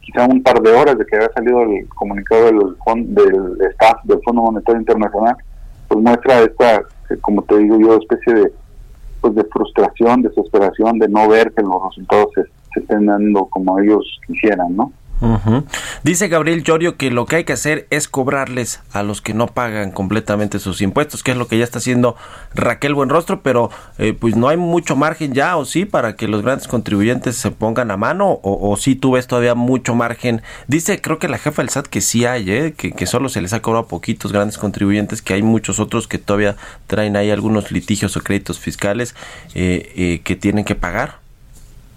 quizá 0.00 0.26
un 0.26 0.42
par 0.44 0.60
de 0.60 0.70
horas 0.70 0.96
de 0.96 1.04
que 1.04 1.16
había 1.16 1.32
salido 1.32 1.62
el 1.62 1.88
comunicado 1.88 2.44
del, 2.46 3.14
del 3.14 3.58
staff 3.72 4.04
del 4.04 4.20
Fondo 4.22 4.42
Monetario 4.42 4.80
Internacional, 4.80 5.36
pues 5.88 6.00
muestra 6.00 6.40
esta, 6.42 6.82
como 7.20 7.42
te 7.42 7.58
digo 7.58 7.80
yo, 7.80 7.96
especie 7.96 8.32
de, 8.32 8.52
pues 9.20 9.34
de 9.34 9.44
frustración, 9.44 10.22
desesperación 10.22 11.00
de 11.00 11.08
no 11.08 11.28
ver 11.28 11.52
que 11.52 11.62
los 11.62 11.82
resultados 11.82 12.28
se 12.34 12.80
estén 12.80 13.06
dando 13.06 13.46
como 13.46 13.80
ellos 13.80 14.20
quisieran, 14.24 14.76
¿no? 14.76 14.92
Dice 16.02 16.28
Gabriel 16.28 16.62
Llorio 16.62 16.96
que 16.96 17.10
lo 17.10 17.26
que 17.26 17.36
hay 17.36 17.44
que 17.44 17.52
hacer 17.52 17.86
es 17.90 18.08
cobrarles 18.08 18.80
a 18.92 19.02
los 19.02 19.20
que 19.20 19.34
no 19.34 19.48
pagan 19.48 19.90
completamente 19.90 20.58
sus 20.58 20.80
impuestos, 20.80 21.22
que 21.22 21.32
es 21.32 21.36
lo 21.36 21.46
que 21.46 21.58
ya 21.58 21.64
está 21.64 21.78
haciendo 21.78 22.16
Raquel 22.54 22.94
Buenrostro, 22.94 23.42
pero 23.42 23.70
eh, 23.98 24.14
pues 24.18 24.36
no 24.36 24.48
hay 24.48 24.56
mucho 24.56 24.96
margen 24.96 25.34
ya, 25.34 25.56
o 25.56 25.64
sí, 25.64 25.84
para 25.84 26.16
que 26.16 26.28
los 26.28 26.42
grandes 26.42 26.68
contribuyentes 26.68 27.36
se 27.36 27.50
pongan 27.50 27.90
a 27.90 27.96
mano, 27.96 28.30
o, 28.30 28.70
o 28.70 28.76
sí 28.76 28.94
tú 28.94 29.12
ves 29.12 29.26
todavía 29.26 29.54
mucho 29.54 29.94
margen. 29.94 30.42
Dice, 30.68 31.00
creo 31.00 31.18
que 31.18 31.28
la 31.28 31.38
jefa 31.38 31.62
del 31.62 31.68
SAT 31.68 31.86
que 31.86 32.00
sí 32.00 32.24
hay, 32.24 32.50
¿eh? 32.50 32.72
que, 32.72 33.06
solo 33.06 33.28
se 33.28 33.40
les 33.40 33.52
ha 33.52 33.60
cobrado 33.60 33.84
a 33.84 33.88
poquitos 33.88 34.32
grandes 34.32 34.56
contribuyentes, 34.56 35.20
que 35.20 35.34
hay 35.34 35.42
muchos 35.42 35.80
otros 35.80 36.08
que 36.08 36.18
todavía 36.18 36.56
traen 36.86 37.16
ahí 37.16 37.30
algunos 37.30 37.70
litigios 37.72 38.16
o 38.16 38.22
créditos 38.22 38.58
fiscales 38.58 39.14
eh, 39.54 40.20
que 40.24 40.36
tienen 40.36 40.64
que 40.64 40.74
pagar. 40.74 41.20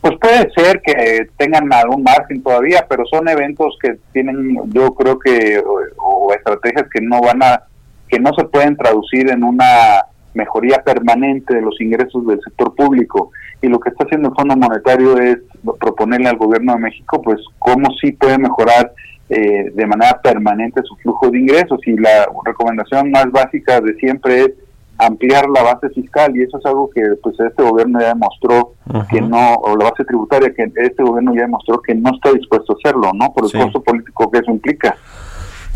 Pues 0.03 0.17
puede 0.19 0.51
ser 0.51 0.81
que 0.81 1.29
tengan 1.37 1.71
algún 1.71 2.03
margen 2.03 2.43
todavía, 2.43 2.85
pero 2.89 3.05
son 3.05 3.25
eventos 3.29 3.77
que 3.81 3.95
tienen, 4.11 4.59
yo 4.73 4.93
creo 4.95 5.17
que, 5.17 5.63
o, 5.97 6.33
estrategias 6.33 6.89
que 6.93 6.99
no 6.99 7.21
van 7.21 7.41
a, 7.41 7.63
que 8.09 8.19
no 8.19 8.31
se 8.37 8.43
pueden 8.43 8.75
traducir 8.75 9.31
en 9.31 9.45
una 9.45 10.01
mejoría 10.33 10.83
permanente 10.83 11.55
de 11.55 11.61
los 11.61 11.79
ingresos 11.79 12.27
del 12.27 12.41
sector 12.41 12.75
público. 12.75 13.31
Y 13.61 13.69
lo 13.69 13.79
que 13.79 13.91
está 13.91 14.03
haciendo 14.03 14.27
el 14.27 14.35
Fondo 14.35 14.57
Monetario 14.57 15.17
es 15.19 15.37
proponerle 15.79 16.27
al 16.27 16.37
gobierno 16.37 16.73
de 16.73 16.79
México, 16.79 17.21
pues, 17.21 17.39
cómo 17.57 17.87
sí 18.01 18.11
puede 18.11 18.37
mejorar 18.37 18.91
eh, 19.29 19.71
de 19.73 19.87
manera 19.87 20.19
permanente 20.21 20.81
su 20.83 20.97
flujo 20.97 21.29
de 21.29 21.39
ingresos. 21.39 21.79
Y 21.87 21.95
la 21.95 22.27
recomendación 22.43 23.09
más 23.09 23.31
básica 23.31 23.79
de 23.79 23.93
siempre 23.93 24.41
es 24.41 24.51
ampliar 24.97 25.49
la 25.49 25.63
base 25.63 25.89
fiscal 25.89 26.36
y 26.36 26.43
eso 26.43 26.58
es 26.58 26.65
algo 26.65 26.89
que 26.89 27.01
pues 27.21 27.36
este 27.39 27.63
gobierno 27.63 27.99
ya 27.99 28.10
demostró 28.10 28.75
que 29.10 29.21
no, 29.21 29.56
o 29.56 29.75
la 29.75 29.89
base 29.89 30.06
tributaria 30.06 30.53
que 30.53 30.71
este 30.75 31.03
gobierno 31.03 31.34
ya 31.36 31.41
demostró 31.41 31.82
que 31.82 31.95
no 31.95 32.12
está 32.13 32.32
dispuesto 32.32 32.73
a 32.73 32.75
hacerlo, 32.79 33.12
¿no? 33.13 33.34
Por 33.34 33.45
el 33.45 33.51
costo 33.51 33.82
político 33.82 34.29
que 34.32 34.39
eso 34.39 34.51
implica. 34.51 34.95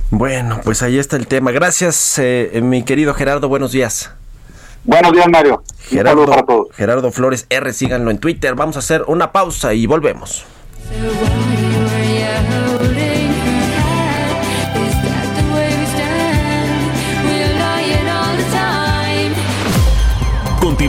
Bueno, 0.10 0.60
pues 0.64 0.84
ahí 0.84 0.98
está 0.98 1.18
el 1.18 1.28
tema. 1.28 1.52
Gracias, 1.52 2.20
eh, 2.20 2.62
mi 2.64 2.84
querido 2.84 3.14
Gerardo, 3.14 3.50
buenos 3.50 3.72
días. 3.72 4.14
Buenos 4.88 5.12
días, 5.12 5.28
Mario. 5.30 5.64
Gerardo, 5.80 6.26
para 6.26 6.44
todos. 6.44 6.68
Gerardo 6.74 7.12
Flores 7.12 7.46
R, 7.50 7.74
síganlo 7.74 8.10
en 8.10 8.20
Twitter. 8.20 8.56
Vamos 8.56 8.78
a 8.78 8.80
hacer 8.80 9.04
una 9.08 9.34
pausa 9.34 9.74
y 9.74 9.86
volvemos. 9.86 10.46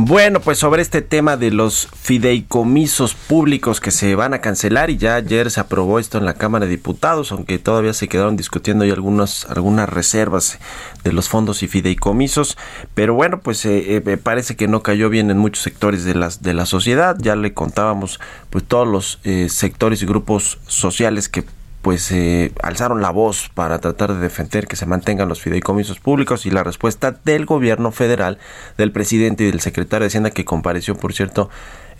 Bueno, 0.00 0.38
pues 0.38 0.58
sobre 0.58 0.80
este 0.80 1.02
tema 1.02 1.36
de 1.36 1.50
los 1.50 1.88
fideicomisos 1.92 3.14
públicos 3.14 3.80
que 3.80 3.90
se 3.90 4.14
van 4.14 4.32
a 4.32 4.40
cancelar 4.40 4.90
y 4.90 4.96
ya 4.96 5.16
ayer 5.16 5.50
se 5.50 5.58
aprobó 5.58 5.98
esto 5.98 6.18
en 6.18 6.24
la 6.24 6.34
Cámara 6.34 6.66
de 6.66 6.70
Diputados, 6.70 7.32
aunque 7.32 7.58
todavía 7.58 7.92
se 7.92 8.06
quedaron 8.06 8.36
discutiendo 8.36 8.84
ahí 8.84 8.92
algunas 8.92 9.44
algunas 9.50 9.88
reservas 9.88 10.60
de 11.02 11.12
los 11.12 11.28
fondos 11.28 11.64
y 11.64 11.68
fideicomisos, 11.68 12.56
pero 12.94 13.14
bueno, 13.14 13.40
pues 13.40 13.64
eh, 13.66 13.96
eh, 13.96 14.16
parece 14.16 14.54
que 14.54 14.68
no 14.68 14.84
cayó 14.84 15.10
bien 15.10 15.32
en 15.32 15.38
muchos 15.38 15.64
sectores 15.64 16.04
de 16.04 16.14
las 16.14 16.42
de 16.42 16.54
la 16.54 16.64
sociedad, 16.64 17.16
ya 17.18 17.34
le 17.34 17.52
contábamos 17.52 18.20
pues 18.50 18.62
todos 18.62 18.86
los 18.86 19.18
eh, 19.24 19.48
sectores 19.48 20.00
y 20.02 20.06
grupos 20.06 20.60
sociales 20.68 21.28
que 21.28 21.44
pues 21.82 22.10
eh, 22.10 22.52
alzaron 22.62 23.00
la 23.00 23.10
voz 23.10 23.50
para 23.54 23.78
tratar 23.78 24.14
de 24.14 24.20
defender 24.20 24.66
que 24.66 24.76
se 24.76 24.86
mantengan 24.86 25.28
los 25.28 25.40
fideicomisos 25.40 26.00
públicos 26.00 26.44
y 26.46 26.50
la 26.50 26.64
respuesta 26.64 27.12
del 27.24 27.46
gobierno 27.46 27.92
federal, 27.92 28.38
del 28.76 28.92
presidente 28.92 29.44
y 29.44 29.50
del 29.50 29.60
secretario 29.60 30.04
de 30.04 30.08
Hacienda 30.08 30.30
que 30.30 30.44
compareció, 30.44 30.96
por 30.96 31.12
cierto, 31.12 31.50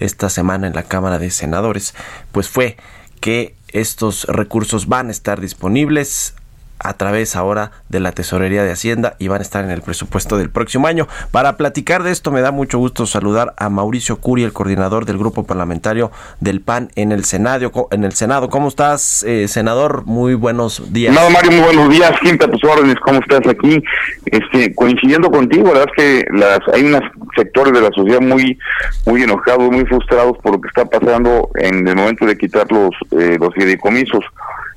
esta 0.01 0.31
semana 0.31 0.67
en 0.67 0.75
la 0.75 0.83
Cámara 0.83 1.19
de 1.19 1.31
Senadores, 1.31 1.95
pues 2.33 2.49
fue 2.49 2.77
que 3.21 3.55
estos 3.69 4.25
recursos 4.25 4.87
van 4.87 5.09
a 5.09 5.13
estar 5.13 5.41
disponibles 5.41 6.35
a 6.79 6.95
través 6.95 7.37
ahora 7.37 7.71
de 7.89 8.01
la 8.01 8.13
Tesorería 8.13 8.65
de 8.65 8.73
Hacienda 8.73 9.15
y 9.19 9.29
van 9.29 9.41
a 9.41 9.43
estar 9.43 9.65
en 9.65 9.71
el 9.71 9.83
presupuesto 9.83 10.39
del 10.39 10.51
próximo 10.51 10.87
año. 10.87 11.09
Para 11.31 11.57
platicar 11.57 12.03
de 12.03 12.11
esto 12.11 12.31
me 12.31 12.41
da 12.41 12.51
mucho 12.51 12.79
gusto 12.79 13.07
saludar 13.07 13.55
a 13.57 13.69
Mauricio 13.69 14.17
Curi, 14.17 14.45
el 14.45 14.53
coordinador 14.53 15.05
del 15.05 15.19
grupo 15.19 15.45
parlamentario 15.45 16.11
del 16.41 16.61
PAN 16.61 16.91
en 16.95 17.13
el 17.13 17.25
Senado. 17.25 17.89
En 17.91 18.05
el 18.05 18.13
Senado. 18.13 18.49
¿Cómo 18.51 18.69
estás, 18.69 19.23
eh, 19.25 19.49
senador? 19.49 20.05
Muy 20.07 20.35
buenos 20.35 20.93
días. 20.93 21.15
No, 21.15 21.31
Mario, 21.31 21.53
muy 21.53 21.61
buenos 21.61 21.91
días. 21.91 22.13
Siempre 22.23 22.47
a 22.47 22.51
tus 22.51 22.63
órdenes. 22.65 22.97
¿Cómo 23.05 23.21
estás 23.21 23.47
aquí? 23.47 23.83
Este, 24.27 24.75
coincidiendo 24.75 25.31
contigo, 25.31 25.73
la 25.73 25.81
verdad 25.81 25.93
que 25.97 26.25
las, 26.33 26.61
hay 26.73 26.83
unos 26.85 27.03
sectores 27.37 27.73
de 27.73 27.81
la 27.81 27.91
sociedad 27.93 28.21
muy 28.21 28.59
muy 29.07 29.23
enojados, 29.23 29.71
muy 29.71 29.85
frustrados 29.87 30.37
por 30.39 30.53
lo 30.53 30.61
que 30.61 30.69
está 30.69 30.85
pasando 30.85 31.51
en 31.57 31.87
el 31.87 31.97
momento 31.97 32.27
de 32.27 32.37
quitar 32.37 32.71
los, 32.71 32.91
eh, 33.13 33.37
los 33.41 33.55
fideicomisos. 33.55 34.25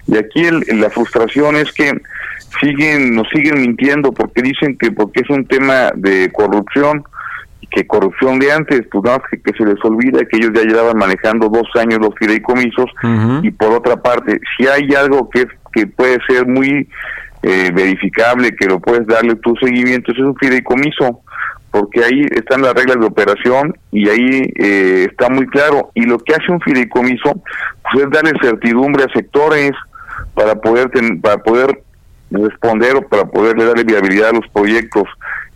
Y 0.08 0.18
aquí 0.18 0.44
la 0.74 0.90
frustración 0.90 1.56
es 1.56 1.72
que 1.72 2.02
siguen 2.60 3.16
nos 3.16 3.28
siguen 3.30 3.62
mintiendo 3.62 4.12
porque 4.12 4.42
dicen 4.42 4.78
que 4.78 4.92
porque 4.92 5.22
es 5.22 5.30
un 5.30 5.46
tema 5.46 5.92
de 5.96 6.32
corrupción 6.34 7.04
que 7.72 7.88
corrupción 7.88 8.38
de 8.38 8.52
antes, 8.52 8.82
pues 8.92 9.04
nada 9.04 9.22
que, 9.30 9.42
que, 9.42 9.58
se 9.58 9.66
les 9.66 9.84
olvida 9.84 10.20
que 10.26 10.38
ellos 10.38 10.52
ya 10.54 10.64
llevaban 10.64 10.98
manejando 10.98 11.48
dos 11.48 11.68
años 11.76 12.00
los 12.02 12.14
fideicomisos 12.20 12.86
y 13.42 13.52
por 13.52 13.72
otra 13.72 13.96
parte, 13.96 14.40
si 14.58 14.68
hay 14.68 14.94
algo 14.94 15.30
que, 15.30 15.48
que 15.74 15.88
puede 15.88 16.18
ser 16.28 16.46
muy 16.46 16.88
eh, 17.44 17.72
verificable, 17.74 18.56
que 18.56 18.68
lo 18.68 18.80
puedes 18.80 19.08
darle 19.08 19.36
tu 19.36 19.56
seguimiento, 19.56 20.12
es 20.12 20.20
un 20.20 20.36
fideicomiso, 20.36 21.22
porque 21.72 22.04
ahí 22.04 22.26
están 22.32 22.62
las 22.62 22.74
reglas 22.74 23.00
de 23.00 23.06
operación 23.06 23.74
y 23.92 24.10
ahí 24.10 24.54
eh, 24.60 25.08
está 25.10 25.30
muy 25.30 25.48
claro. 25.48 25.92
Y 25.96 26.04
lo 26.04 26.20
que 26.20 26.34
hace 26.34 26.52
un 26.52 26.60
fideicomiso 26.60 27.42
pues, 27.90 28.04
es 28.04 28.12
darle 28.12 28.34
certidumbre 28.42 29.06
a 29.06 29.14
sectores, 29.14 29.72
para 30.34 30.56
poder 30.56 30.90
para 31.22 31.38
poder 31.38 31.84
responder 32.32 32.96
o 32.96 33.08
para 33.08 33.26
poderle 33.26 33.66
darle 33.66 33.84
viabilidad 33.84 34.30
a 34.30 34.34
los 34.34 34.48
proyectos 34.54 35.04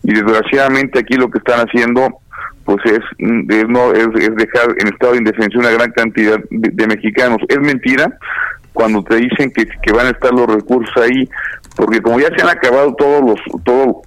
y 0.04 0.14
desgraciadamente 0.14 1.00
aquí 1.00 1.16
lo 1.16 1.30
que 1.30 1.40
están 1.40 1.66
haciendo 1.68 2.20
pues 2.66 2.80
es, 2.86 3.00
no 3.20 3.94
es, 3.94 4.08
dejar 4.36 4.76
en 4.80 4.88
estado 4.88 5.14
de 5.14 5.20
indefensión 5.20 5.64
una 5.64 5.72
gran 5.72 5.92
cantidad 5.92 6.40
de, 6.50 6.88
mexicanos 6.88 7.38
es 7.48 7.60
mentira 7.60 8.18
cuando 8.74 9.04
te 9.04 9.16
dicen 9.16 9.52
que, 9.52 9.66
que 9.66 9.94
van 9.94 10.08
a 10.08 10.10
estar 10.10 10.34
los 10.34 10.48
recursos 10.48 10.96
ahí 10.98 11.30
porque 11.76 12.02
como 12.02 12.20
ya 12.20 12.28
se 12.36 12.42
han 12.42 12.50
acabado 12.50 12.94
todos 12.96 13.22
los 13.22 13.64
todo 13.64 14.02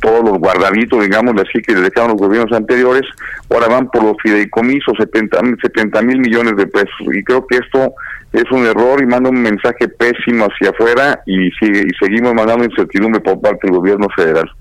todos 0.00 0.22
los 0.24 0.38
guardaditos, 0.38 1.02
digamos 1.02 1.34
así, 1.40 1.62
que 1.62 1.74
le 1.74 1.80
dejaron 1.80 2.10
los 2.10 2.20
gobiernos 2.20 2.52
anteriores, 2.52 3.02
ahora 3.50 3.68
van 3.68 3.88
por 3.88 4.02
los 4.02 4.16
fideicomisos, 4.22 4.94
70 4.98 6.02
mil 6.02 6.18
millones 6.18 6.56
de 6.56 6.66
pesos. 6.66 7.00
Y 7.12 7.22
creo 7.24 7.46
que 7.46 7.56
esto 7.56 7.94
es 8.36 8.50
un 8.52 8.66
error 8.66 9.02
y 9.02 9.06
manda 9.06 9.30
un 9.30 9.40
mensaje 9.40 9.88
pésimo 9.88 10.46
hacia 10.46 10.70
afuera 10.70 11.22
y, 11.26 11.50
sigue, 11.52 11.86
y 11.86 12.04
seguimos 12.04 12.34
mandando 12.34 12.64
incertidumbre 12.64 13.20
por 13.20 13.40
parte 13.40 13.60
del 13.62 13.76
gobierno 13.76 14.08
federal. 14.14 14.52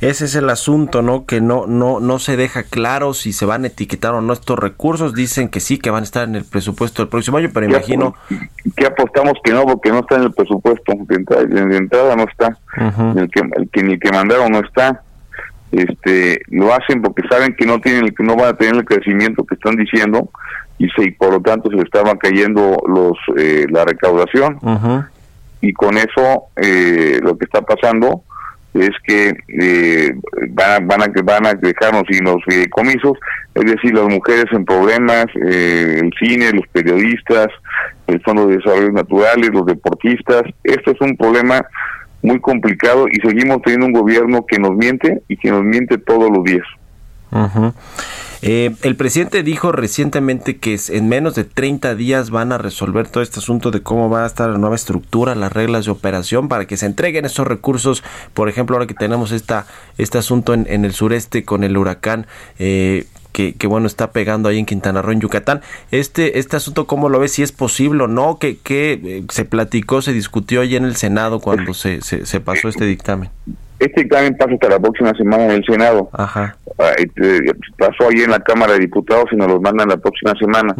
Ese 0.00 0.26
es 0.26 0.34
el 0.36 0.48
asunto, 0.50 1.02
¿no? 1.02 1.24
Que 1.26 1.40
no, 1.40 1.66
no, 1.66 2.00
no 2.00 2.18
se 2.18 2.36
deja 2.36 2.62
claro 2.62 3.14
si 3.14 3.32
se 3.32 3.46
van 3.46 3.64
a 3.64 3.68
etiquetar 3.68 4.14
o 4.14 4.20
no 4.20 4.32
estos 4.32 4.58
recursos. 4.58 5.14
Dicen 5.14 5.48
que 5.48 5.58
sí, 5.58 5.78
que 5.78 5.90
van 5.90 6.02
a 6.02 6.04
estar 6.04 6.28
en 6.28 6.36
el 6.36 6.44
presupuesto 6.44 7.02
del 7.02 7.08
próximo 7.08 7.38
año, 7.38 7.48
pero 7.52 7.66
imagino... 7.66 8.14
que 8.76 8.86
apostamos 8.86 9.34
que 9.42 9.52
no, 9.52 9.64
porque 9.64 9.90
no 9.90 10.00
está 10.00 10.16
en 10.16 10.24
el 10.24 10.32
presupuesto. 10.32 10.92
De 11.08 11.76
entrada, 11.76 12.14
no 12.14 12.24
está. 12.24 12.56
el, 13.16 13.28
que, 13.28 13.40
el 13.56 13.68
que 13.70 13.82
ni 13.82 13.98
que 13.98 14.12
mandaron 14.12 14.52
no 14.52 14.60
está. 14.60 15.02
Este, 15.72 16.42
lo 16.48 16.72
hacen 16.72 17.02
porque 17.02 17.22
saben 17.28 17.54
que 17.56 17.66
no 17.66 17.80
tienen, 17.80 18.14
que 18.14 18.22
no 18.22 18.36
van 18.36 18.54
a 18.54 18.56
tener 18.56 18.76
el 18.76 18.84
crecimiento 18.84 19.44
que 19.44 19.54
están 19.56 19.76
diciendo 19.76 20.30
y, 20.78 20.88
se, 20.90 21.12
por 21.18 21.32
lo 21.32 21.40
tanto 21.40 21.70
se 21.70 21.76
le 21.76 21.82
estaban 21.82 22.16
cayendo 22.18 22.76
los 22.86 23.16
eh, 23.36 23.66
la 23.70 23.84
recaudación 23.84 24.58
y 25.60 25.72
con 25.72 25.96
eso 25.96 26.44
eh, 26.56 27.18
lo 27.22 27.36
que 27.36 27.44
está 27.44 27.62
pasando 27.62 28.22
es 28.74 28.90
que 29.04 29.32
eh, 29.48 30.14
van, 30.50 30.86
van, 30.86 31.02
a 31.02 31.06
van 31.24 31.46
a 31.46 31.54
dejarnos 31.54 32.04
sin 32.08 32.24
los 32.24 32.36
fideicomisos, 32.44 33.18
es 33.54 33.64
decir, 33.64 33.94
las 33.94 34.06
mujeres 34.06 34.44
en 34.52 34.64
problemas, 34.64 35.26
el 35.34 36.12
cine, 36.20 36.52
los 36.52 36.66
periodistas, 36.68 37.48
el 38.06 38.20
Fondo 38.20 38.46
de 38.46 38.58
Desarrollo 38.58 38.92
Naturales, 38.92 39.50
los 39.52 39.66
deportistas. 39.66 40.42
Esto 40.62 40.92
es 40.92 41.00
un 41.00 41.16
problema 41.16 41.66
muy 42.22 42.40
complicado 42.40 43.06
y 43.08 43.16
seguimos 43.26 43.62
teniendo 43.62 43.86
un 43.86 43.92
gobierno 43.92 44.44
que 44.46 44.58
nos 44.58 44.76
miente 44.76 45.22
y 45.28 45.36
que 45.36 45.50
nos 45.50 45.64
miente 45.64 45.98
todos 45.98 46.30
los 46.30 46.44
días. 46.44 46.66
Eh, 48.42 48.74
el 48.82 48.96
presidente 48.96 49.42
dijo 49.42 49.72
recientemente 49.72 50.58
que 50.58 50.78
en 50.90 51.08
menos 51.08 51.34
de 51.34 51.44
30 51.44 51.94
días 51.94 52.30
van 52.30 52.52
a 52.52 52.58
resolver 52.58 53.08
todo 53.08 53.22
este 53.22 53.40
asunto 53.40 53.70
de 53.70 53.82
cómo 53.82 54.08
va 54.08 54.24
a 54.24 54.26
estar 54.26 54.48
la 54.48 54.58
nueva 54.58 54.76
estructura, 54.76 55.34
las 55.34 55.52
reglas 55.52 55.86
de 55.86 55.90
operación 55.90 56.48
para 56.48 56.66
que 56.66 56.76
se 56.76 56.86
entreguen 56.86 57.24
esos 57.24 57.46
recursos. 57.46 58.04
Por 58.34 58.48
ejemplo, 58.48 58.76
ahora 58.76 58.86
que 58.86 58.94
tenemos 58.94 59.32
esta, 59.32 59.66
este 59.96 60.18
asunto 60.18 60.54
en, 60.54 60.66
el 60.84 60.92
sureste 60.92 61.44
con 61.44 61.64
el 61.64 61.76
huracán. 61.76 62.26
Eh, 62.58 63.06
que, 63.32 63.68
bueno 63.68 63.86
está 63.86 64.10
pegando 64.10 64.48
ahí 64.48 64.58
en 64.58 64.66
Quintana 64.66 65.00
Roo, 65.00 65.12
en 65.12 65.20
Yucatán. 65.20 65.62
Este, 65.92 66.40
este 66.40 66.56
asunto, 66.56 66.88
¿cómo 66.88 67.08
lo 67.08 67.20
ves? 67.20 67.32
Si 67.32 67.44
es 67.44 67.52
posible 67.52 68.02
o 68.02 68.08
no, 68.08 68.38
que, 68.38 68.58
que 68.58 69.00
eh, 69.04 69.24
se 69.30 69.44
platicó, 69.44 70.02
se 70.02 70.12
discutió 70.12 70.60
ahí 70.60 70.74
en 70.74 70.84
el 70.84 70.96
Senado 70.96 71.38
cuando 71.38 71.72
se, 71.72 72.00
se, 72.00 72.26
se 72.26 72.40
pasó 72.40 72.68
este 72.68 72.84
dictamen. 72.84 73.30
Este 73.78 74.02
dictamen 74.02 74.36
pasa 74.36 74.52
hasta 74.54 74.68
la 74.68 74.78
próxima 74.78 75.12
semana 75.14 75.44
en 75.46 75.50
el 75.52 75.64
Senado. 75.64 76.10
Ajá. 76.12 76.56
Ah, 76.78 76.92
este, 76.96 77.52
pasó 77.76 78.08
ahí 78.08 78.22
en 78.22 78.30
la 78.30 78.40
Cámara 78.40 78.72
de 78.72 78.80
Diputados 78.80 79.26
y 79.32 79.36
nos 79.36 79.48
los 79.48 79.60
mandan 79.60 79.88
la 79.88 79.96
próxima 79.96 80.32
semana. 80.38 80.74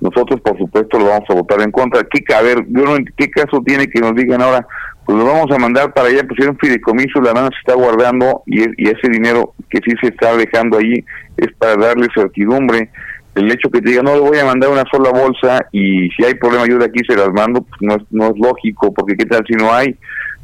Nosotros, 0.00 0.40
por 0.40 0.58
supuesto, 0.58 0.98
lo 0.98 1.06
vamos 1.06 1.28
a 1.28 1.34
votar 1.34 1.60
en 1.60 1.70
contra. 1.70 2.02
¿Qué, 2.04 2.22
a 2.34 2.42
ver, 2.42 2.64
yo 2.68 2.84
no, 2.84 2.96
¿qué 3.16 3.30
caso 3.30 3.62
tiene 3.64 3.88
que 3.88 4.00
nos 4.00 4.14
digan 4.14 4.42
ahora? 4.42 4.66
Pues 5.04 5.18
lo 5.18 5.24
vamos 5.24 5.50
a 5.50 5.58
mandar 5.58 5.92
para 5.92 6.08
allá, 6.08 6.26
pusieron 6.26 6.56
fideicomiso, 6.58 7.20
la 7.20 7.34
mano 7.34 7.48
se 7.48 7.58
está 7.58 7.74
guardando 7.74 8.42
y, 8.46 8.62
y 8.76 8.88
ese 8.88 9.08
dinero 9.10 9.54
que 9.68 9.78
sí 9.84 9.92
se 10.00 10.08
está 10.08 10.36
dejando 10.36 10.78
ahí 10.78 11.04
es 11.36 11.52
para 11.58 11.76
darle 11.76 12.06
certidumbre 12.14 12.90
el 13.34 13.50
hecho 13.50 13.70
que 13.70 13.80
te 13.80 13.90
diga 13.90 14.02
no 14.02 14.14
le 14.14 14.20
voy 14.20 14.38
a 14.38 14.44
mandar 14.44 14.70
una 14.70 14.84
sola 14.90 15.10
bolsa 15.10 15.66
y 15.72 16.08
si 16.10 16.24
hay 16.24 16.34
problema 16.34 16.66
yo 16.66 16.78
de 16.78 16.86
aquí 16.86 17.00
se 17.08 17.16
las 17.16 17.28
mando 17.28 17.62
pues 17.62 17.80
no 17.80 17.94
es 17.94 18.02
no 18.10 18.26
es 18.26 18.38
lógico 18.38 18.92
porque 18.92 19.16
qué 19.16 19.24
tal 19.24 19.44
si 19.46 19.54
no 19.54 19.72
hay 19.72 19.96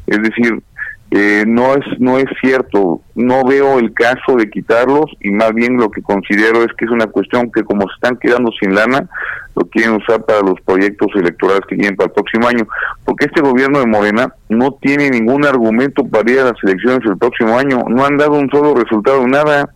es 0.07 0.23
decir 0.23 0.63
eh, 1.11 1.45
no 1.47 1.75
es 1.75 1.85
no 2.01 2.19
es 2.19 2.27
cierto. 2.41 3.01
No 3.15 3.45
veo 3.45 3.79
el 3.79 3.93
caso 3.95 4.37
de 4.37 4.51
quitarlos 4.51 5.07
y 5.21 5.31
más 5.31 5.53
bien 5.55 5.77
lo 5.77 5.91
que 5.91 6.03
considero 6.03 6.63
es 6.63 6.69
que 6.77 6.85
es 6.85 6.91
una 6.91 7.07
cuestión 7.07 7.51
que 7.53 7.63
como 7.63 7.83
se 7.83 7.95
están 7.95 8.17
quedando 8.17 8.51
sin 8.61 8.75
lana 8.75 9.09
lo 9.55 9.65
quieren 9.67 9.95
usar 9.95 10.25
para 10.25 10.41
los 10.41 10.61
proyectos 10.63 11.09
electorales 11.15 11.63
que 11.69 11.77
vienen 11.77 11.97
para 11.97 12.09
el 12.09 12.13
próximo 12.13 12.49
año. 12.49 12.67
Porque 13.05 13.27
este 13.27 13.41
gobierno 13.41 13.79
de 13.79 13.87
Morena 13.87 14.35
no 14.49 14.73
tiene 14.73 15.09
ningún 15.09 15.47
argumento 15.47 16.05
para 16.05 16.31
ir 16.31 16.41
a 16.41 16.45
las 16.45 16.63
elecciones 16.63 17.01
el 17.07 17.17
próximo 17.17 17.57
año. 17.57 17.85
No 17.89 18.05
han 18.05 18.19
dado 18.19 18.33
un 18.33 18.51
solo 18.51 18.75
resultado 18.75 19.27
nada. 19.27 19.71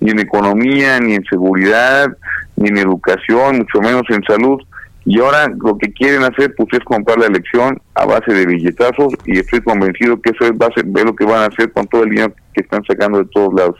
Ni 0.00 0.10
en 0.10 0.20
economía 0.20 1.00
ni 1.00 1.14
en 1.14 1.24
seguridad 1.24 2.08
ni 2.56 2.68
en 2.68 2.76
educación 2.76 3.58
mucho 3.58 3.80
menos 3.80 4.02
en 4.10 4.22
salud 4.24 4.60
y 5.06 5.20
ahora 5.20 5.48
lo 5.48 5.76
que 5.76 5.92
quieren 5.92 6.22
hacer 6.22 6.54
pues 6.56 6.68
es 6.72 6.80
comprar 6.80 7.18
la 7.18 7.26
elección 7.26 7.80
a 7.94 8.06
base 8.06 8.32
de 8.32 8.46
billetazos 8.46 9.12
y 9.26 9.38
estoy 9.38 9.60
convencido 9.60 10.20
que 10.20 10.30
eso 10.30 10.44
es, 10.44 10.56
base, 10.56 10.80
es 10.80 11.04
lo 11.04 11.14
que 11.14 11.24
van 11.24 11.42
a 11.42 11.46
hacer 11.46 11.70
con 11.72 11.86
todo 11.86 12.04
el 12.04 12.10
dinero 12.10 12.32
que 12.54 12.62
están 12.62 12.82
sacando 12.84 13.18
de 13.18 13.26
todos 13.26 13.52
lados. 13.52 13.76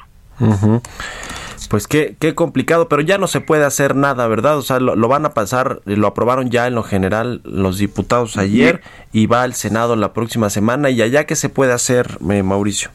Pues 1.71 1.87
qué, 1.87 2.15
qué 2.21 2.35
complicado, 2.35 2.89
pero 2.89 3.01
ya 3.01 3.17
no 3.17 3.27
se 3.27 3.41
puede 3.41 3.65
hacer 3.65 3.97
nada, 3.97 4.29
¿verdad? 4.29 4.59
O 4.59 4.63
sea, 4.63 4.81
lo, 4.81 5.09
van 5.09 5.25
a 5.25 5.31
pasar, 5.31 5.81
lo 5.87 6.07
aprobaron 6.07 6.51
ya 6.51 6.67
en 6.67 6.75
lo 6.75 6.83
general 6.83 7.41
los 7.45 7.79
diputados 7.79 8.37
ayer 8.37 8.83
y 9.13 9.27
va 9.27 9.43
al 9.43 9.55
Senado 9.55 9.97
la 9.97 10.13
próxima 10.13 10.51
semana. 10.51 10.91
¿Y 10.91 11.01
allá 11.01 11.25
qué 11.25 11.37
se 11.37 11.49
puede 11.49 11.73
hacer, 11.73 12.19
eh, 12.31 12.43
Mauricio? 12.43 12.91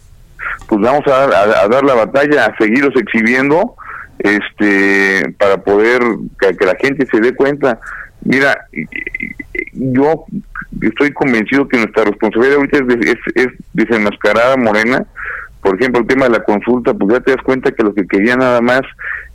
Pues 0.68 0.82
vamos 0.82 1.06
a, 1.08 1.24
a, 1.24 1.68
dar 1.68 1.84
la 1.84 1.96
batalla, 1.96 2.46
a 2.46 2.58
seguirlos 2.58 2.96
exhibiendo 2.96 3.76
este 4.20 5.34
para 5.40 5.58
poder 5.58 6.02
que 6.40 6.66
la 6.66 6.76
gente 6.76 7.08
se 7.10 7.20
dé 7.22 7.34
cuenta 7.34 7.80
Mira, 8.22 8.68
yo 9.74 10.26
estoy 10.82 11.12
convencido 11.14 11.68
que 11.68 11.78
nuestra 11.78 12.06
responsabilidad 12.06 12.58
ahorita 12.58 12.78
es, 13.02 13.18
es, 13.36 13.48
desenmascarar 13.74 14.54
a 14.54 14.58
Morena. 14.58 15.06
Por 15.62 15.76
ejemplo, 15.76 16.02
el 16.02 16.08
tema 16.08 16.26
de 16.26 16.32
la 16.32 16.44
consulta, 16.44 16.94
pues 16.94 17.14
ya 17.14 17.20
te 17.20 17.32
das 17.32 17.44
cuenta 17.44 17.72
que 17.72 17.84
lo 17.84 17.94
que 17.94 18.08
quería 18.08 18.36
nada 18.38 18.62
más 18.62 18.82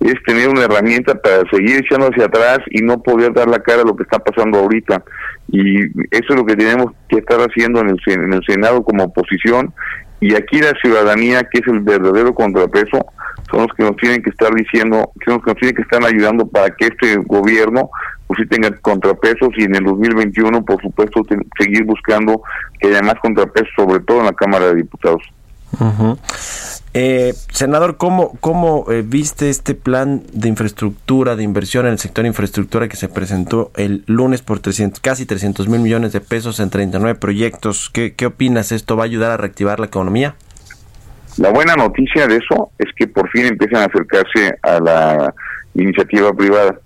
es 0.00 0.14
tener 0.26 0.48
una 0.48 0.64
herramienta 0.64 1.14
para 1.14 1.42
seguir 1.50 1.76
echando 1.76 2.08
hacia 2.08 2.26
atrás 2.26 2.60
y 2.70 2.80
no 2.80 3.02
poder 3.02 3.34
dar 3.34 3.46
la 3.48 3.58
cara 3.58 3.82
a 3.82 3.84
lo 3.84 3.94
que 3.94 4.04
está 4.04 4.18
pasando 4.18 4.58
ahorita. 4.58 5.04
Y 5.48 5.84
eso 6.10 6.30
es 6.30 6.36
lo 6.36 6.46
que 6.46 6.56
tenemos 6.56 6.92
que 7.08 7.18
estar 7.18 7.38
haciendo 7.40 7.80
en 7.80 7.90
el, 7.90 8.00
en 8.06 8.32
el 8.32 8.42
Senado 8.46 8.82
como 8.82 9.04
oposición. 9.04 9.74
Y 10.20 10.34
aquí 10.34 10.60
la 10.60 10.72
ciudadanía, 10.82 11.42
que 11.44 11.58
es 11.58 11.66
el 11.66 11.80
verdadero 11.80 12.34
contrapeso, 12.34 13.04
son 13.50 13.62
los 13.62 13.72
que 13.76 13.82
nos 13.82 13.96
tienen 13.96 14.22
que 14.22 14.30
estar 14.30 14.54
diciendo, 14.54 15.12
son 15.24 15.34
los 15.34 15.44
que 15.44 15.50
nos 15.50 15.58
tienen 15.58 15.76
que 15.76 15.82
estar 15.82 16.02
ayudando 16.02 16.46
para 16.46 16.74
que 16.74 16.86
este 16.86 17.16
gobierno 17.26 17.90
pues 18.26 18.38
sí 18.40 18.46
tenga 18.46 18.74
contrapesos 18.78 19.50
y 19.56 19.64
en 19.64 19.76
el 19.76 19.84
2021 19.84 20.64
por 20.64 20.80
supuesto 20.80 21.22
seguir 21.58 21.84
buscando 21.84 22.42
que 22.80 22.88
haya 22.88 23.02
más 23.02 23.14
contrapesos, 23.20 23.68
sobre 23.76 24.00
todo 24.00 24.20
en 24.20 24.26
la 24.26 24.32
Cámara 24.32 24.66
de 24.66 24.76
Diputados. 24.76 25.22
Eh, 26.96 27.34
senador, 27.50 27.96
¿cómo, 27.96 28.37
cómo 28.40 28.87
eh, 28.90 29.02
viste 29.04 29.50
este 29.50 29.74
plan 29.74 30.22
de 30.32 30.48
infraestructura, 30.48 31.34
de 31.34 31.42
inversión 31.42 31.87
en 31.87 31.92
el 31.92 31.98
sector 31.98 32.22
de 32.22 32.28
infraestructura 32.28 32.88
que 32.88 32.96
se 32.96 33.08
presentó 33.08 33.72
el 33.74 34.04
lunes 34.06 34.42
por 34.42 34.60
300, 34.60 35.00
casi 35.00 35.26
300 35.26 35.68
mil 35.68 35.80
millones 35.80 36.12
de 36.12 36.20
pesos 36.20 36.60
en 36.60 36.70
39 36.70 37.18
proyectos? 37.18 37.90
¿Qué, 37.92 38.14
¿Qué 38.14 38.26
opinas? 38.26 38.70
¿Esto 38.70 38.96
va 38.96 39.02
a 39.02 39.06
ayudar 39.06 39.32
a 39.32 39.37
reactivar 39.37 39.80
la 39.80 39.87
economía? 39.87 40.37
La 41.38 41.50
buena 41.50 41.74
noticia 41.74 42.28
de 42.28 42.37
eso 42.37 42.70
es 42.78 42.87
que 42.94 43.08
por 43.08 43.28
fin 43.30 43.46
empiezan 43.46 43.82
a 43.82 43.87
acercarse 43.87 44.56
a 44.62 44.78
la 44.78 45.34
iniciativa 45.74 46.32
privada. 46.32 46.78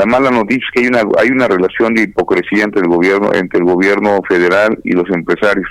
La 0.00 0.06
mala 0.06 0.30
noticia 0.30 0.64
es 0.64 0.70
que 0.72 0.80
hay 0.80 0.86
una 0.86 1.02
hay 1.20 1.28
una 1.28 1.46
relación 1.46 1.92
de 1.92 2.04
hipocresía 2.04 2.64
entre 2.64 2.80
el 2.80 2.88
gobierno 2.88 3.34
entre 3.34 3.58
el 3.58 3.66
gobierno 3.66 4.18
federal 4.26 4.78
y 4.82 4.92
los 4.92 5.06
empresarios 5.10 5.68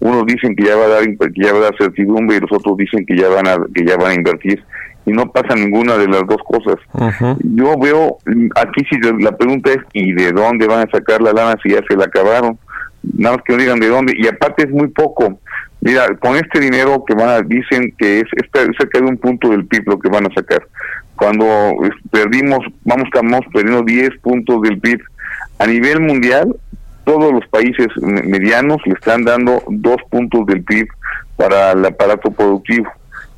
unos 0.00 0.24
dicen 0.24 0.56
que 0.56 0.64
ya 0.64 0.74
va 0.74 0.86
a 0.86 0.88
dar 0.88 1.04
que 1.04 1.42
ya 1.44 1.52
va 1.52 1.58
a 1.58 1.62
dar 1.64 1.76
certidumbre 1.76 2.38
y 2.38 2.40
los 2.40 2.50
otros 2.50 2.78
dicen 2.78 3.04
que 3.04 3.14
ya 3.14 3.28
van 3.28 3.46
a 3.46 3.56
que 3.74 3.84
ya 3.84 3.98
van 3.98 4.12
a 4.12 4.14
invertir 4.14 4.64
y 5.04 5.12
no 5.12 5.30
pasa 5.30 5.54
ninguna 5.54 5.98
de 5.98 6.06
las 6.06 6.22
dos 6.26 6.40
cosas. 6.46 6.76
Yo 7.40 7.78
veo 7.78 8.16
aquí 8.56 8.84
si 8.88 8.98
la 9.22 9.36
pregunta 9.36 9.70
es 9.70 9.80
¿y 9.92 10.14
de 10.14 10.32
dónde 10.32 10.66
van 10.66 10.88
a 10.88 10.90
sacar 10.90 11.20
la 11.20 11.34
lana 11.34 11.60
si 11.62 11.70
ya 11.70 11.80
se 11.86 11.94
la 11.96 12.04
acabaron? 12.04 12.58
Nada 13.02 13.36
más 13.36 13.44
que 13.44 13.52
no 13.52 13.58
digan 13.58 13.80
de 13.80 13.88
dónde 13.88 14.14
y 14.16 14.26
aparte 14.28 14.64
es 14.64 14.70
muy 14.70 14.88
poco. 14.88 15.38
Mira, 15.82 16.08
con 16.16 16.36
este 16.36 16.58
dinero 16.58 17.04
que 17.06 17.14
van 17.14 17.28
a, 17.28 17.40
dicen 17.42 17.94
que 17.98 18.20
es, 18.20 18.26
es 18.34 18.46
cerca 18.78 18.98
de 18.98 19.06
un 19.06 19.18
punto 19.18 19.50
del 19.50 19.66
PIB 19.66 19.88
lo 19.88 19.98
que 19.98 20.08
van 20.08 20.26
a 20.26 20.34
sacar. 20.34 20.66
Cuando 21.18 21.44
perdimos, 22.10 22.60
vamos, 22.84 23.06
estamos 23.06 23.40
perdiendo 23.52 23.82
10 23.82 24.18
puntos 24.20 24.62
del 24.62 24.78
PIB. 24.78 25.00
A 25.58 25.66
nivel 25.66 26.00
mundial, 26.00 26.54
todos 27.04 27.32
los 27.32 27.46
países 27.48 27.88
medianos 27.96 28.78
le 28.86 28.92
están 28.92 29.24
dando 29.24 29.62
dos 29.68 29.96
puntos 30.10 30.46
del 30.46 30.62
PIB 30.62 30.86
para 31.36 31.72
el 31.72 31.84
aparato 31.84 32.30
productivo. 32.30 32.86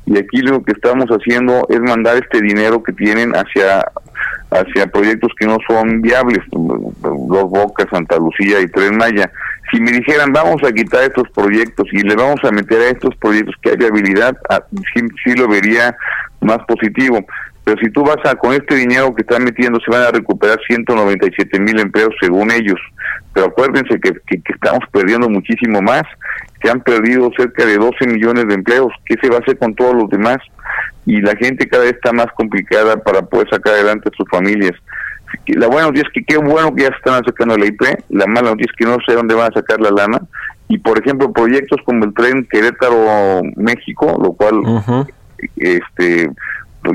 Y 0.05 0.17
aquí 0.17 0.41
lo 0.41 0.63
que 0.63 0.73
estamos 0.73 1.09
haciendo 1.09 1.65
es 1.69 1.79
mandar 1.79 2.17
este 2.17 2.41
dinero 2.41 2.83
que 2.83 2.93
tienen 2.93 3.33
hacia 3.33 3.83
hacia 4.51 4.85
proyectos 4.87 5.31
que 5.39 5.47
no 5.47 5.57
son 5.67 6.01
viables, 6.01 6.39
Dos 6.51 7.49
Bocas, 7.49 7.87
Santa 7.89 8.17
Lucía 8.17 8.59
y 8.59 8.67
Tren 8.67 8.97
Maya. 8.97 9.31
Si 9.71 9.79
me 9.79 9.91
dijeran, 9.91 10.33
vamos 10.33 10.61
a 10.63 10.71
quitar 10.73 11.03
estos 11.03 11.29
proyectos 11.29 11.87
y 11.93 12.01
le 12.01 12.15
vamos 12.15 12.43
a 12.43 12.51
meter 12.51 12.81
a 12.81 12.89
estos 12.89 13.15
proyectos 13.15 13.55
que 13.61 13.69
hay 13.69 13.77
viabilidad, 13.77 14.35
ah, 14.49 14.61
sí 15.23 15.33
lo 15.35 15.47
vería 15.47 15.95
más 16.41 16.59
positivo. 16.67 17.25
Pero 17.63 17.77
si 17.79 17.91
tú 17.91 18.03
vas 18.03 18.17
a, 18.25 18.35
con 18.35 18.53
este 18.53 18.75
dinero 18.75 19.13
que 19.13 19.21
están 19.21 19.43
metiendo, 19.43 19.79
se 19.79 19.91
van 19.91 20.03
a 20.03 20.11
recuperar 20.11 20.59
197 20.67 21.59
mil 21.59 21.79
empleos 21.79 22.13
según 22.19 22.51
ellos. 22.51 22.79
Pero 23.33 23.47
acuérdense 23.47 23.99
que, 23.99 24.11
que, 24.25 24.41
estamos 24.53 24.81
perdiendo 24.91 25.29
muchísimo 25.29 25.81
más. 25.81 26.03
Se 26.61 26.69
han 26.69 26.81
perdido 26.81 27.29
cerca 27.37 27.65
de 27.65 27.77
12 27.77 28.07
millones 28.07 28.47
de 28.47 28.55
empleos. 28.55 28.91
¿Qué 29.05 29.15
se 29.21 29.29
va 29.29 29.37
a 29.37 29.39
hacer 29.39 29.57
con 29.57 29.75
todos 29.75 29.95
los 29.95 30.09
demás? 30.09 30.37
Y 31.05 31.21
la 31.21 31.35
gente 31.35 31.67
cada 31.67 31.83
vez 31.83 31.93
está 31.93 32.11
más 32.11 32.27
complicada 32.35 32.97
para 32.97 33.21
poder 33.21 33.47
sacar 33.49 33.73
adelante 33.73 34.09
a 34.11 34.17
sus 34.17 34.27
familias. 34.29 34.73
La 35.47 35.67
buena 35.67 35.87
noticia 35.87 36.07
es 36.07 36.13
que 36.13 36.23
qué 36.25 36.37
bueno 36.37 36.73
que 36.75 36.83
ya 36.83 36.89
se 36.89 36.95
están 36.95 37.23
sacando 37.23 37.57
la 37.57 37.65
IP. 37.65 37.81
La 38.09 38.25
mala 38.25 38.49
noticia 38.49 38.71
es 38.71 38.77
que 38.77 38.85
no 38.85 38.97
sé 39.05 39.13
dónde 39.13 39.35
van 39.35 39.51
a 39.51 39.53
sacar 39.53 39.79
la 39.79 39.91
lana. 39.91 40.21
Y 40.67 40.79
por 40.79 40.99
ejemplo, 40.99 41.31
proyectos 41.31 41.79
como 41.85 42.05
el 42.05 42.13
tren 42.13 42.47
Querétaro-México, 42.49 44.19
lo 44.21 44.33
cual 44.33 45.05
este 45.57 46.29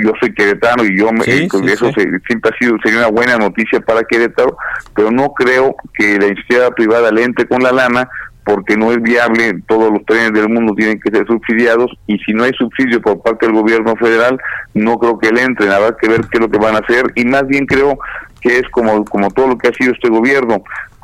yo 0.03 0.13
soy 0.21 0.35
queretano 0.35 0.85
y 0.85 0.99
yo 0.99 1.13
me, 1.13 1.25
eh, 1.25 1.49
eso 1.67 1.91
siempre 1.93 2.51
ha 2.51 2.59
sido 2.59 2.77
sería 2.83 2.99
una 2.99 3.09
buena 3.09 3.37
noticia 3.37 3.81
para 3.81 4.03
Querétaro, 4.05 4.57
pero 4.95 5.11
no 5.11 5.33
creo 5.33 5.77
que 5.95 6.19
la 6.19 6.27
iniciativa 6.27 6.71
privada 6.71 7.11
le 7.11 7.25
entre 7.25 7.47
con 7.47 7.63
la 7.63 7.73
lana 7.73 8.09
porque 8.45 8.77
no 8.77 8.93
es 8.93 9.03
viable, 9.03 9.61
todos 9.67 9.93
los 9.93 10.05
trenes 10.05 10.33
del 10.33 10.49
mundo 10.49 10.73
tienen 10.75 11.01
que 11.01 11.11
ser 11.11 11.27
subsidiados 11.27 11.91
y 12.07 12.17
si 12.19 12.33
no 12.33 12.45
hay 12.45 12.53
subsidio 12.53 13.03
por 13.03 13.21
parte 13.21 13.47
del 13.47 13.57
gobierno 13.57 13.97
federal, 13.97 14.39
no 14.73 14.99
creo 14.99 15.19
que 15.19 15.33
le 15.33 15.43
entren, 15.43 15.73
habrá 15.73 15.97
que 15.97 16.09
ver 16.09 16.21
qué 16.31 16.39
es 16.39 16.41
lo 16.41 16.49
que 16.49 16.59
van 16.59 16.77
a 16.77 16.79
hacer 16.79 17.11
y 17.17 17.25
más 17.25 17.45
bien 17.49 17.67
creo 17.67 17.99
que 18.41 18.59
es 18.59 18.69
como, 18.71 19.05
como 19.05 19.31
todo 19.33 19.49
lo 19.49 19.59
que 19.59 19.69
ha 19.69 19.73
sido 19.73 19.93
este 19.93 20.09
gobierno, 20.09 20.63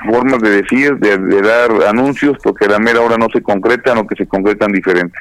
formas 0.08 0.40
de 0.40 0.62
decir, 0.62 0.96
de, 0.98 1.18
de 1.18 1.42
dar 1.42 1.70
anuncios, 1.88 2.36
porque 2.42 2.66
a 2.66 2.68
la 2.68 2.78
mera 2.78 3.00
hora 3.00 3.16
no 3.16 3.28
se 3.32 3.42
concretan 3.42 3.98
o 3.98 4.06
que 4.06 4.14
se 4.14 4.26
concretan 4.26 4.70
diferente. 4.70 5.18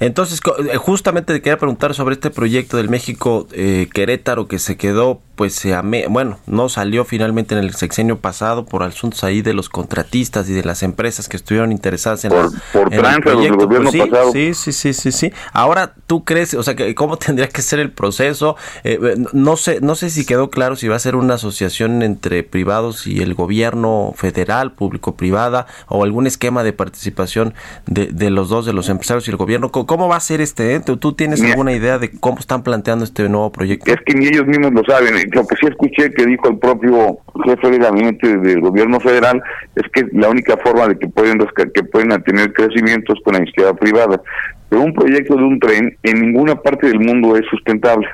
Entonces, 0.00 0.40
eh, 0.70 0.76
justamente 0.76 1.32
te 1.32 1.42
quería 1.42 1.58
preguntar 1.58 1.94
sobre 1.94 2.14
este 2.14 2.30
proyecto 2.30 2.76
del 2.76 2.88
México 2.88 3.46
eh, 3.52 3.88
Querétaro 3.92 4.48
que 4.48 4.58
se 4.58 4.76
quedó, 4.76 5.20
pues, 5.34 5.54
se 5.54 5.74
bueno, 6.08 6.38
no 6.46 6.68
salió 6.68 7.04
finalmente 7.04 7.54
en 7.54 7.64
el 7.64 7.74
sexenio 7.74 8.18
pasado 8.18 8.64
por 8.66 8.82
asuntos 8.82 9.24
ahí 9.24 9.42
de 9.42 9.54
los 9.54 9.68
contratistas 9.68 10.48
y 10.48 10.52
de 10.52 10.64
las 10.64 10.82
empresas 10.82 11.28
que 11.28 11.36
estuvieron 11.36 11.72
interesadas 11.72 12.24
en, 12.24 12.30
por, 12.72 12.92
el 12.92 13.20
proyecto. 13.20 13.68
Pues 13.68 13.90
sí, 14.32 14.54
sí, 14.54 14.72
sí, 14.72 14.92
sí, 14.92 15.12
sí, 15.12 15.32
Ahora, 15.52 15.94
¿tú 16.06 16.24
crees, 16.24 16.54
o 16.54 16.62
sea, 16.62 16.74
que 16.74 16.94
cómo 16.94 17.16
tendría 17.18 17.48
que 17.48 17.62
ser 17.62 17.80
el 17.80 17.90
proceso? 17.90 18.56
Eh, 18.84 18.98
no 19.32 19.56
sé, 19.56 19.80
no 19.80 19.94
sé 19.94 20.10
si 20.10 20.24
quedó 20.24 20.50
claro 20.50 20.76
si 20.76 20.88
va 20.88 20.96
a 20.96 21.00
ser 21.00 21.16
una 21.16 21.34
asociación 21.34 22.02
entre 22.02 22.42
privados 22.42 23.06
y 23.06 23.20
el 23.20 23.34
gobierno 23.34 24.14
federal, 24.16 24.72
público-privada, 24.72 25.66
o 25.88 26.04
algún 26.04 26.26
esquema 26.26 26.62
de 26.62 26.72
participación 26.72 27.54
de, 27.86 28.06
de 28.06 28.30
los 28.30 28.48
dos, 28.48 28.66
de 28.66 28.72
los 28.72 28.88
empresarios 28.88 29.26
y 29.28 29.30
el 29.30 29.36
gobierno. 29.36 29.70
¿Cómo 29.70 30.08
va 30.08 30.16
a 30.16 30.20
ser 30.20 30.40
este? 30.40 30.80
¿Tú 30.80 31.12
tienes 31.12 31.42
alguna 31.42 31.72
idea 31.72 31.98
de 31.98 32.10
cómo 32.10 32.38
están 32.38 32.62
planteando 32.62 33.04
este 33.04 33.28
nuevo 33.28 33.50
proyecto? 33.52 33.90
Es 33.92 34.00
que 34.06 34.14
ni 34.14 34.26
ellos 34.26 34.46
mismos 34.46 34.72
lo 34.72 34.84
saben. 34.84 35.23
Lo 35.32 35.46
que 35.46 35.56
sí 35.56 35.66
escuché 35.66 36.10
que 36.12 36.26
dijo 36.26 36.48
el 36.48 36.58
propio 36.58 37.18
jefe 37.44 37.70
de 37.70 37.78
gabinete 37.78 38.36
del 38.38 38.60
gobierno 38.60 39.00
federal 39.00 39.42
es 39.76 39.82
que 39.92 40.06
la 40.12 40.28
única 40.28 40.56
forma 40.58 40.88
de 40.88 40.98
que 40.98 41.08
pueden 41.08 41.38
que 41.38 41.84
pueden 41.84 42.22
tener 42.22 42.52
crecimiento 42.52 43.12
es 43.12 43.20
con 43.22 43.34
la 43.34 43.40
iniciativa 43.40 43.74
privada. 43.74 44.20
Pero 44.68 44.82
un 44.82 44.94
proyecto 44.94 45.36
de 45.36 45.44
un 45.44 45.60
tren 45.60 45.96
en 46.02 46.20
ninguna 46.20 46.56
parte 46.56 46.88
del 46.88 47.00
mundo 47.00 47.36
es 47.36 47.44
sustentable. 47.46 48.08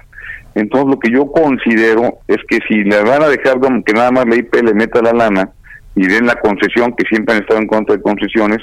Entonces 0.54 0.88
lo 0.90 0.98
que 0.98 1.10
yo 1.10 1.30
considero 1.30 2.18
es 2.26 2.38
que 2.48 2.58
si 2.68 2.82
le 2.84 3.02
van 3.02 3.22
a 3.22 3.28
dejar 3.28 3.58
que 3.84 3.92
nada 3.92 4.10
más 4.10 4.26
la 4.26 4.36
IP 4.36 4.54
le 4.62 4.74
meta 4.74 5.00
la 5.00 5.12
lana, 5.12 5.50
y 5.96 6.06
den 6.06 6.26
la 6.26 6.36
concesión, 6.36 6.94
que 6.96 7.04
siempre 7.06 7.34
han 7.34 7.42
estado 7.42 7.60
en 7.60 7.66
contra 7.66 7.96
de 7.96 8.02
concesiones, 8.02 8.58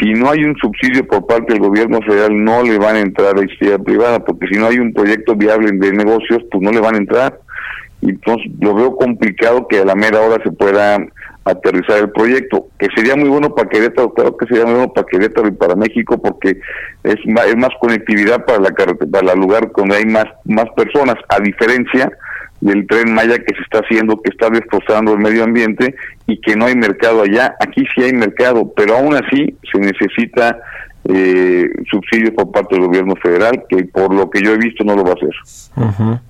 si 0.00 0.12
no 0.14 0.30
hay 0.30 0.44
un 0.44 0.56
subsidio 0.56 1.06
por 1.06 1.26
parte 1.26 1.52
del 1.52 1.62
gobierno 1.62 2.00
federal, 2.00 2.32
no 2.42 2.62
le 2.62 2.78
van 2.78 2.96
a 2.96 3.00
entrar 3.00 3.28
a 3.28 3.36
la 3.36 3.42
iniciativa 3.42 3.78
privada, 3.78 4.24
porque 4.24 4.46
si 4.48 4.58
no 4.58 4.66
hay 4.66 4.78
un 4.78 4.92
proyecto 4.92 5.36
viable 5.36 5.70
de 5.72 5.92
negocios, 5.92 6.42
pues 6.50 6.62
no 6.62 6.70
le 6.70 6.80
van 6.80 6.94
a 6.94 6.98
entrar. 6.98 7.38
Entonces, 8.02 8.50
lo 8.60 8.74
veo 8.74 8.96
complicado 8.96 9.66
que 9.68 9.78
a 9.78 9.84
la 9.84 9.94
mera 9.94 10.20
hora 10.20 10.42
se 10.42 10.50
pueda 10.50 10.98
aterrizar 11.44 11.98
el 11.98 12.10
proyecto, 12.10 12.68
que 12.78 12.88
sería 12.94 13.16
muy 13.16 13.28
bueno 13.28 13.54
para 13.54 13.68
Querétaro, 13.68 14.12
claro 14.12 14.36
que 14.36 14.46
sería 14.46 14.64
muy 14.64 14.74
bueno 14.74 14.92
para 14.92 15.06
Querétaro 15.06 15.48
y 15.48 15.52
para 15.52 15.74
México, 15.74 16.20
porque 16.20 16.60
es 17.02 17.16
más, 17.26 17.70
conectividad 17.80 18.44
para 18.44 18.60
la 18.60 18.70
para 18.70 19.32
el 19.32 19.40
lugar 19.40 19.70
donde 19.76 19.96
hay 19.96 20.04
más, 20.04 20.26
más 20.44 20.66
personas, 20.76 21.16
a 21.28 21.40
diferencia 21.40 22.10
del 22.60 22.86
tren 22.86 23.12
Maya 23.12 23.38
que 23.38 23.54
se 23.56 23.62
está 23.62 23.80
haciendo, 23.80 24.20
que 24.22 24.30
está 24.30 24.48
destrozando 24.48 25.14
el 25.14 25.18
medio 25.18 25.42
ambiente 25.42 25.96
y 26.26 26.40
que 26.40 26.54
no 26.54 26.66
hay 26.66 26.76
mercado 26.76 27.22
allá. 27.22 27.56
Aquí 27.58 27.84
sí 27.92 28.04
hay 28.04 28.12
mercado, 28.12 28.72
pero 28.76 28.96
aún 28.96 29.14
así 29.14 29.56
se 29.70 29.80
necesita 29.80 30.60
eh, 31.08 31.68
subsidios 31.90 32.30
por 32.30 32.52
parte 32.52 32.76
del 32.76 32.86
gobierno 32.86 33.16
federal, 33.16 33.64
que 33.68 33.84
por 33.86 34.14
lo 34.14 34.30
que 34.30 34.40
yo 34.42 34.52
he 34.52 34.58
visto 34.58 34.84
no 34.84 34.94
lo 34.94 35.02
va 35.02 35.10
a 35.10 35.14
hacer. 35.14 36.20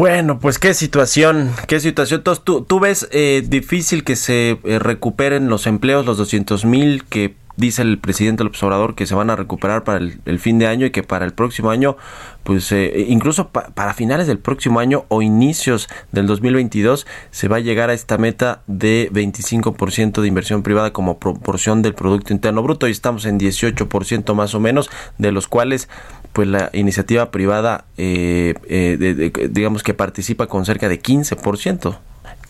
Bueno, 0.00 0.38
pues 0.40 0.58
qué 0.58 0.72
situación, 0.72 1.52
qué 1.68 1.78
situación. 1.78 2.20
Entonces, 2.20 2.42
¿tú, 2.42 2.62
tú 2.62 2.80
ves 2.80 3.06
eh, 3.12 3.44
difícil 3.46 4.02
que 4.02 4.16
se 4.16 4.58
eh, 4.64 4.78
recuperen 4.78 5.50
los 5.50 5.66
empleos, 5.66 6.06
los 6.06 6.16
200 6.16 6.64
mil 6.64 7.04
que 7.04 7.34
dice 7.60 7.82
el 7.82 7.98
presidente 7.98 8.38
del 8.38 8.48
observador 8.48 8.94
que 8.94 9.06
se 9.06 9.14
van 9.14 9.30
a 9.30 9.36
recuperar 9.36 9.84
para 9.84 9.98
el, 9.98 10.38
fin 10.38 10.58
de 10.58 10.66
año 10.66 10.86
y 10.86 10.90
que 10.90 11.02
para 11.02 11.24
el 11.26 11.32
próximo 11.32 11.70
año, 11.70 11.96
pues 12.42 12.72
eh, 12.72 13.06
incluso 13.08 13.50
para 13.50 13.94
finales 13.94 14.26
del 14.26 14.38
próximo 14.38 14.80
año 14.80 15.04
o 15.08 15.22
inicios 15.22 15.88
del 16.10 16.26
2022 16.26 17.06
se 17.30 17.48
va 17.48 17.56
a 17.56 17.60
llegar 17.60 17.90
a 17.90 17.92
esta 17.92 18.18
meta 18.18 18.62
de 18.66 19.10
25% 19.12 20.22
de 20.22 20.26
inversión 20.26 20.62
privada 20.62 20.92
como 20.92 21.18
proporción 21.18 21.82
del 21.82 21.94
Producto 21.94 22.32
Interno 22.32 22.62
Bruto 22.62 22.88
y 22.88 22.92
estamos 22.92 23.26
en 23.26 23.38
18% 23.38 24.34
más 24.34 24.54
o 24.54 24.60
menos, 24.60 24.90
de 25.18 25.30
los 25.30 25.46
cuales 25.46 25.88
pues 26.32 26.48
la 26.48 26.70
iniciativa 26.72 27.30
privada 27.30 27.84
eh, 27.98 28.54
eh, 28.68 29.48
digamos 29.50 29.82
que 29.82 29.94
participa 29.94 30.46
con 30.46 30.64
cerca 30.64 30.88
de 30.88 31.00
15%. 31.00 31.98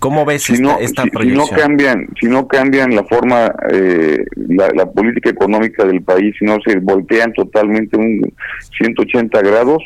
¿Cómo 0.01 0.25
ves 0.25 0.45
si 0.45 0.61
no, 0.61 0.79
esta, 0.79 1.03
si, 1.03 1.29
no 1.29 1.47
cambian, 1.47 2.09
si 2.19 2.27
no 2.27 2.49
cambian 2.49 2.95
la 2.95 3.05
forma, 3.05 3.53
eh, 3.71 4.25
la, 4.49 4.87
política 4.87 5.29
económica 5.29 5.85
del 5.85 6.01
país, 6.01 6.35
si 6.39 6.47
no 6.47 6.57
se 6.65 6.79
voltean 6.79 7.35
totalmente 7.35 7.99
un 7.99 8.33
180 8.79 9.43
grados, 9.43 9.85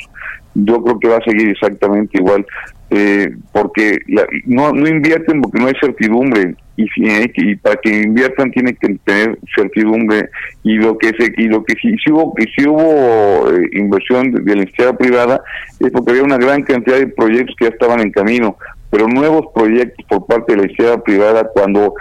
yo 0.55 0.81
creo 0.85 1.01
que 1.01 1.09
va 1.09 1.17
a 1.17 1.25
seguir 1.25 1.49
exactamente 1.49 2.19
igual. 2.19 2.47
Eh, 2.91 3.35
porque 3.51 3.99
no, 4.47 4.73
no 4.73 4.87
invierten 4.87 5.41
porque 5.41 5.59
no 5.59 5.67
hay 5.67 5.75
certidumbre. 5.81 6.55
y, 6.77 6.87
y 6.97 7.57
para 7.57 7.75
que 7.77 8.03
inviertan 8.03 8.53
tiene 8.53 8.75
que 8.75 8.95
tener 9.05 9.37
certidumbre 9.57 10.29
y 10.63 10.75
lo 10.75 10.97
que 10.97 11.09
se 11.19 11.33
y 11.37 11.49
lo 11.49 11.65
que 11.65 11.75
si, 11.75 11.97
hubo 12.13 12.35
si 12.57 12.69
hubo 12.69 13.51
eh, 13.51 13.69
inversión 13.73 14.31
de, 14.31 14.55
la 14.55 14.63
iniciativa 14.63 14.97
privada 14.97 15.43
es 15.81 15.91
porque 15.91 16.13
había 16.13 16.23
una 16.23 16.39
gran 16.39 16.63
cantidad 16.63 16.99
de 16.99 17.09
proyectos 17.09 17.57
que 17.59 17.65
ya 17.65 17.71
estaban 17.71 18.01
en 18.01 18.13
camino 18.13 18.57
pero 18.95 19.09
nuevos 19.09 19.47
proyectos 19.53 20.07
por 20.09 20.25
parte 20.25 20.53
de 20.53 20.59
la 20.59 20.65
iniciativa 20.67 21.03
privada 21.03 21.51
cuando 21.53 21.95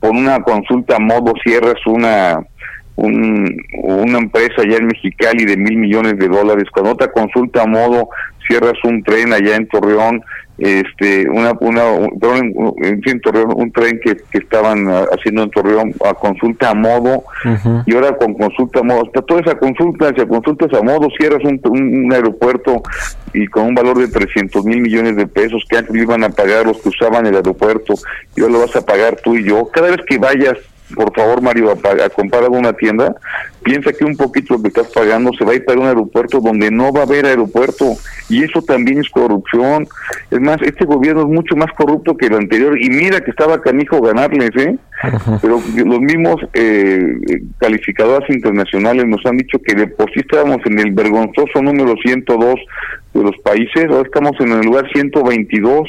con 0.00 0.16
una 0.16 0.42
consulta 0.42 0.96
a 0.96 0.98
modo 0.98 1.34
cierras 1.44 1.76
una 1.84 2.40
una 2.96 4.18
empresa 4.18 4.62
allá 4.62 4.78
en 4.78 4.86
Mexicali 4.86 5.44
de 5.44 5.58
mil 5.58 5.76
millones 5.76 6.18
de 6.18 6.28
dólares, 6.28 6.64
con 6.72 6.86
otra 6.86 7.12
consulta 7.12 7.62
a 7.62 7.66
modo 7.66 8.08
cierras 8.46 8.72
un 8.84 9.02
tren 9.02 9.34
allá 9.34 9.56
en 9.56 9.68
Torreón, 9.68 10.22
este, 10.60 11.28
una, 11.28 11.52
una, 11.60 11.82
en 12.82 13.20
Torreón, 13.20 13.52
un 13.56 13.72
tren 13.72 13.98
que, 14.04 14.16
que 14.30 14.38
estaban 14.38 14.86
haciendo 14.88 15.44
en 15.44 15.50
Torreón 15.50 15.94
a 16.04 16.14
consulta 16.14 16.70
a 16.70 16.74
modo, 16.74 17.24
y 17.86 17.94
ahora 17.94 18.16
con 18.16 18.34
consulta 18.34 18.80
a 18.80 18.82
modo, 18.82 19.06
hasta 19.06 19.22
toda 19.22 19.40
esa 19.40 19.58
consulta, 19.58 20.12
si 20.14 20.26
consultas 20.26 20.72
a 20.74 20.82
modo, 20.82 21.08
cierras 21.18 21.42
un, 21.44 21.60
un, 21.64 22.12
aeropuerto 22.12 22.82
y 23.32 23.46
con 23.46 23.68
un 23.68 23.74
valor 23.74 23.98
de 23.98 24.08
300 24.08 24.64
mil 24.64 24.82
millones 24.82 25.16
de 25.16 25.26
pesos 25.26 25.64
que 25.68 25.78
antes 25.78 25.96
iban 25.96 26.24
a 26.24 26.28
pagar 26.28 26.66
los 26.66 26.78
que 26.82 26.90
usaban 26.90 27.26
el 27.26 27.36
aeropuerto, 27.36 27.94
y 28.36 28.42
ahora 28.42 28.52
lo 28.52 28.60
vas 28.60 28.76
a 28.76 28.84
pagar 28.84 29.16
tú 29.22 29.36
y 29.36 29.44
yo. 29.44 29.68
Cada 29.72 29.90
vez 29.90 30.00
que 30.06 30.18
vayas 30.18 30.58
por 30.94 31.14
favor, 31.14 31.42
Mario, 31.42 31.72
a, 31.72 32.08
comprar 32.10 32.42
alguna 32.42 32.72
tienda, 32.72 33.14
piensa 33.62 33.92
que 33.92 34.04
un 34.04 34.16
poquito 34.16 34.54
lo 34.54 34.62
que 34.62 34.68
estás 34.68 34.88
pagando 34.88 35.32
se 35.32 35.44
va 35.44 35.52
a 35.52 35.54
ir 35.54 35.64
para 35.64 35.80
un 35.80 35.86
aeropuerto 35.86 36.40
donde 36.40 36.70
no 36.70 36.92
va 36.92 37.00
a 37.00 37.04
haber 37.04 37.26
aeropuerto. 37.26 37.96
Y 38.28 38.44
eso 38.44 38.62
también 38.62 38.98
es 38.98 39.08
corrupción. 39.10 39.86
Es 40.30 40.40
más, 40.40 40.60
este 40.62 40.84
gobierno 40.84 41.22
es 41.22 41.28
mucho 41.28 41.56
más 41.56 41.72
corrupto 41.72 42.16
que 42.16 42.26
el 42.26 42.34
anterior. 42.34 42.78
Y 42.80 42.90
mira 42.90 43.20
que 43.20 43.30
estaba 43.30 43.60
canijo 43.60 44.00
ganarles, 44.00 44.50
¿eh? 44.56 44.76
Pero 45.40 45.60
los 45.76 46.00
mismos 46.00 46.36
eh, 46.54 47.14
calificadoras 47.58 48.28
internacionales 48.28 49.06
nos 49.06 49.24
han 49.24 49.38
dicho 49.38 49.58
que 49.64 49.74
de 49.74 49.86
por 49.86 50.12
sí 50.12 50.20
estábamos 50.20 50.58
en 50.66 50.78
el 50.78 50.92
vergonzoso 50.92 51.62
número 51.62 51.94
102 52.02 52.54
de 53.14 53.22
los 53.22 53.36
países, 53.38 53.86
ahora 53.88 54.02
estamos 54.02 54.32
en 54.40 54.52
el 54.52 54.60
lugar 54.60 54.88
122. 54.92 55.88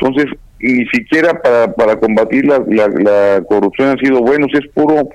Entonces, 0.00 0.26
ni 0.60 0.86
siquiera 0.86 1.40
para, 1.40 1.72
para 1.72 1.98
combatir 1.98 2.46
la, 2.46 2.58
la, 2.58 3.42
corrupción 3.48 3.90
han 3.90 3.98
sido 3.98 4.20
buenos, 4.20 4.50
es 4.54 4.68
puro, 4.72 5.08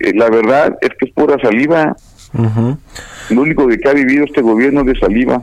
eh, 0.00 0.12
la 0.14 0.30
verdad 0.30 0.76
es 0.80 0.90
que 0.90 1.06
es 1.06 1.12
pura 1.12 1.36
saliva. 1.42 1.96
Lo 3.30 3.40
único 3.40 3.66
que 3.66 3.88
ha 3.88 3.92
vivido 3.92 4.24
este 4.24 4.42
gobierno 4.42 4.80
es 4.80 4.86
de 4.86 4.98
saliva. 4.98 5.42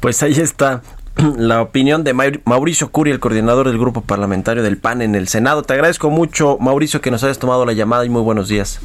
Pues 0.00 0.22
ahí 0.22 0.32
está 0.32 0.82
la 1.36 1.62
opinión 1.62 2.04
de 2.04 2.12
Mauricio 2.44 2.90
Curi, 2.90 3.10
el 3.10 3.20
coordinador 3.20 3.68
del 3.68 3.78
grupo 3.78 4.00
parlamentario 4.00 4.62
del 4.62 4.76
PAN 4.76 5.02
en 5.02 5.14
el 5.14 5.28
Senado. 5.28 5.62
Te 5.62 5.74
agradezco 5.74 6.10
mucho, 6.10 6.58
Mauricio, 6.60 7.00
que 7.00 7.10
nos 7.10 7.22
hayas 7.24 7.38
tomado 7.38 7.64
la 7.64 7.72
llamada 7.72 8.04
y 8.04 8.08
muy 8.08 8.22
buenos 8.22 8.48
días. 8.48 8.80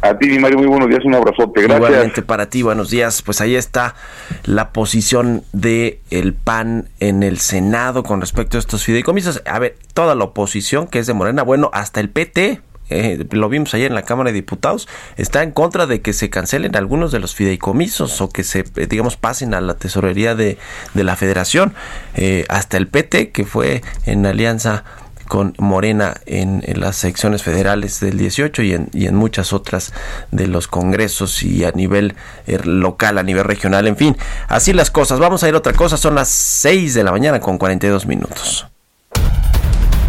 A 0.00 0.16
ti, 0.16 0.38
Mario, 0.38 0.58
muy 0.58 0.68
buenos 0.68 0.88
días, 0.88 1.04
un 1.04 1.14
abrazote, 1.14 1.62
gracias. 1.62 1.90
Igualmente 1.90 2.22
para 2.22 2.48
ti, 2.48 2.62
buenos 2.62 2.88
días. 2.88 3.20
Pues 3.22 3.40
ahí 3.40 3.56
está 3.56 3.96
la 4.44 4.70
posición 4.72 5.42
de 5.52 6.00
el 6.10 6.34
PAN 6.34 6.88
en 7.00 7.24
el 7.24 7.38
Senado 7.38 8.04
con 8.04 8.20
respecto 8.20 8.58
a 8.58 8.60
estos 8.60 8.84
fideicomisos. 8.84 9.42
A 9.44 9.58
ver, 9.58 9.76
toda 9.94 10.14
la 10.14 10.24
oposición 10.24 10.86
que 10.86 11.00
es 11.00 11.08
de 11.08 11.14
Morena, 11.14 11.42
bueno, 11.42 11.70
hasta 11.72 11.98
el 11.98 12.10
PT, 12.10 12.60
eh, 12.90 13.26
lo 13.32 13.48
vimos 13.48 13.74
ayer 13.74 13.88
en 13.88 13.94
la 13.94 14.02
Cámara 14.02 14.30
de 14.30 14.34
Diputados, 14.34 14.88
está 15.16 15.42
en 15.42 15.50
contra 15.50 15.86
de 15.86 16.00
que 16.00 16.12
se 16.12 16.30
cancelen 16.30 16.76
algunos 16.76 17.12
de 17.12 17.18
los 17.18 17.34
fideicomisos 17.34 18.20
o 18.20 18.30
que 18.30 18.44
se, 18.44 18.60
eh, 18.60 18.86
digamos, 18.88 19.16
pasen 19.16 19.52
a 19.52 19.60
la 19.60 19.74
tesorería 19.74 20.34
de, 20.34 20.58
de 20.94 21.04
la 21.04 21.16
federación. 21.16 21.74
Eh, 22.14 22.44
hasta 22.48 22.76
el 22.76 22.86
PT, 22.86 23.30
que 23.30 23.44
fue 23.44 23.82
en 24.06 24.24
alianza 24.26 24.84
con 25.28 25.54
Morena 25.58 26.16
en, 26.26 26.62
las 26.80 26.96
secciones 26.96 27.42
federales 27.42 28.00
del 28.00 28.18
18 28.18 28.62
y 28.62 28.72
en, 28.72 28.88
y 28.92 29.06
en 29.06 29.14
muchas 29.14 29.52
otras 29.52 29.92
de 30.30 30.46
los 30.46 30.66
congresos 30.66 31.42
y 31.42 31.64
a 31.64 31.70
nivel 31.70 32.16
eh, 32.46 32.58
local, 32.64 33.18
a 33.18 33.22
nivel 33.22 33.44
regional, 33.44 33.86
en 33.86 33.96
fin, 33.96 34.16
así 34.48 34.72
las 34.72 34.90
cosas. 34.90 35.18
Vamos 35.18 35.42
a 35.42 35.48
ir 35.48 35.54
a 35.54 35.58
otra 35.58 35.74
cosa, 35.74 35.96
son 35.96 36.14
las 36.14 36.28
6 36.28 36.94
de 36.94 37.04
la 37.04 37.12
mañana 37.12 37.40
con 37.40 37.58
42 37.58 38.06
minutos. 38.06 38.66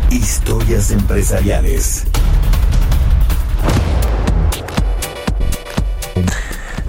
Historias 0.09 0.89
empresariales. 0.91 2.05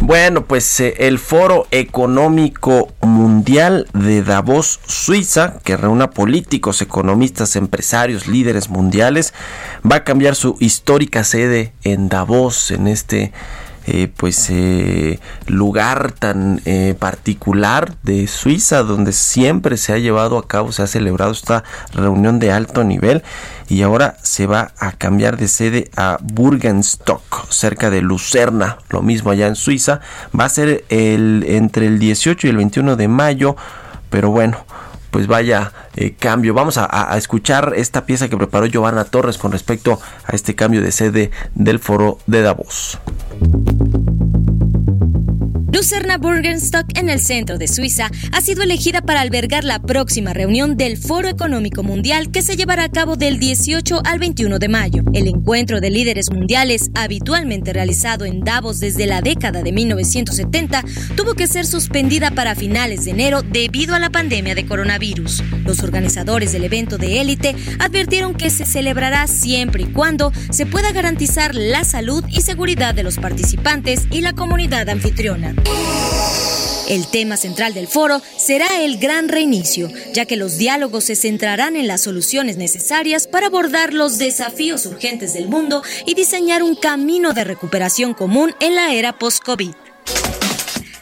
Bueno, 0.03 0.46
pues 0.46 0.80
eh, 0.80 0.94
el 1.01 1.18
Foro 1.18 1.66
Económico 1.70 2.88
Mundial 3.03 3.86
de 3.92 4.22
Davos, 4.22 4.80
Suiza, 4.86 5.59
que 5.62 5.76
reúne 5.76 6.09
políticos, 6.09 6.80
economistas, 6.80 7.55
empresarios, 7.55 8.26
líderes 8.26 8.70
mundiales, 8.70 9.34
va 9.88 9.96
a 9.96 10.05
cambiar 10.05 10.36
su 10.36 10.57
histórica 10.59 11.22
sede 11.22 11.74
en 11.82 12.09
Davos, 12.09 12.70
en 12.70 12.88
este 12.88 13.32
eh, 13.86 14.12
pues 14.14 14.48
eh, 14.50 15.18
lugar 15.46 16.12
tan 16.12 16.60
eh, 16.66 16.94
particular 16.98 17.94
de 18.02 18.26
Suiza 18.26 18.82
donde 18.82 19.12
siempre 19.12 19.76
se 19.78 19.92
ha 19.92 19.98
llevado 19.98 20.36
a 20.36 20.46
cabo, 20.46 20.70
se 20.70 20.82
ha 20.82 20.86
celebrado 20.86 21.32
esta 21.32 21.64
reunión 21.94 22.38
de 22.38 22.52
alto 22.52 22.84
nivel 22.84 23.22
y 23.68 23.82
ahora 23.82 24.16
se 24.22 24.46
va 24.46 24.72
a 24.78 24.92
cambiar 24.92 25.38
de 25.38 25.48
sede 25.48 25.90
a 25.96 26.18
Burgenstock, 26.20 27.48
cerca 27.50 27.88
de 27.88 28.02
Lucerna, 28.02 28.78
lo 28.90 29.00
mismo 29.00 29.30
allá 29.30 29.46
en 29.46 29.56
Suiza. 29.56 30.00
Va 30.38 30.44
a 30.44 30.50
ser 30.50 30.84
el, 30.88 31.44
entre 31.48 31.86
el 31.86 31.98
18 31.98 32.46
y 32.46 32.50
el 32.50 32.56
21 32.56 32.96
de 32.96 33.08
mayo, 33.08 33.56
pero 34.10 34.30
bueno, 34.30 34.58
pues 35.11 35.26
vaya 35.26 35.72
cambio. 36.18 36.54
Vamos 36.54 36.78
a, 36.78 37.12
a, 37.12 37.16
escuchar 37.16 37.72
esta 37.76 38.06
pieza 38.06 38.28
que 38.28 38.36
preparó 38.36 38.66
Giovanna 38.66 39.04
Torres 39.04 39.38
con 39.38 39.52
respecto 39.52 40.00
a 40.24 40.34
este 40.34 40.54
cambio 40.54 40.82
de 40.82 40.92
sede 40.92 41.30
del 41.54 41.78
foro 41.78 42.18
de 42.26 42.42
Davos. 42.42 42.98
Lucerna 45.72 46.18
Burgenstock, 46.18 46.98
en 46.98 47.08
el 47.08 47.20
centro 47.20 47.56
de 47.56 47.68
Suiza, 47.68 48.10
ha 48.32 48.40
sido 48.40 48.62
elegida 48.62 49.02
para 49.02 49.20
albergar 49.20 49.62
la 49.62 49.80
próxima 49.80 50.32
reunión 50.32 50.76
del 50.76 50.96
Foro 50.96 51.28
Económico 51.28 51.84
Mundial 51.84 52.32
que 52.32 52.42
se 52.42 52.56
llevará 52.56 52.84
a 52.84 52.88
cabo 52.90 53.16
del 53.16 53.38
18 53.38 54.02
al 54.04 54.18
21 54.18 54.58
de 54.58 54.68
mayo. 54.68 55.04
El 55.12 55.28
encuentro 55.28 55.80
de 55.80 55.90
líderes 55.90 56.30
mundiales, 56.32 56.90
habitualmente 56.94 57.72
realizado 57.72 58.24
en 58.24 58.40
Davos 58.40 58.80
desde 58.80 59.06
la 59.06 59.20
década 59.20 59.62
de 59.62 59.70
1970, 59.70 60.84
tuvo 61.16 61.34
que 61.34 61.46
ser 61.46 61.64
suspendida 61.64 62.32
para 62.32 62.56
finales 62.56 63.04
de 63.04 63.12
enero 63.12 63.42
debido 63.42 63.94
a 63.94 64.00
la 64.00 64.10
pandemia 64.10 64.56
de 64.56 64.66
coronavirus. 64.66 65.44
Los 65.64 65.84
organizadores 65.84 66.52
del 66.52 66.64
evento 66.64 66.98
de 66.98 67.20
élite 67.20 67.54
advirtieron 67.78 68.34
que 68.34 68.50
se 68.50 68.66
celebrará 68.66 69.28
siempre 69.28 69.84
y 69.84 69.92
cuando 69.92 70.32
se 70.50 70.66
pueda 70.66 70.90
garantizar 70.90 71.54
la 71.54 71.84
salud 71.84 72.24
y 72.28 72.40
seguridad 72.40 72.92
de 72.92 73.04
los 73.04 73.18
participantes 73.18 74.06
y 74.10 74.20
la 74.20 74.32
comunidad 74.32 74.88
anfitriona. 74.88 75.54
El 76.90 77.06
tema 77.06 77.36
central 77.36 77.72
del 77.72 77.86
foro 77.86 78.20
será 78.36 78.82
el 78.82 78.98
gran 78.98 79.28
reinicio, 79.28 79.88
ya 80.12 80.26
que 80.26 80.36
los 80.36 80.58
diálogos 80.58 81.04
se 81.04 81.14
centrarán 81.14 81.76
en 81.76 81.86
las 81.86 82.02
soluciones 82.02 82.56
necesarias 82.56 83.28
para 83.28 83.46
abordar 83.46 83.94
los 83.94 84.18
desafíos 84.18 84.86
urgentes 84.86 85.32
del 85.32 85.46
mundo 85.46 85.84
y 86.04 86.14
diseñar 86.14 86.64
un 86.64 86.74
camino 86.74 87.32
de 87.32 87.44
recuperación 87.44 88.12
común 88.12 88.56
en 88.58 88.74
la 88.74 88.92
era 88.92 89.16
post-COVID. 89.16 89.89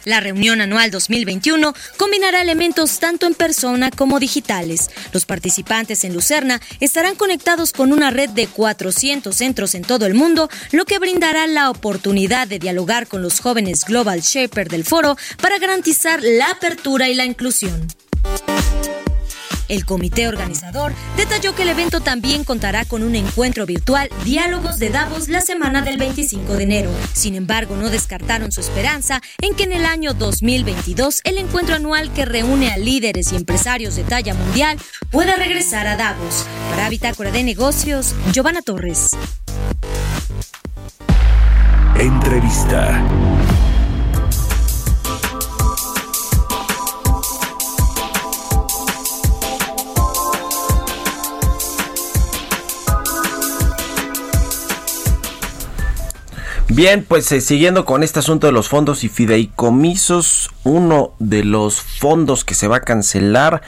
La 0.09 0.19
reunión 0.19 0.59
anual 0.59 0.89
2021 0.89 1.71
combinará 1.95 2.41
elementos 2.41 2.97
tanto 2.97 3.27
en 3.27 3.35
persona 3.35 3.91
como 3.91 4.19
digitales. 4.19 4.89
Los 5.13 5.27
participantes 5.27 6.03
en 6.03 6.15
Lucerna 6.15 6.59
estarán 6.79 7.13
conectados 7.13 7.73
con 7.73 7.93
una 7.93 8.09
red 8.09 8.31
de 8.31 8.47
400 8.47 9.35
centros 9.35 9.75
en 9.75 9.83
todo 9.83 10.07
el 10.07 10.15
mundo, 10.15 10.49
lo 10.71 10.85
que 10.85 10.97
brindará 10.97 11.45
la 11.45 11.69
oportunidad 11.69 12.47
de 12.47 12.57
dialogar 12.57 13.05
con 13.05 13.21
los 13.21 13.39
jóvenes 13.39 13.85
Global 13.85 14.21
Shaper 14.21 14.67
del 14.67 14.83
foro 14.83 15.15
para 15.43 15.59
garantizar 15.59 16.23
la 16.23 16.49
apertura 16.49 17.07
y 17.07 17.13
la 17.13 17.25
inclusión. 17.25 17.87
El 19.69 19.85
comité 19.85 20.27
organizador 20.27 20.93
detalló 21.15 21.55
que 21.55 21.61
el 21.61 21.69
evento 21.69 22.01
también 22.01 22.43
contará 22.43 22.85
con 22.85 23.03
un 23.03 23.15
encuentro 23.15 23.65
virtual 23.65 24.09
Diálogos 24.25 24.79
de 24.79 24.89
Davos 24.89 25.29
la 25.29 25.41
semana 25.41 25.81
del 25.83 25.97
25 25.97 26.53
de 26.55 26.63
enero. 26.63 26.91
Sin 27.13 27.35
embargo, 27.35 27.75
no 27.77 27.89
descartaron 27.89 28.51
su 28.51 28.61
esperanza 28.61 29.21
en 29.41 29.55
que 29.55 29.63
en 29.63 29.71
el 29.71 29.85
año 29.85 30.13
2022 30.13 31.21
el 31.23 31.37
encuentro 31.37 31.75
anual 31.75 32.11
que 32.11 32.25
reúne 32.25 32.71
a 32.71 32.77
líderes 32.77 33.31
y 33.31 33.35
empresarios 33.35 33.95
de 33.95 34.03
talla 34.03 34.33
mundial 34.33 34.77
pueda 35.11 35.35
regresar 35.35 35.87
a 35.87 35.95
Davos. 35.95 36.45
Para 36.71 36.89
Bitácora 36.89 37.31
de 37.31 37.43
Negocios, 37.43 38.15
Giovanna 38.33 38.61
Torres. 38.61 39.11
Entrevista. 41.99 43.03
Bien, 56.79 57.03
pues 57.05 57.29
eh, 57.33 57.41
siguiendo 57.41 57.83
con 57.83 58.03
este 58.03 58.19
asunto 58.19 58.47
de 58.47 58.53
los 58.53 58.69
fondos 58.69 59.03
y 59.03 59.09
fideicomisos, 59.09 60.49
uno 60.63 61.11
de 61.19 61.43
los 61.43 61.81
fondos 61.81 62.45
que 62.45 62.55
se 62.55 62.69
va 62.69 62.77
a 62.77 62.79
cancelar 62.79 63.61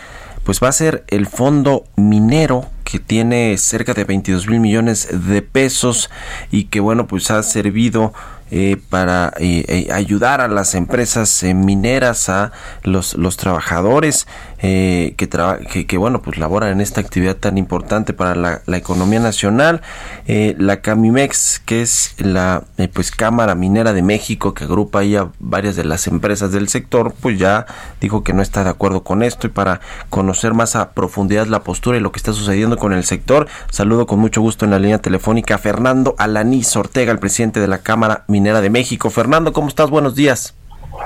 pues 0.45 0.62
va 0.64 0.70
a 0.70 0.72
ser 0.72 1.03
el 1.09 1.28
fondo 1.28 1.84
minero 1.97 2.68
que 2.86 2.99
tiene 2.99 3.57
cerca 3.57 3.93
de 3.93 4.05
22 4.05 4.47
mil 4.47 4.62
millones 4.62 5.09
de 5.12 5.41
pesos 5.41 6.09
y 6.51 6.66
que 6.66 6.80
bueno 6.80 7.05
pues 7.05 7.30
ha 7.32 7.43
servido 7.43 8.14
eh, 8.49 8.78
para 8.89 9.34
eh, 9.39 9.64
eh, 9.68 9.93
ayudar 9.93 10.41
a 10.41 10.49
las 10.49 10.76
empresas 10.76 11.43
mineras, 11.43 12.28
a 12.28 12.51
los, 12.84 13.14
los 13.14 13.38
trabajadores 13.38 14.28
que, 14.62 15.86
que, 15.88 15.97
bueno 15.97 16.22
pues 16.22 16.38
laboran 16.38 16.72
en 16.72 16.82
esta 16.82 17.01
actividad 17.01 17.36
tan 17.36 17.57
importante 17.57 18.14
para 18.14 18.36
la, 18.36 18.78
economía 18.78 19.20
nacional. 19.20 19.82
la 20.28 20.82
Camimex, 20.82 21.59
que 21.66 21.82
es 21.82 22.16
la 22.18 22.64
pues 22.93 23.12
Cámara 23.12 23.55
Minera 23.55 23.93
de 23.93 24.01
México, 24.01 24.53
que 24.53 24.66
agrupa 24.66 24.99
ahí 24.99 25.16
a 25.16 25.32
varias 25.39 25.76
de 25.76 25.84
las 25.84 26.07
empresas 26.07 26.51
del 26.51 26.68
sector, 26.70 27.14
pues 27.20 27.39
ya 27.39 27.66
dijo 27.99 28.24
que 28.24 28.34
no 28.34 28.41
está 28.41 28.64
de 28.64 28.70
acuerdo 28.70 29.03
con 29.03 29.24
esto 29.24 29.47
y 29.47 29.49
para 29.49 29.82
conocer 30.09 30.53
más 30.53 30.76
a 30.76 30.91
profundidad 30.91 31.47
la 31.47 31.64
postura 31.64 31.97
y 31.97 32.01
lo 32.01 32.12
que 32.12 32.18
está 32.18 32.34
sucediendo 32.34 32.78
con 32.78 32.93
el 32.93 33.03
sector, 33.03 33.47
saludo 33.70 34.05
con 34.05 34.20
mucho 34.20 34.41
gusto 34.41 34.66
en 34.66 34.72
la 34.72 34.80
línea 34.80 34.99
telefónica 34.99 35.55
a 35.55 35.57
Fernando 35.57 36.16
Alaniz 36.18 36.76
Ortega, 36.76 37.12
el 37.12 37.20
presidente 37.20 37.59
de 37.59 37.68
la 37.68 37.80
Cámara 37.80 38.26
Minera 38.28 38.62
de 38.62 38.70
México. 38.70 39.09
Fernando, 39.09 39.53
¿cómo 39.53 39.68
estás? 39.68 39.89
Buenos 39.89 40.16
días. 40.16 40.61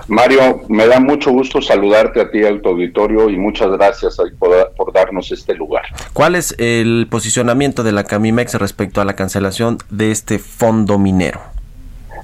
Mario, 0.07 0.61
me 0.69 0.87
da 0.87 0.99
mucho 0.99 1.31
gusto 1.31 1.61
saludarte 1.61 2.21
a 2.21 2.29
ti, 2.29 2.43
a 2.43 2.61
tu 2.61 2.69
auditorio, 2.69 3.29
y 3.29 3.37
muchas 3.37 3.71
gracias 3.71 4.17
por, 4.37 4.73
por, 4.75 4.93
darnos 4.93 5.31
este 5.31 5.53
lugar. 5.53 5.83
¿Cuál 6.13 6.35
es 6.35 6.55
el 6.57 7.07
posicionamiento 7.09 7.83
de 7.83 7.91
la 7.91 8.03
Camimex 8.03 8.55
respecto 8.55 9.01
a 9.01 9.05
la 9.05 9.13
cancelación 9.13 9.77
de 9.89 10.11
este 10.11 10.39
fondo 10.39 10.97
minero? 10.97 11.41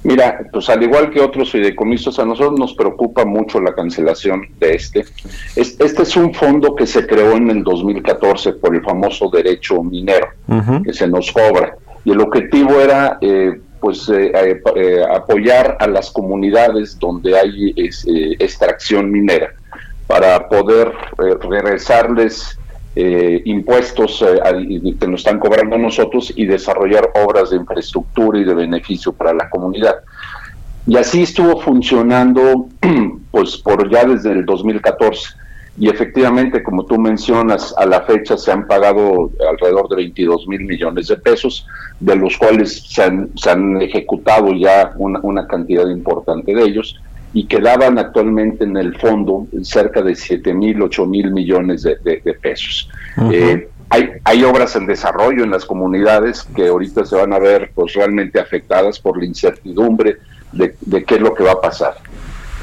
Mira, 0.04 0.40
pues 0.52 0.68
al 0.70 0.82
igual 0.82 1.12
que 1.12 1.22
otros 1.22 1.52
fideicomisos, 1.52 2.18
a 2.18 2.26
nosotros 2.26 2.60
nos 2.60 2.74
preocupa 2.74 3.24
mucho 3.24 3.62
la 3.62 3.74
cancelación 3.74 4.48
de 4.60 4.74
este. 4.74 5.06
Este 5.56 6.02
es 6.02 6.18
un 6.18 6.34
fondo 6.34 6.76
que 6.76 6.88
se 6.88 7.06
creó 7.06 7.34
en 7.34 7.50
el 7.52 7.64
2014 7.64 8.54
por 8.54 8.76
el 8.76 8.82
famoso 8.82 9.30
derecho 9.30 9.84
minero, 9.84 10.28
que 10.84 10.94
se 10.94 11.08
nos 11.08 11.32
cobra. 11.32 11.76
Y 12.04 12.12
el 12.12 12.22
objetivo 12.22 12.80
era 12.80 13.20
eh, 13.22 13.62
pues 13.82 14.08
eh, 14.10 14.32
eh, 14.34 14.62
eh, 14.76 15.04
apoyar 15.12 15.76
a 15.80 15.88
las 15.88 16.12
comunidades 16.12 16.98
donde 17.00 17.38
hay 17.38 17.74
extracción 18.40 19.12
minera 19.12 19.50
para 20.06 20.48
poder 20.48 20.94
regresarles 21.18 22.58
impuestos 22.96 24.24
que 24.44 25.08
nos 25.08 25.22
están 25.22 25.40
cobrando 25.40 25.78
nosotros 25.78 26.32
y 26.36 26.46
desarrollar 26.46 27.10
obras 27.16 27.50
de 27.50 27.58
infraestructura 27.58 28.38
y 28.40 28.44
de 28.44 28.54
beneficio 28.54 29.14
para 29.14 29.34
la 29.34 29.50
comunidad. 29.50 29.96
Y 30.86 30.98
así 30.98 31.24
estuvo 31.24 31.62
funcionando 31.62 32.68
pues 33.32 33.58
por 33.58 33.90
ya 33.90 34.04
desde 34.04 34.32
el 34.32 34.46
2014 34.46 35.30
y 35.78 35.90
efectivamente, 35.90 36.62
como 36.62 36.86
tú 36.86 37.00
mencionas, 37.00 37.74
a 37.78 37.86
la 37.86 38.02
fecha 38.02 38.38
se 38.38 38.52
han 38.52 38.68
pagado 38.68 39.32
alrededor 39.50 39.88
de 39.90 39.96
22 39.96 40.48
mil 40.48 40.66
millones 40.66 41.08
de 41.08 41.16
pesos, 41.16 41.66
de 42.00 42.16
los 42.16 42.38
cuales 42.38 42.84
se 42.88 43.02
han, 43.04 43.82
ejecutado 43.82 44.54
ya 44.54 44.94
una, 44.98 45.48
cantidad 45.48 45.88
importante 45.88 46.54
de 46.54 46.64
ellos 46.64 47.00
y 47.34 47.48
quedaban 47.48 47.98
actualmente 47.98 48.66
en 48.66 48.76
el 48.76 48.98
fondo 48.98 49.48
cerca 49.64 50.02
de 50.02 50.16
7 50.16 50.54
mil, 50.54 50.82
8 50.82 51.06
mil 51.06 51.32
millones 51.32 51.84
de, 51.84 52.38
pesos. 52.42 52.90
Eh, 53.32 53.70
hay, 53.90 54.10
hay 54.26 54.44
obras 54.44 54.76
en 54.76 54.86
desarrollo 54.86 55.44
en 55.44 55.52
las 55.52 55.66
comunidades 55.66 56.44
que 56.54 56.68
ahorita 56.68 57.06
se 57.06 57.16
van 57.16 57.32
a 57.32 57.40
ver 57.40 57.72
pues 57.74 57.94
realmente 57.94 58.40
afectadas 58.40 59.00
por 59.00 59.18
la 59.18 59.26
incertidumbre 59.26 60.18
de, 60.52 60.76
de 60.82 61.04
qué 61.06 61.16
es 61.16 61.22
lo 61.22 61.34
que 61.34 61.44
va 61.44 61.54
a 61.54 61.62
pasar. 61.62 61.96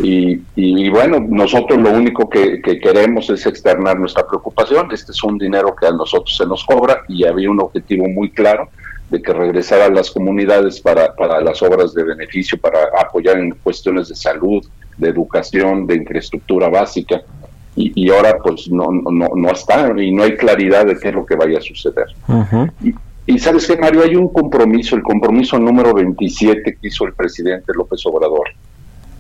Y, 0.00 0.88
bueno, 0.90 1.18
nosotros 1.28 1.80
lo 1.80 1.90
único 1.90 2.28
que, 2.28 2.60
queremos 2.60 3.28
es 3.30 3.46
externar 3.46 3.98
nuestra 3.98 4.26
preocupación. 4.26 4.90
Este 4.92 5.12
es 5.12 5.22
un 5.24 5.38
dinero 5.38 5.74
que 5.74 5.86
a 5.86 5.90
nosotros 5.90 6.36
se 6.36 6.46
nos 6.46 6.64
cobra 6.64 7.02
y 7.08 7.24
había 7.24 7.50
un 7.50 7.60
objetivo 7.60 8.08
muy 8.08 8.30
claro 8.30 8.68
de 9.10 9.22
que 9.22 9.32
regresara 9.32 9.86
a 9.86 9.90
las 9.90 10.10
comunidades 10.10 10.80
para, 10.80 11.14
para 11.14 11.40
las 11.40 11.62
obras 11.62 11.94
de 11.94 12.04
beneficio, 12.04 12.58
para 12.58 12.90
apoyar 13.00 13.38
en 13.38 13.52
cuestiones 13.62 14.08
de 14.08 14.14
salud, 14.14 14.64
de 14.98 15.08
educación, 15.08 15.86
de 15.86 15.96
infraestructura 15.96 16.68
básica. 16.68 17.22
Y, 17.74 18.10
ahora 18.10 18.38
pues 18.42 18.68
no, 18.68 18.88
no, 18.90 19.28
no 19.36 19.50
está 19.50 19.88
y 19.96 20.10
no 20.10 20.24
hay 20.24 20.36
claridad 20.36 20.84
de 20.84 20.98
qué 20.98 21.10
es 21.10 21.14
lo 21.14 21.24
que 21.24 21.36
vaya 21.36 21.58
a 21.58 21.60
suceder. 21.60 22.06
y, 22.82 22.92
y 23.24 23.38
sabes 23.38 23.68
que 23.68 23.76
Mario, 23.76 24.02
hay 24.02 24.16
un 24.16 24.32
compromiso, 24.32 24.96
el 24.96 25.02
compromiso 25.02 25.58
número 25.60 25.94
27 25.94 26.76
que 26.80 26.88
hizo 26.88 27.04
el 27.04 27.14
presidente 27.14 27.72
López 27.74 28.04
Obrador 28.06 28.48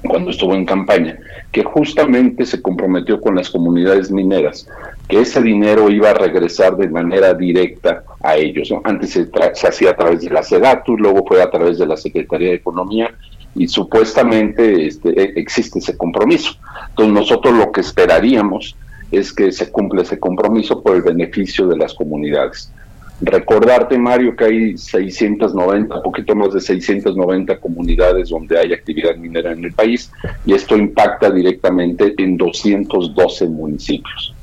cuando 0.06 0.30
estuvo 0.30 0.54
en 0.54 0.64
campaña, 0.64 1.18
que 1.52 1.64
justamente 1.64 2.46
se 2.46 2.62
comprometió 2.62 3.20
con 3.20 3.34
las 3.34 3.50
comunidades 3.50 4.10
mineras, 4.10 4.68
que 5.08 5.20
ese 5.20 5.42
dinero 5.42 5.90
iba 5.90 6.10
a 6.10 6.14
regresar 6.14 6.76
de 6.76 6.88
manera 6.88 7.34
directa 7.34 8.04
a 8.22 8.36
ellos. 8.36 8.72
Antes 8.84 9.10
se, 9.10 9.28
hacía 9.66 9.90
a 9.90 9.96
través 9.96 10.20
de 10.20 10.30
la 10.30 10.42
SEDATU, 10.42 10.96
luego 10.96 11.24
fue 11.26 11.42
a 11.42 11.50
través 11.50 11.78
de 11.78 11.86
la 11.86 11.96
Secretaría 11.96 12.50
de 12.50 12.56
Economía 12.56 13.14
y 13.54 13.66
supuestamente 13.66 14.86
este, 14.86 15.08
e, 15.20 15.32
existe 15.40 15.78
ese 15.78 15.96
compromiso. 15.96 16.52
Entonces 16.90 17.14
nosotros 17.14 17.54
lo 17.54 17.72
que 17.72 17.80
esperaríamos 17.80 18.76
es 19.10 19.32
que 19.32 19.50
se 19.52 19.70
cumpla 19.70 20.02
ese 20.02 20.18
compromiso 20.18 20.82
por 20.82 20.94
el 20.94 21.02
beneficio 21.02 21.66
de 21.66 21.78
las 21.78 21.94
comunidades. 21.94 22.72
Recordarte, 23.20 23.98
Mario, 23.98 24.36
que 24.36 24.44
hay 24.44 24.78
690, 24.78 26.02
poquito 26.02 26.36
más 26.36 26.54
de 26.54 26.60
690 26.60 27.58
comunidades 27.58 28.28
donde 28.28 28.58
hay 28.58 28.72
actividad 28.72 29.16
minera 29.16 29.52
en 29.52 29.64
el 29.64 29.72
país 29.72 30.12
y 30.46 30.52
esto 30.52 30.76
impacta 30.76 31.28
directamente 31.30 32.14
en 32.16 32.36
212 32.36 33.48
municipios. 33.48 34.34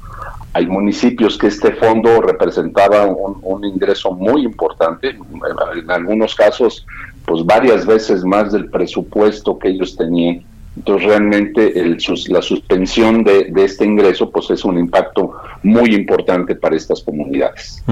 Hay 0.51 0.67
municipios 0.67 1.37
que 1.37 1.47
este 1.47 1.71
fondo 1.73 2.21
representaba 2.21 3.05
un, 3.05 3.63
ingreso 3.65 4.11
muy 4.11 4.43
importante, 4.43 5.09
en 5.09 5.91
algunos 5.91 6.35
casos, 6.35 6.85
pues 7.25 7.45
varias 7.45 7.85
veces 7.85 8.23
más 8.23 8.51
del 8.51 8.69
presupuesto 8.69 9.57
que 9.57 9.69
ellos 9.69 9.95
tenían 9.95 10.43
entonces 10.75 11.07
realmente 11.07 11.97
la 12.27 12.41
suspensión 12.41 13.23
de, 13.23 13.51
este 13.55 13.85
ingreso 13.85 14.29
pues 14.29 14.49
es 14.49 14.65
un 14.65 14.77
impacto 14.77 15.33
muy 15.63 15.95
importante 15.95 16.55
para 16.55 16.75
estas 16.75 17.01
comunidades. 17.01 17.83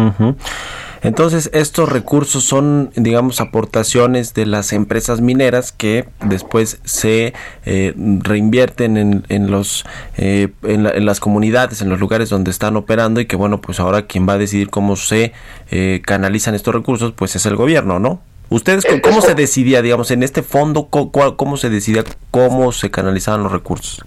Entonces 1.02 1.50
estos 1.54 1.90
recursos 1.90 2.44
son 2.44 2.92
digamos 2.96 3.42
aportaciones 3.42 4.34
de 4.34 4.46
las 4.46 4.72
empresas 4.74 5.22
mineras 5.22 5.72
que 5.72 6.06
después 6.26 6.80
se 6.84 7.34
eh, 7.66 7.94
reinvierten 7.96 9.24
eh, 9.30 10.50
en, 10.64 11.06
las 11.06 11.20
comunidades, 11.20 11.82
en 11.82 11.90
los 11.90 12.00
lugares 12.00 12.30
donde 12.30 12.52
están 12.52 12.78
operando 12.78 13.20
y 13.20 13.26
que 13.26 13.36
bueno 13.36 13.60
pues 13.60 13.80
ahora 13.80 14.08
quien 14.08 14.28
va 14.28 14.34
a 14.34 14.38
decidir 14.38 14.70
cómo 14.70 14.96
se 14.96 15.34
eh, 15.72 16.02
canalizan 16.06 16.56
estos 16.56 16.74
recursos 16.74 17.14
pues 17.14 17.36
es 17.36 17.46
el 17.46 17.56
gobierno, 17.56 18.00
¿no? 18.00 18.22
¿Ustedes 18.50 18.86
cómo 19.02 19.22
se 19.22 19.34
decidía, 19.34 19.82
digamos, 19.82 20.12
en 20.12 20.22
este 20.22 20.44
fondo, 20.44 20.88
cómo, 20.90 21.58
se 21.58 21.70
decidía 21.70 22.04
cómo 22.30 22.72
se 22.72 22.92
canalizaban 22.92 23.44
los 23.44 23.52
recursos? 23.52 24.06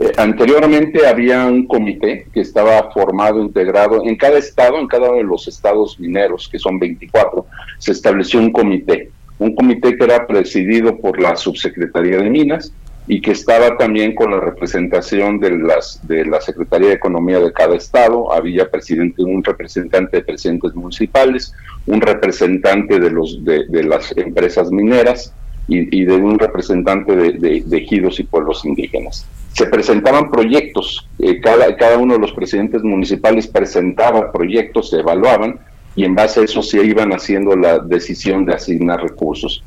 Eh, 0.00 0.12
anteriormente 0.16 1.06
había 1.06 1.46
un 1.46 1.66
comité 1.66 2.26
que 2.32 2.40
estaba 2.40 2.90
formado, 2.92 3.40
integrado 3.42 4.04
en 4.04 4.16
cada 4.16 4.38
estado, 4.38 4.78
en 4.78 4.86
cada 4.88 5.08
uno 5.08 5.18
de 5.18 5.24
los 5.24 5.48
estados 5.48 5.98
mineros, 5.98 6.48
que 6.48 6.58
son 6.58 6.78
24, 6.78 7.46
se 7.78 7.92
estableció 7.92 8.40
un 8.40 8.52
comité. 8.52 9.10
Un 9.38 9.54
comité 9.54 9.96
que 9.96 10.04
era 10.04 10.26
presidido 10.26 10.98
por 10.98 11.20
la 11.20 11.36
Subsecretaría 11.36 12.18
de 12.18 12.28
Minas, 12.28 12.72
y 13.08 13.22
que 13.22 13.30
estaba 13.30 13.78
también 13.78 14.14
con 14.14 14.30
la 14.30 14.40
representación 14.40 15.40
de 15.40 15.58
las 15.58 16.06
de 16.06 16.26
la 16.26 16.42
Secretaría 16.42 16.88
de 16.88 16.94
Economía 16.94 17.40
de 17.40 17.52
cada 17.52 17.74
estado, 17.74 18.30
había 18.32 18.70
presidente 18.70 19.22
un 19.22 19.42
representante 19.42 20.18
de 20.18 20.22
presidentes 20.22 20.74
municipales, 20.74 21.54
un 21.86 22.02
representante 22.02 23.00
de 23.00 23.10
los 23.10 23.42
de, 23.42 23.64
las 23.82 24.14
empresas 24.16 24.70
mineras 24.70 25.32
y, 25.66 26.04
de 26.04 26.16
un 26.16 26.38
representante 26.38 27.14
de, 27.14 27.64
ejidos 27.72 28.20
y 28.20 28.24
pueblos 28.24 28.64
indígenas. 28.64 29.26
Se 29.52 29.66
presentaban 29.66 30.30
proyectos, 30.30 31.08
eh, 31.18 31.40
cada, 31.40 31.74
cada 31.76 31.98
uno 31.98 32.14
de 32.14 32.20
los 32.20 32.32
presidentes 32.32 32.82
municipales 32.82 33.46
presentaba 33.46 34.30
proyectos, 34.32 34.90
se 34.90 35.00
evaluaban 35.00 35.58
y 35.96 36.04
en 36.04 36.14
base 36.14 36.40
a 36.40 36.44
eso 36.44 36.62
se 36.62 36.84
iban 36.84 37.12
haciendo 37.12 37.56
la 37.56 37.78
decisión 37.78 38.44
de 38.44 38.54
asignar 38.54 39.02
recursos 39.02 39.62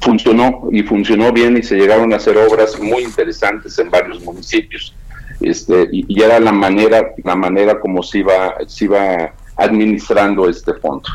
funcionó 0.00 0.68
y 0.70 0.82
funcionó 0.82 1.32
bien 1.32 1.56
y 1.56 1.62
se 1.62 1.76
llegaron 1.76 2.12
a 2.12 2.16
hacer 2.16 2.36
obras 2.36 2.78
muy 2.80 3.02
interesantes 3.02 3.78
en 3.78 3.90
varios 3.90 4.22
municipios. 4.22 4.94
Este, 5.40 5.88
y, 5.92 6.22
era 6.22 6.38
la 6.40 6.52
manera, 6.52 7.12
la 7.22 7.34
manera 7.34 7.80
como 7.80 8.02
se 8.02 8.18
iba, 8.18 8.54
se 8.66 8.84
iba 8.86 9.32
administrando 9.56 10.48
este 10.48 10.74
fondo. 10.74 11.08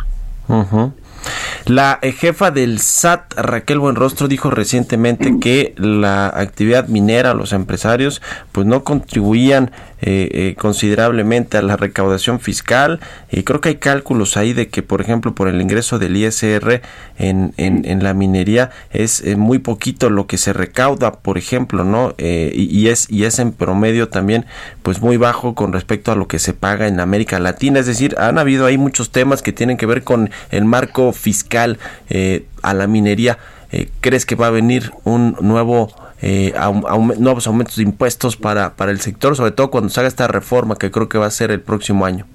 La 1.65 1.99
eh, 2.01 2.11
jefa 2.11 2.51
del 2.51 2.79
SAT, 2.79 3.33
Raquel 3.37 3.79
Buenrostro, 3.79 4.27
dijo 4.27 4.49
recientemente 4.49 5.35
que 5.41 5.73
la 5.77 6.27
actividad 6.27 6.87
minera, 6.87 7.33
los 7.33 7.53
empresarios, 7.53 8.21
pues 8.51 8.65
no 8.65 8.83
contribuían 8.83 9.71
eh, 10.01 10.29
eh, 10.31 10.55
considerablemente 10.57 11.57
a 11.57 11.61
la 11.61 11.77
recaudación 11.77 12.39
fiscal. 12.39 12.99
Y 13.29 13.43
creo 13.43 13.61
que 13.61 13.69
hay 13.69 13.75
cálculos 13.75 14.37
ahí 14.37 14.53
de 14.53 14.69
que, 14.69 14.81
por 14.81 15.01
ejemplo, 15.01 15.35
por 15.35 15.47
el 15.47 15.61
ingreso 15.61 15.99
del 15.99 16.15
ISR 16.17 16.81
en, 17.17 17.53
en, 17.57 18.03
la 18.03 18.13
minería 18.13 18.71
es 18.91 19.23
muy 19.37 19.59
poquito 19.59 20.09
lo 20.09 20.25
que 20.25 20.37
se 20.37 20.53
recauda, 20.53 21.11
por 21.11 21.37
ejemplo, 21.37 21.83
¿no? 21.83 22.15
y, 22.17 22.87
es, 22.87 23.07
y 23.09 23.25
es 23.25 23.39
en 23.39 23.51
promedio 23.51 24.07
también 24.07 24.45
pues 24.83 25.01
muy 25.01 25.17
bajo 25.17 25.53
con 25.53 25.73
respecto 25.73 26.11
a 26.11 26.15
lo 26.15 26.27
que 26.27 26.39
se 26.39 26.53
paga 26.53 26.87
en 26.87 26.99
América 26.99 27.39
Latina, 27.39 27.79
es 27.79 27.85
decir, 27.85 28.15
han 28.17 28.37
habido 28.39 28.65
ahí 28.65 28.77
muchos 28.77 29.11
temas 29.11 29.41
que 29.41 29.51
tienen 29.51 29.77
que 29.77 29.85
ver 29.85 30.03
con 30.03 30.29
el 30.51 30.65
marco 30.65 31.08
fiscal 31.13 31.77
eh, 32.09 32.45
a 32.61 32.73
la 32.73 32.87
minería, 32.87 33.37
eh, 33.71 33.89
¿crees 34.01 34.25
que 34.25 34.35
va 34.35 34.47
a 34.47 34.51
venir 34.51 34.91
un 35.03 35.35
nuevo 35.41 35.89
eh, 36.21 36.53
nuevos 37.17 37.47
aumentos 37.47 37.77
de 37.77 37.83
impuestos 37.83 38.35
para, 38.35 38.75
para 38.75 38.91
el 38.91 38.99
sector, 38.99 39.37
sobre 39.37 39.51
todo 39.51 39.71
cuando 39.71 39.89
se 39.89 40.01
haga 40.01 40.09
esta 40.09 40.27
reforma 40.27 40.75
que 40.75 40.91
creo 40.91 41.07
que 41.07 41.17
va 41.17 41.27
a 41.27 41.31
ser 41.31 41.51
el 41.51 41.61
próximo 41.61 42.05
año? 42.05 42.25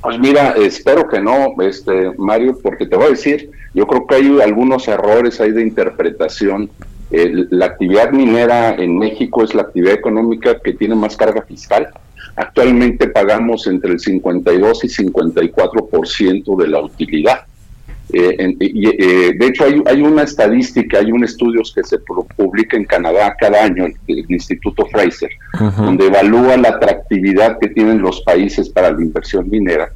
Pues 0.00 0.18
mira, 0.18 0.54
espero 0.56 1.06
que 1.06 1.20
no, 1.20 1.54
este 1.60 2.12
Mario, 2.16 2.58
porque 2.62 2.86
te 2.86 2.96
voy 2.96 3.06
a 3.06 3.10
decir, 3.10 3.50
yo 3.74 3.86
creo 3.86 4.06
que 4.06 4.14
hay 4.14 4.40
algunos 4.40 4.88
errores 4.88 5.40
ahí 5.40 5.52
de 5.52 5.62
interpretación. 5.62 6.70
la 7.10 7.66
actividad 7.66 8.10
minera 8.10 8.74
en 8.74 8.98
México 8.98 9.44
es 9.44 9.54
la 9.54 9.62
actividad 9.62 9.92
económica 9.92 10.58
que 10.58 10.72
tiene 10.72 10.94
más 10.94 11.16
carga 11.16 11.42
fiscal. 11.42 11.90
Actualmente 12.36 13.08
pagamos 13.08 13.66
entre 13.66 13.92
el 13.92 14.00
52 14.00 14.84
y 14.84 14.88
54% 14.88 16.56
de 16.56 16.68
la 16.68 16.80
utilidad. 16.80 17.46
Eh, 18.12 18.56
eh, 18.60 19.32
de 19.38 19.46
hecho, 19.46 19.64
hay, 19.64 20.02
una 20.02 20.22
estadística, 20.22 20.98
hay 20.98 21.10
un 21.10 21.24
estudio 21.24 21.62
que 21.74 21.82
se 21.82 21.98
publica 22.36 22.76
en 22.76 22.84
Canadá 22.84 23.34
cada 23.40 23.64
año, 23.64 23.86
el, 23.86 24.26
Instituto 24.28 24.86
Fraser, 24.86 25.30
donde 25.78 26.06
evalúa 26.06 26.56
la 26.56 26.70
atractividad 26.70 27.58
que 27.58 27.68
tienen 27.68 28.02
los 28.02 28.20
países 28.20 28.68
para 28.68 28.90
la 28.92 29.00
inversión 29.00 29.48
minera. 29.48 29.90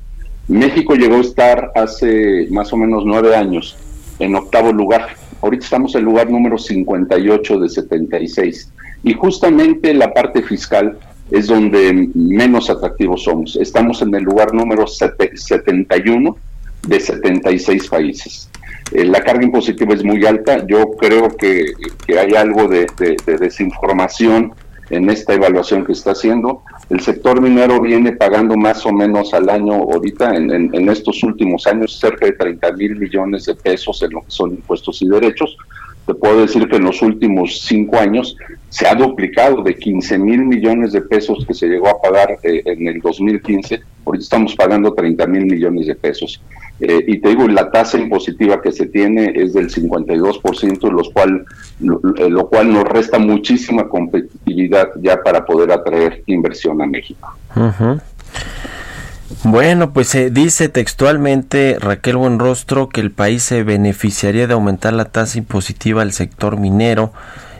México 0.48 0.94
llegó 0.94 1.16
a 1.16 1.20
estar 1.20 1.72
hace 1.74 2.46
más 2.50 2.72
o 2.72 2.76
menos 2.76 3.04
nueve 3.04 3.34
años 3.34 3.76
en 4.18 4.34
octavo 4.34 4.72
lugar. 4.72 5.08
Ahorita 5.42 5.64
estamos 5.64 5.94
en 5.94 6.00
el 6.00 6.04
lugar 6.06 6.30
número 6.30 6.56
58 6.56 7.58
de 7.58 7.68
76. 7.68 8.72
Y 9.02 9.12
justamente 9.12 9.92
la 9.92 10.14
parte 10.14 10.42
fiscal 10.42 10.98
es 11.30 11.48
donde 11.48 12.08
menos 12.14 12.70
atractivos 12.70 13.24
somos. 13.24 13.56
Estamos 13.56 14.00
en 14.02 14.14
el 14.14 14.22
lugar 14.22 14.54
número 14.54 14.86
71 14.86 16.36
de 16.86 17.00
76 17.00 17.88
países. 17.88 18.50
Eh, 18.92 19.04
la 19.04 19.20
carga 19.20 19.44
impositiva 19.44 19.94
es 19.94 20.04
muy 20.04 20.24
alta. 20.24 20.64
Yo 20.66 20.92
creo 20.92 21.28
que, 21.36 21.66
hay 22.08 22.34
algo 22.34 22.68
de, 22.68 22.86
desinformación 23.26 24.52
en 24.90 25.10
esta 25.10 25.34
evaluación 25.34 25.84
que 25.84 25.92
está 25.92 26.12
haciendo. 26.12 26.62
El 26.88 27.00
sector 27.00 27.40
minero 27.40 27.80
viene 27.80 28.12
pagando 28.12 28.56
más 28.56 28.86
o 28.86 28.92
menos 28.92 29.34
al 29.34 29.48
año, 29.50 29.74
ahorita, 29.74 30.36
en, 30.36 30.50
en 30.52 30.88
estos 30.88 31.22
últimos 31.24 31.66
años, 31.66 31.98
cerca 31.98 32.26
de 32.26 32.32
30 32.32 32.72
mil 32.72 32.96
millones 32.96 33.46
de 33.46 33.56
pesos 33.56 34.00
en 34.02 34.12
lo 34.12 34.20
que 34.20 34.30
son 34.30 34.50
impuestos 34.50 35.02
y 35.02 35.08
derechos. 35.08 35.56
Te 36.06 36.14
puedo 36.14 36.40
decir 36.40 36.68
que 36.68 36.76
en 36.76 36.84
los 36.84 37.02
últimos 37.02 37.62
cinco 37.62 37.98
años 37.98 38.36
se 38.68 38.86
ha 38.86 38.94
duplicado 38.94 39.62
de 39.62 39.74
15 39.74 40.18
mil 40.18 40.44
millones 40.44 40.92
de 40.92 41.00
pesos 41.00 41.44
que 41.46 41.52
se 41.52 41.66
llegó 41.66 41.88
a 41.88 42.00
pagar 42.00 42.38
eh, 42.42 42.62
en 42.64 42.86
el 42.86 43.00
2015. 43.00 43.80
Ahorita 44.04 44.22
estamos 44.22 44.54
pagando 44.54 44.94
30 44.94 45.26
mil 45.26 45.46
millones 45.46 45.88
de 45.88 45.96
pesos. 45.96 46.40
Eh, 46.78 47.04
y 47.08 47.18
te 47.18 47.30
digo, 47.30 47.48
la 47.48 47.70
tasa 47.70 47.98
impositiva 47.98 48.60
que 48.62 48.70
se 48.70 48.86
tiene 48.86 49.32
es 49.34 49.54
del 49.54 49.68
52%, 49.68 50.90
los 50.92 51.10
cual, 51.10 51.44
lo, 51.80 52.00
eh, 52.16 52.30
lo, 52.30 52.48
cual 52.48 52.72
nos 52.72 52.84
resta 52.84 53.18
muchísima 53.18 53.88
competitividad 53.88 54.90
ya 55.00 55.22
para 55.22 55.44
poder 55.44 55.72
atraer 55.72 56.22
inversión 56.26 56.80
a 56.82 56.86
México. 56.86 57.34
Bueno, 59.42 59.92
pues 59.92 60.08
se 60.08 60.30
dice 60.30 60.68
textualmente 60.68 61.78
Raquel 61.80 62.16
Buenrostro 62.16 62.88
que 62.88 63.00
el 63.00 63.10
país 63.10 63.42
se 63.42 63.64
beneficiaría 63.64 64.46
de 64.46 64.54
aumentar 64.54 64.92
la 64.92 65.06
tasa 65.06 65.38
impositiva 65.38 66.02
al 66.02 66.12
sector 66.12 66.58
minero 66.58 67.12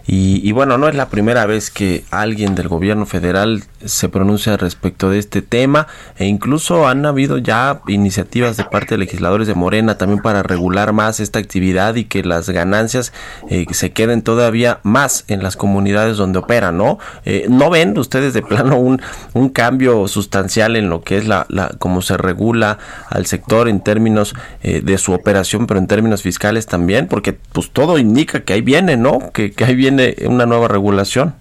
y, 0.09 0.53
bueno, 0.53 0.79
no 0.79 0.89
es 0.89 0.95
la 0.95 1.09
primera 1.09 1.47
vez 1.47 1.71
que 1.73 2.05
alguien 2.13 2.55
del 2.55 2.69
gobierno 2.69 3.07
federal 3.07 3.65
se 3.87 4.09
pronuncia 4.09 4.57
respecto 4.57 5.11
de 5.11 5.19
este 5.19 5.43
tema 5.43 5.87
e 6.17 6.27
incluso 6.27 6.87
han 6.87 7.07
habido 7.07 7.39
ya 7.39 7.81
iniciativas 7.89 8.57
de 8.57 8.65
parte 8.65 8.95
de 8.95 8.99
legisladores 8.99 9.47
de 9.47 9.55
Morena 9.55 9.99
también 9.99 10.21
para 10.21 10.43
regular 10.43 10.93
más 10.93 11.21
esta 11.21 11.39
actividad 11.39 11.95
y 11.97 12.05
que 12.05 12.23
las 12.23 12.49
ganancias 12.51 13.13
eh, 13.49 13.67
se 13.71 13.93
queden 13.93 14.23
todavía 14.23 14.81
más 14.83 15.25
en 15.29 15.43
las 15.43 15.57
comunidades 15.57 16.17
donde 16.17 16.39
operan, 16.39 16.79
¿no? 16.79 16.99
Eh, 17.25 17.47
¿No 17.49 17.71
ven 17.71 17.97
ustedes 17.99 18.35
de 18.35 18.43
plano 18.43 18.79
un, 18.79 19.01
un 19.33 19.49
cambio 19.49 20.09
sustancial 20.09 20.77
en 20.77 20.89
lo 20.89 21.03
que 21.03 21.19
es 21.19 21.27
la, 21.27 21.47
la 21.49 21.71
cómo 21.79 22.03
se 22.03 22.17
regula 22.17 22.79
al 23.09 23.27
sector 23.27 23.69
en 23.69 23.81
términos 23.81 24.35
eh, 24.63 24.81
de 24.83 24.99
su 24.99 25.13
operación, 25.13 25.67
pero 25.67 25.79
en 25.79 25.87
términos 25.87 26.23
fiscales 26.23 26.67
también? 26.67 27.07
Porque 27.09 27.33
pues 27.33 27.71
todo 27.71 27.99
indica 27.99 28.41
que 28.41 28.53
ahí 28.53 28.63
viene, 28.63 28.97
¿no? 28.97 29.31
Que, 29.33 29.53
que 29.53 29.65
ahí 29.65 29.75
viene 29.75 30.17
una 30.27 30.47
nueva 30.47 30.69
regulación? 30.69 31.35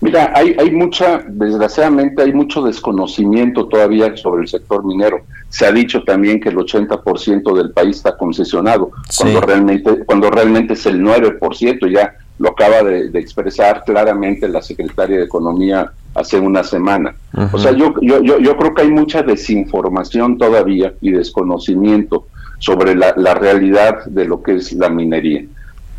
Mira, 0.00 0.32
hay, 0.34 0.56
hay 0.58 0.70
mucha, 0.70 1.22
desgraciadamente 1.26 2.22
hay 2.22 2.32
mucho 2.32 2.62
desconocimiento 2.62 3.66
todavía 3.66 4.16
sobre 4.16 4.42
el 4.42 4.48
sector 4.48 4.84
minero. 4.84 5.20
Se 5.48 5.66
ha 5.66 5.72
dicho 5.72 6.02
también 6.02 6.40
que 6.40 6.48
el 6.48 6.56
80% 6.56 7.54
del 7.56 7.72
país 7.72 7.96
está 7.96 8.16
concesionado, 8.16 8.90
cuando 9.18 9.40
realmente 9.40 10.04
cuando 10.04 10.30
realmente 10.30 10.74
es 10.74 10.86
el 10.86 11.02
9%, 11.02 11.90
ya 11.90 12.14
lo 12.38 12.50
acaba 12.50 12.82
de, 12.82 13.10
expresar 13.18 13.84
claramente 13.84 14.48
la 14.48 14.62
secretaria 14.62 15.18
de 15.18 15.24
Economía 15.24 15.92
hace 16.14 16.38
una 16.38 16.64
semana. 16.64 17.14
O 17.52 17.58
sea, 17.58 17.72
yo, 17.72 17.94
yo, 18.00 18.22
yo, 18.22 18.38
yo, 18.38 18.56
creo 18.56 18.74
que 18.74 18.82
hay 18.82 18.90
mucha 18.90 19.22
desinformación 19.22 20.38
todavía 20.38 20.94
y 21.00 21.10
desconocimiento 21.10 22.26
sobre 22.58 22.94
la, 22.94 23.14
la 23.16 23.34
realidad 23.34 24.04
de 24.06 24.24
lo 24.24 24.42
que 24.42 24.56
es 24.56 24.72
la 24.72 24.88
minería 24.88 25.44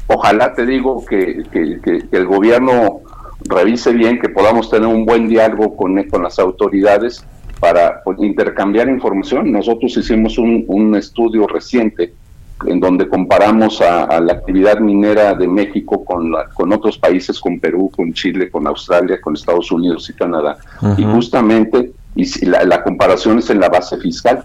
ojalá 0.08 0.54
te 0.54 0.66
digo 0.66 1.04
que, 1.06 1.44
el 2.12 2.26
gobierno 2.26 3.02
revise 3.50 3.92
bien, 3.94 4.20
que 4.20 4.30
podamos 4.30 4.70
tener 4.70 4.88
un 4.88 5.06
buen 5.06 5.28
diálogo 5.28 5.76
con, 5.76 6.02
con 6.04 6.24
las 6.24 6.40
autoridades 6.40 7.26
para 7.60 8.04
pues, 8.04 8.20
intercambiar 8.20 8.90
información. 8.90 9.52
Nosotros 9.52 9.96
hicimos 9.98 10.38
un, 10.38 10.96
estudio 10.96 11.48
reciente 11.48 12.14
en 12.68 12.80
donde 12.80 13.08
comparamos 13.10 13.82
a, 13.82 14.20
la 14.20 14.34
actividad 14.34 14.80
minera 14.80 15.34
de 15.34 15.48
México 15.48 16.04
con, 16.06 16.34
con 16.54 16.72
otros 16.72 16.98
países, 16.98 17.40
con 17.40 17.60
Perú, 17.60 17.92
con 17.96 18.14
Chile, 18.14 18.50
con 18.50 18.68
Australia, 18.68 19.20
con 19.22 19.34
Estados 19.34 19.72
Unidos 19.72 20.10
y 20.10 20.14
Canadá. 20.14 20.58
Y 20.98 21.04
justamente 21.04 21.92
y 22.16 22.46
la, 22.46 22.64
la, 22.64 22.84
comparación 22.84 23.40
es 23.40 23.50
en 23.50 23.60
la 23.60 23.70
base 23.70 23.98
fiscal. 23.98 24.44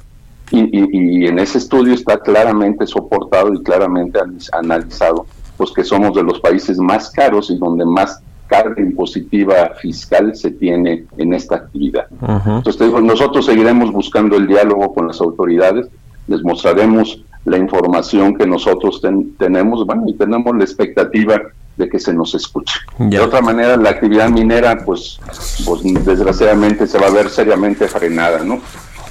Y, 0.51 0.69
y, 0.73 1.27
en 1.27 1.39
ese 1.39 1.59
estudio 1.59 1.93
está 1.93 2.19
claramente 2.19 2.87
soportado 2.87 3.53
y 3.53 3.63
claramente 3.63 4.19
analizado 4.53 5.27
pues 5.59 5.73
que 5.73 5.85
somos 5.85 6.15
de 6.15 6.23
los 6.23 6.41
países 6.41 6.79
más 6.79 7.11
caros 7.11 7.51
y 7.51 7.59
donde 7.59 7.85
más 7.85 8.23
carga 8.49 8.81
impositiva 8.83 9.75
fiscal 9.81 10.35
se 10.35 10.51
tiene 10.51 11.05
en 11.17 11.35
esta 11.35 11.57
actividad. 11.57 12.07
Entonces, 12.47 12.91
nosotros 13.03 13.47
seguiremos 13.47 13.93
buscando 13.93 14.37
el 14.37 14.47
diálogo 14.47 14.93
con 14.95 15.07
las 15.07 15.21
autoridades, 15.21 15.87
les 16.27 16.43
mostraremos 16.43 17.23
la 17.45 17.59
información 17.59 18.37
que 18.37 18.47
nosotros 18.47 19.01
tenemos, 19.39 19.87
bueno, 19.87 20.05
y 20.07 20.15
tenemos 20.15 20.57
la 20.57 20.65
expectativa 20.65 21.41
de 21.77 21.89
que 21.89 21.99
se 21.99 22.13
nos 22.13 22.35
escuche. 22.35 22.81
De 22.99 23.21
otra 23.21 23.41
manera, 23.41 23.77
la 23.77 23.91
actividad 23.91 24.29
minera, 24.29 24.85
pues, 24.85 25.21
pues 25.65 25.83
desgraciadamente 26.05 26.87
se 26.87 26.99
va 26.99 27.07
a 27.07 27.11
ver 27.11 27.31
seriamente 27.31 27.87
frenada, 27.87 28.43
¿no? 28.45 28.61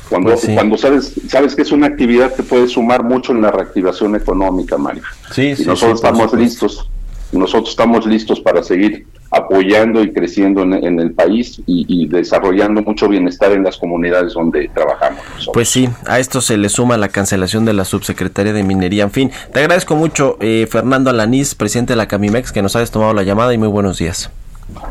Cuando, 0.10 0.32
pues 0.32 0.50
cuando 0.54 0.78
sabes, 0.78 1.14
sabes 1.28 1.56
que 1.56 1.64
es 1.64 1.72
una 1.72 1.88
actividad 1.88 2.34
que 2.34 2.44
puede 2.44 2.68
sumar 2.68 3.04
mucho 3.04 3.34
en 3.34 3.42
la 3.42 3.52
reactivación 3.52 4.16
económica, 4.16 4.78
Mario. 4.78 5.04
Sí, 5.32 5.54
y 5.58 5.66
nosotros 5.66 6.00
estamos 6.00 6.34
listos, 6.34 6.90
nosotros 7.32 7.70
estamos 7.72 8.06
listos 8.06 8.40
para 8.40 8.64
seguir 8.64 9.06
apoyando 9.32 10.02
y 10.02 10.12
creciendo 10.12 10.64
en, 10.64 11.00
el 11.00 11.12
país 11.12 11.62
y, 11.66 12.08
desarrollando 12.08 12.82
mucho 12.82 13.08
bienestar 13.08 13.52
en 13.52 13.64
las 13.64 13.78
comunidades 13.78 14.34
donde 14.34 14.70
trabajamos. 14.74 15.22
Pues 15.54 15.70
sí, 15.70 15.90
a 16.06 16.20
esto 16.20 16.42
se 16.42 16.58
le 16.58 16.70
suma 16.70 16.98
la 16.98 17.10
cancelación 17.10 17.66
de 17.66 17.74
la 17.74 17.86
subsecretaria 17.86 18.54
de 18.54 18.64
Minería. 18.64 19.04
En 19.04 19.12
fin, 19.12 19.32
te 19.52 19.60
agradezco 19.60 19.96
mucho, 19.96 20.38
eh, 20.40 20.68
Fernando 20.70 21.10
Alanís, 21.10 21.56
presidente 21.56 21.94
de 21.94 21.98
la 21.98 22.08
Camimex, 22.08 22.52
que 22.52 22.62
nos 22.62 22.76
hayas 22.76 22.92
tomado 22.92 23.14
la 23.14 23.24
llamada 23.24 23.54
y 23.54 23.58
muy 23.58 23.68
buenos 23.68 23.98
días. 23.98 24.30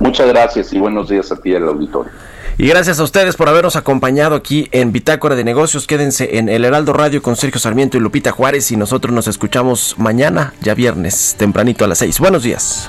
Muchas 0.00 0.28
gracias 0.28 0.72
y 0.72 0.78
buenos 0.78 1.08
días 1.08 1.30
a 1.32 1.40
ti 1.40 1.54
al 1.54 1.68
auditorio. 1.68 2.12
Y 2.58 2.68
gracias 2.68 2.98
a 3.00 3.02
ustedes 3.02 3.36
por 3.36 3.50
habernos 3.50 3.76
acompañado 3.76 4.34
aquí 4.34 4.68
en 4.72 4.90
Bitácora 4.90 5.34
de 5.34 5.44
Negocios. 5.44 5.86
Quédense 5.86 6.38
en 6.38 6.48
El 6.48 6.64
Heraldo 6.64 6.94
Radio 6.94 7.20
con 7.20 7.36
Sergio 7.36 7.60
Sarmiento 7.60 7.98
y 7.98 8.00
Lupita 8.00 8.30
Juárez 8.30 8.70
y 8.72 8.78
nosotros 8.78 9.12
nos 9.12 9.28
escuchamos 9.28 9.94
mañana, 9.98 10.54
ya 10.62 10.74
viernes, 10.74 11.36
tempranito 11.38 11.84
a 11.84 11.88
las 11.88 11.98
6. 11.98 12.18
Buenos 12.18 12.44
días. 12.44 12.88